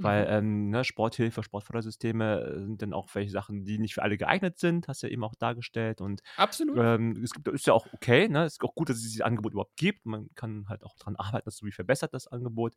[0.00, 0.28] Weil Mhm.
[0.28, 4.58] ähm, ne, Sporthilfe, Sportfördersysteme äh, sind dann auch welche Sachen, die nicht für alle geeignet
[4.58, 6.00] sind, hast du ja eben auch dargestellt.
[6.00, 6.78] Und Absolut.
[6.78, 8.44] ähm, es gibt, ist ja auch okay, ne?
[8.44, 10.06] Es ist auch gut, dass es dieses Angebot überhaupt gibt.
[10.06, 12.74] Man kann halt auch daran arbeiten, dass es irgendwie verbessert, das Angebot.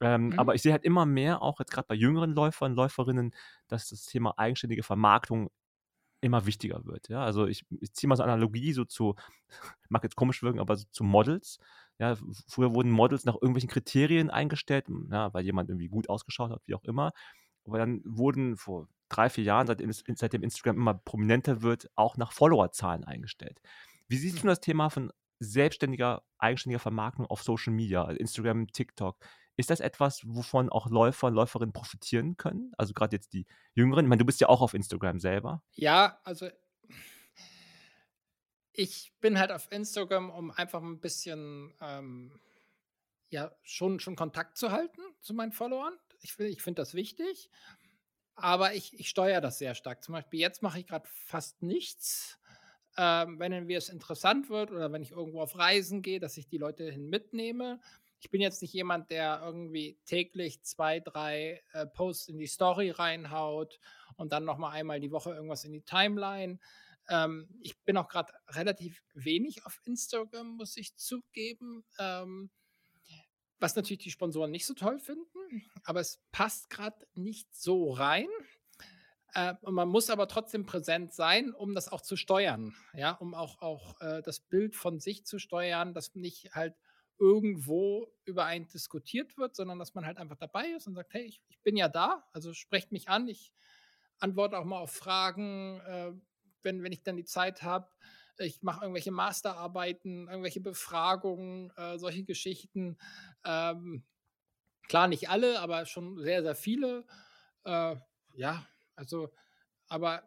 [0.00, 0.38] Ähm, Mhm.
[0.38, 3.34] Aber ich sehe halt immer mehr, auch jetzt gerade bei jüngeren Läufern, Läuferinnen,
[3.68, 5.50] dass das Thema eigenständige Vermarktung
[6.20, 7.08] immer wichtiger wird.
[7.08, 7.24] Ja?
[7.24, 9.14] Also ich, ich ziehe mal so eine Analogie so zu,
[9.88, 11.58] mag jetzt komisch wirken, aber so zu Models.
[12.00, 12.16] Ja,
[12.48, 16.74] früher wurden Models nach irgendwelchen Kriterien eingestellt, ja, weil jemand irgendwie gut ausgeschaut hat, wie
[16.74, 17.12] auch immer.
[17.66, 22.32] Aber dann wurden vor drei, vier Jahren, seitdem, seitdem Instagram immer prominenter wird, auch nach
[22.32, 23.60] Followerzahlen eingestellt.
[24.08, 24.42] Wie siehst Hm.
[24.42, 29.18] du das Thema von selbstständiger, eigenständiger Vermarktung auf Social Media, also Instagram, TikTok?
[29.56, 32.72] Ist das etwas, wovon auch Läufer und Läuferinnen profitieren können?
[32.78, 34.06] Also gerade jetzt die Jüngeren.
[34.06, 35.62] Ich meine, du bist ja auch auf Instagram selber.
[35.74, 36.48] Ja, also
[38.72, 42.40] ich bin halt auf Instagram, um einfach ein bisschen ähm,
[43.28, 45.94] ja schon, schon Kontakt zu halten zu meinen Followern.
[46.20, 47.50] Ich, ich finde das wichtig,
[48.34, 50.02] aber ich, ich steuere das sehr stark.
[50.02, 52.38] Zum Beispiel jetzt mache ich gerade fast nichts.
[52.96, 56.58] Ähm, wenn es interessant wird oder wenn ich irgendwo auf Reisen gehe, dass ich die
[56.58, 57.80] Leute hin mitnehme.
[58.18, 62.90] Ich bin jetzt nicht jemand, der irgendwie täglich zwei, drei äh, Posts in die Story
[62.90, 63.78] reinhaut
[64.16, 66.58] und dann nochmal einmal die Woche irgendwas in die Timeline.
[67.10, 71.84] Ähm, ich bin auch gerade relativ wenig auf Instagram, muss ich zugeben.
[71.98, 72.50] Ähm,
[73.58, 78.28] was natürlich die Sponsoren nicht so toll finden, aber es passt gerade nicht so rein.
[79.34, 82.74] Äh, und man muss aber trotzdem präsent sein, um das auch zu steuern.
[82.94, 86.74] Ja, um auch, auch äh, das Bild von sich zu steuern, dass nicht halt
[87.18, 91.24] irgendwo über einen diskutiert wird, sondern dass man halt einfach dabei ist und sagt, hey,
[91.24, 93.52] ich, ich bin ja da, also sprecht mich an, ich
[94.18, 96.12] antworte auch mal auf Fragen, äh,
[96.62, 97.88] wenn, wenn ich dann die Zeit habe.
[98.38, 102.96] Ich mache irgendwelche Masterarbeiten, irgendwelche Befragungen, äh, solche Geschichten.
[103.44, 104.04] Ähm,
[104.88, 107.06] klar, nicht alle, aber schon sehr, sehr viele.
[107.64, 107.96] Äh,
[108.34, 108.66] ja,
[108.96, 109.32] also,
[109.88, 110.22] aber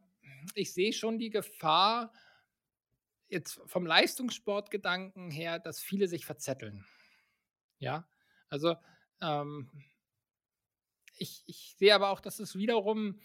[0.56, 2.12] ich sehe schon die Gefahr,
[3.30, 6.86] jetzt vom Leistungssportgedanken her, dass viele sich verzetteln.
[7.80, 8.08] Ja,
[8.50, 8.76] also
[9.22, 9.70] ähm,
[11.18, 13.20] ich, ich sehe aber auch, dass es wiederum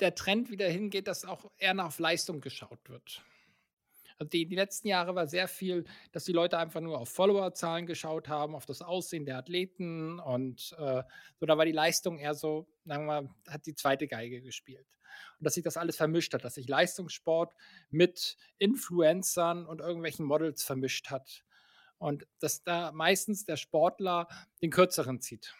[0.00, 3.22] der Trend wieder hingeht, dass auch eher nach Leistung geschaut wird.
[4.18, 7.86] Also die, die letzten Jahre war sehr viel, dass die Leute einfach nur auf Followerzahlen
[7.86, 11.02] geschaut haben, auf das Aussehen der Athleten und äh,
[11.38, 14.86] so, da war die Leistung eher so, sagen wir mal, hat die zweite Geige gespielt.
[15.38, 17.54] Und dass sich das alles vermischt hat, dass sich Leistungssport
[17.90, 21.44] mit Influencern und irgendwelchen Models vermischt hat.
[21.98, 24.28] Und dass da meistens der Sportler
[24.62, 25.54] den kürzeren zieht.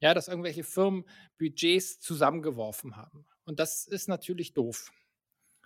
[0.00, 1.04] Ja, dass irgendwelche Firmen
[1.38, 3.26] Budgets zusammengeworfen haben.
[3.46, 4.92] Und das ist natürlich doof.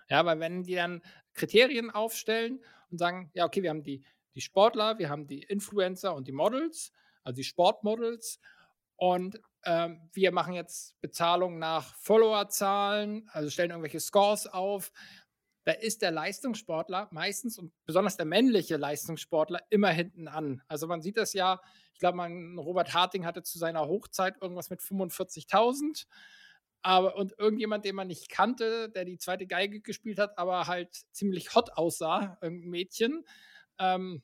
[0.07, 1.01] Ja, weil wenn die dann
[1.33, 4.05] Kriterien aufstellen und sagen, ja, okay, wir haben die,
[4.35, 6.93] die Sportler, wir haben die Influencer und die Models,
[7.23, 8.39] also die Sportmodels
[8.95, 14.91] und ähm, wir machen jetzt Bezahlung nach Followerzahlen, also stellen irgendwelche Scores auf.
[15.63, 20.63] Da ist der Leistungssportler meistens und besonders der männliche Leistungssportler immer hinten an.
[20.67, 21.61] Also man sieht das ja,
[21.93, 22.19] ich glaube,
[22.57, 26.07] Robert Harting hatte zu seiner Hochzeit irgendwas mit 45.000
[26.81, 30.93] aber und irgendjemand, den man nicht kannte, der die zweite Geige gespielt hat, aber halt
[31.11, 33.25] ziemlich hot aussah, irgendein Mädchen,
[33.77, 34.21] ähm,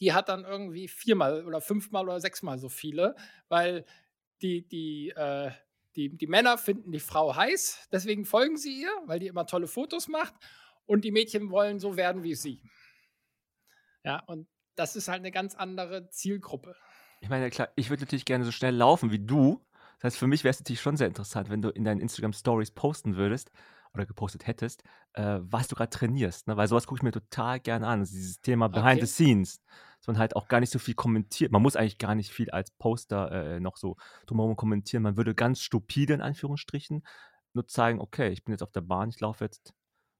[0.00, 3.14] die hat dann irgendwie viermal oder fünfmal oder sechsmal so viele,
[3.48, 3.84] weil
[4.42, 5.50] die, die, äh,
[5.96, 9.68] die, die Männer finden die Frau heiß, deswegen folgen sie ihr, weil die immer tolle
[9.68, 10.34] Fotos macht
[10.86, 12.60] und die Mädchen wollen so werden wie sie.
[14.02, 16.76] Ja, und das ist halt eine ganz andere Zielgruppe.
[17.20, 19.64] Ich meine, klar, ich würde natürlich gerne so schnell laufen wie du,
[20.04, 22.34] das heißt, für mich wäre es natürlich schon sehr interessant, wenn du in deinen Instagram
[22.34, 23.50] Stories posten würdest
[23.94, 26.46] oder gepostet hättest, äh, was du gerade trainierst.
[26.46, 26.58] Ne?
[26.58, 28.00] Weil sowas gucke ich mir total gerne an.
[28.00, 29.06] Also dieses Thema Behind okay.
[29.06, 29.62] the Scenes,
[30.00, 31.52] dass man halt auch gar nicht so viel kommentiert.
[31.52, 35.02] Man muss eigentlich gar nicht viel als Poster äh, noch so drumherum kommentieren.
[35.02, 37.02] Man würde ganz stupide in Anführungsstrichen
[37.54, 39.72] nur zeigen, okay, ich bin jetzt auf der Bahn, ich laufe jetzt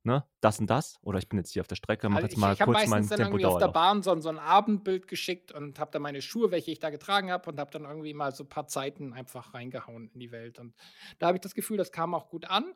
[0.05, 0.99] ne, das und das.
[1.03, 2.87] Oder ich bin jetzt hier auf der Strecke, mache also jetzt mal ich, ich kurz
[2.87, 5.99] mein dann Tempo irgendwie auf der Bahn so, so ein Abendbild geschickt und habe da
[5.99, 8.67] meine Schuhe, welche ich da getragen habe, und habe dann irgendwie mal so ein paar
[8.67, 10.59] Zeiten einfach reingehauen in die Welt.
[10.59, 10.75] Und
[11.19, 12.73] da habe ich das Gefühl, das kam auch gut an.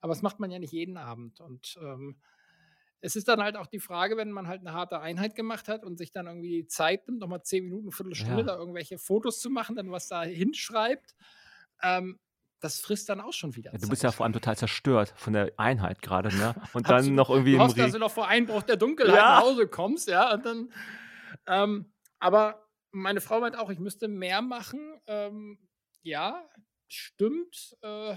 [0.00, 1.40] Aber das macht man ja nicht jeden Abend.
[1.40, 2.16] Und ähm,
[3.00, 5.84] es ist dann halt auch die Frage, wenn man halt eine harte Einheit gemacht hat
[5.84, 8.46] und sich dann irgendwie die Zeit nimmt, nochmal zehn Minuten, Viertelstunde ja.
[8.46, 11.14] da irgendwelche Fotos zu machen, dann was da hinschreibt.
[11.82, 12.18] Ähm,
[12.62, 13.72] das frisst dann auch schon wieder.
[13.72, 16.54] Ja, du bist ja vor allem total zerstört von der Einheit gerade, ne?
[16.72, 17.52] Und dann noch irgendwie.
[17.52, 19.34] Du hoffst, dass du noch vor Einbruch der Dunkelheit ja.
[19.36, 20.32] nach Hause kommst, ja.
[20.32, 20.72] Und dann,
[21.46, 25.00] ähm, aber meine Frau meint auch, ich müsste mehr machen.
[25.06, 25.58] Ähm,
[26.02, 26.48] ja,
[26.88, 27.76] stimmt.
[27.82, 28.16] Äh,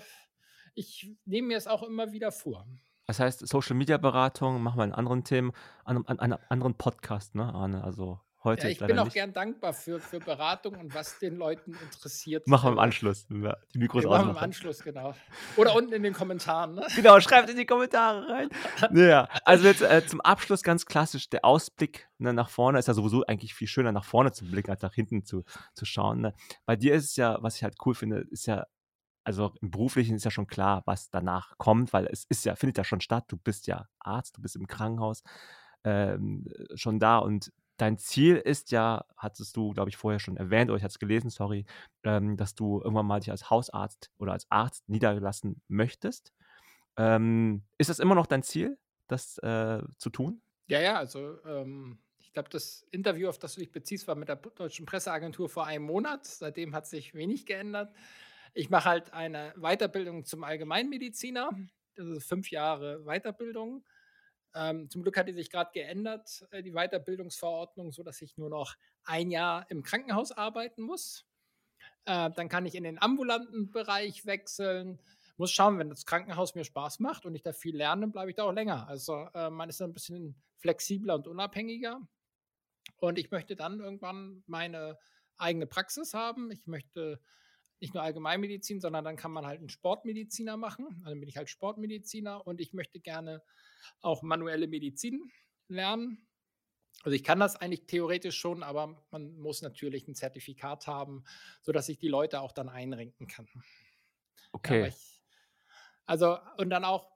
[0.76, 2.68] ich nehme mir es auch immer wieder vor.
[3.08, 5.54] Das heißt, Social Media Beratung machen wir in anderen Themen,
[5.86, 7.84] an, an, an anderen Podcast, ne, Arne?
[7.84, 9.16] Also Heute ja, ich bin auch nicht.
[9.16, 12.48] gern dankbar für, für Beratung und was den Leuten interessiert.
[12.48, 13.26] Machen wir im Anschluss.
[13.28, 15.16] Die Mikros ja, Machen wir im Anschluss, genau.
[15.58, 16.76] Oder unten in den Kommentaren.
[16.76, 16.86] Ne?
[16.96, 18.50] Genau, schreibt in die Kommentare rein.
[18.92, 22.94] Naja, also jetzt äh, zum Abschluss ganz klassisch, der Ausblick ne, nach vorne ist ja
[22.94, 25.44] sowieso eigentlich viel schöner, nach vorne zu blicken, als nach hinten zu,
[25.74, 26.22] zu schauen.
[26.22, 26.34] Ne?
[26.66, 28.68] Bei dir ist es ja, was ich halt cool finde, ist ja
[29.26, 32.78] also im Beruflichen ist ja schon klar, was danach kommt, weil es ist ja, findet
[32.78, 33.26] ja schon statt.
[33.28, 35.24] Du bist ja Arzt, du bist im Krankenhaus
[35.84, 40.70] ähm, schon da und dein Ziel ist ja, hattest du, glaube ich, vorher schon erwähnt,
[40.70, 41.66] oder ich hatte es gelesen, sorry,
[42.04, 46.34] ähm, dass du irgendwann mal dich als Hausarzt oder als Arzt niederlassen möchtest.
[46.98, 48.78] Ähm, ist das immer noch dein Ziel,
[49.08, 50.42] das äh, zu tun?
[50.68, 54.30] Ja, ja, also ähm, ich glaube, das Interview, auf das du dich beziehst, war mit
[54.30, 56.26] der Deutschen Presseagentur vor einem Monat.
[56.26, 57.94] Seitdem hat sich wenig geändert.
[58.54, 61.50] Ich mache halt eine Weiterbildung zum Allgemeinmediziner.
[61.96, 63.86] Das ist fünf Jahre Weiterbildung.
[64.56, 68.76] Ähm, zum Glück hat die sich gerade geändert, äh, die Weiterbildungsverordnung, sodass ich nur noch
[69.04, 71.26] ein Jahr im Krankenhaus arbeiten muss.
[72.06, 75.00] Äh, dann kann ich in den ambulanten Bereich wechseln.
[75.38, 78.38] Muss schauen, wenn das Krankenhaus mir Spaß macht und ich da viel lerne, bleibe ich
[78.38, 78.88] da auch länger.
[78.88, 82.00] Also äh, man ist ein bisschen flexibler und unabhängiger.
[82.98, 84.98] Und ich möchte dann irgendwann meine
[85.38, 86.50] eigene Praxis haben.
[86.52, 87.20] Ich möchte
[87.82, 90.88] nicht nur Allgemeinmedizin, sondern dann kann man halt einen Sportmediziner machen.
[91.00, 93.44] Also dann bin ich halt Sportmediziner und ich möchte gerne
[94.02, 95.32] auch manuelle Medizin
[95.68, 96.28] lernen.
[97.04, 101.24] Also ich kann das eigentlich theoretisch schon, aber man muss natürlich ein Zertifikat haben,
[101.62, 103.48] sodass ich die Leute auch dann einrenken kann.
[104.52, 104.88] Okay.
[104.88, 105.22] Ich,
[106.06, 107.12] also und dann auch,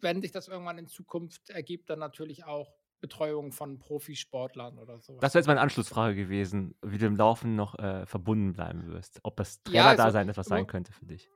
[0.00, 5.18] wenn sich das irgendwann in Zukunft ergibt, dann natürlich auch Betreuung von Profisportlern oder so.
[5.20, 9.20] Das wäre jetzt meine Anschlussfrage gewesen, wie du im Laufen noch äh, verbunden bleiben wirst.
[9.22, 11.30] Ob das Trainer-Dasein ja, also, etwas sein könnte für dich.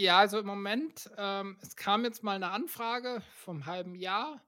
[0.00, 4.40] Ja, also im Moment, ähm, es kam jetzt mal eine Anfrage vom halben Jahr.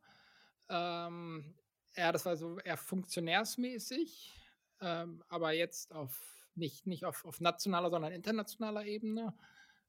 [0.68, 1.56] Ähm,
[1.97, 4.32] ja, das war so eher funktionärsmäßig,
[4.81, 6.16] ähm, aber jetzt auf
[6.55, 9.35] nicht, nicht auf, auf nationaler, sondern internationaler Ebene.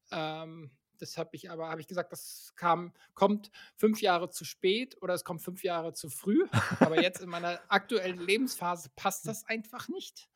[0.09, 4.99] Ähm, das habe ich aber, habe ich gesagt, das kam, kommt fünf Jahre zu spät
[5.03, 6.47] oder es kommt fünf Jahre zu früh.
[6.79, 10.27] Aber jetzt in meiner aktuellen Lebensphase passt das einfach nicht.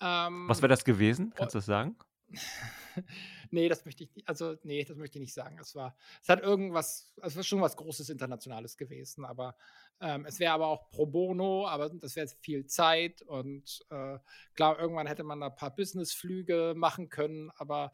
[0.00, 1.32] Ähm, Was wäre das gewesen?
[1.34, 1.96] Kannst du das sagen?
[3.50, 4.28] nee, das möchte ich nicht.
[4.28, 5.58] Also, nee, das möchte ich nicht sagen.
[5.60, 9.56] Es war, es hat irgendwas, es war schon was Großes Internationales gewesen, aber
[10.00, 14.18] ähm, es wäre aber auch pro bono, aber das wäre viel Zeit und äh,
[14.54, 17.92] klar, irgendwann hätte man da ein paar Businessflüge machen können, aber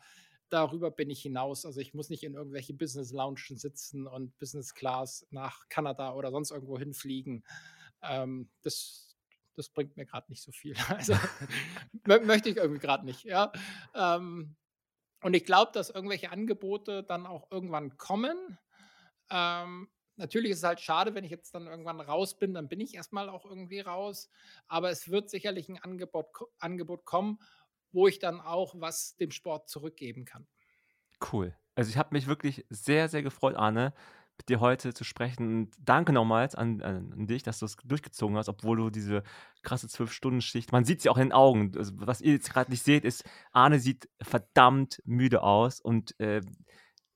[0.50, 1.64] darüber bin ich hinaus.
[1.64, 6.30] Also ich muss nicht in irgendwelche Business Lounges sitzen und Business Class nach Kanada oder
[6.30, 7.44] sonst irgendwo hinfliegen.
[8.02, 9.09] Ähm, das,
[9.54, 10.74] das bringt mir gerade nicht so viel.
[10.88, 11.14] Also
[12.24, 13.52] möchte ich irgendwie gerade nicht, ja.
[13.94, 14.56] Ähm,
[15.22, 18.58] und ich glaube, dass irgendwelche Angebote dann auch irgendwann kommen.
[19.30, 22.80] Ähm, natürlich ist es halt schade, wenn ich jetzt dann irgendwann raus bin, dann bin
[22.80, 24.30] ich erstmal auch irgendwie raus.
[24.66, 26.26] Aber es wird sicherlich ein Angebot,
[26.58, 27.38] Angebot kommen,
[27.92, 30.46] wo ich dann auch was dem Sport zurückgeben kann.
[31.32, 31.54] Cool.
[31.74, 33.92] Also ich habe mich wirklich sehr, sehr gefreut, Arne,
[34.40, 35.46] mit dir heute zu sprechen.
[35.46, 39.22] Und danke nochmals an, an, dich, dass du es durchgezogen hast, obwohl du diese
[39.62, 41.72] krasse Zwölf-Stunden-Schicht, man sieht sie auch in den Augen.
[41.76, 46.40] Also, was ihr jetzt gerade nicht seht, ist, Arne sieht verdammt müde aus und äh,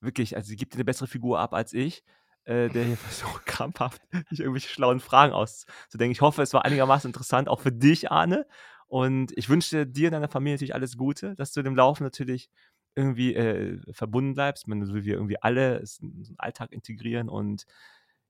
[0.01, 2.05] wirklich, also sie gibt eine bessere Figur ab als ich.
[2.45, 6.13] Äh, der hier versucht krampfhaft, irgendwelche schlauen Fragen auszudenken.
[6.13, 8.47] Ich hoffe, es war einigermaßen interessant, auch für dich, Arne.
[8.87, 12.51] Und ich wünsche dir und deiner Familie natürlich alles Gute, dass du dem Laufen natürlich
[12.97, 17.67] irgendwie äh, verbunden bleibst, wenn du wir irgendwie alle in den Alltag integrieren und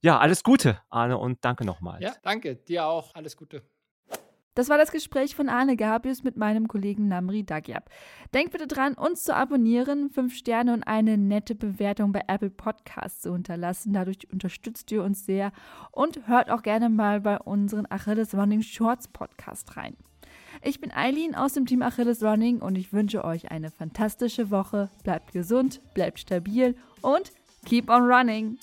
[0.00, 2.02] ja, alles Gute, Arne, und danke nochmal.
[2.02, 3.62] Ja, danke, dir auch, alles Gute.
[4.54, 7.90] Das war das Gespräch von Arne Gabius mit meinem Kollegen Namri Dagyab.
[8.32, 13.22] Denkt bitte dran, uns zu abonnieren, fünf Sterne und eine nette Bewertung bei Apple Podcasts
[13.22, 13.92] zu hinterlassen.
[13.92, 15.50] Dadurch unterstützt ihr uns sehr
[15.90, 19.96] und hört auch gerne mal bei unseren Achilles Running Shorts Podcast rein.
[20.66, 24.88] Ich bin Eileen aus dem Team Achilles Running und ich wünsche euch eine fantastische Woche.
[25.02, 27.32] Bleibt gesund, bleibt stabil und
[27.66, 28.56] keep on running!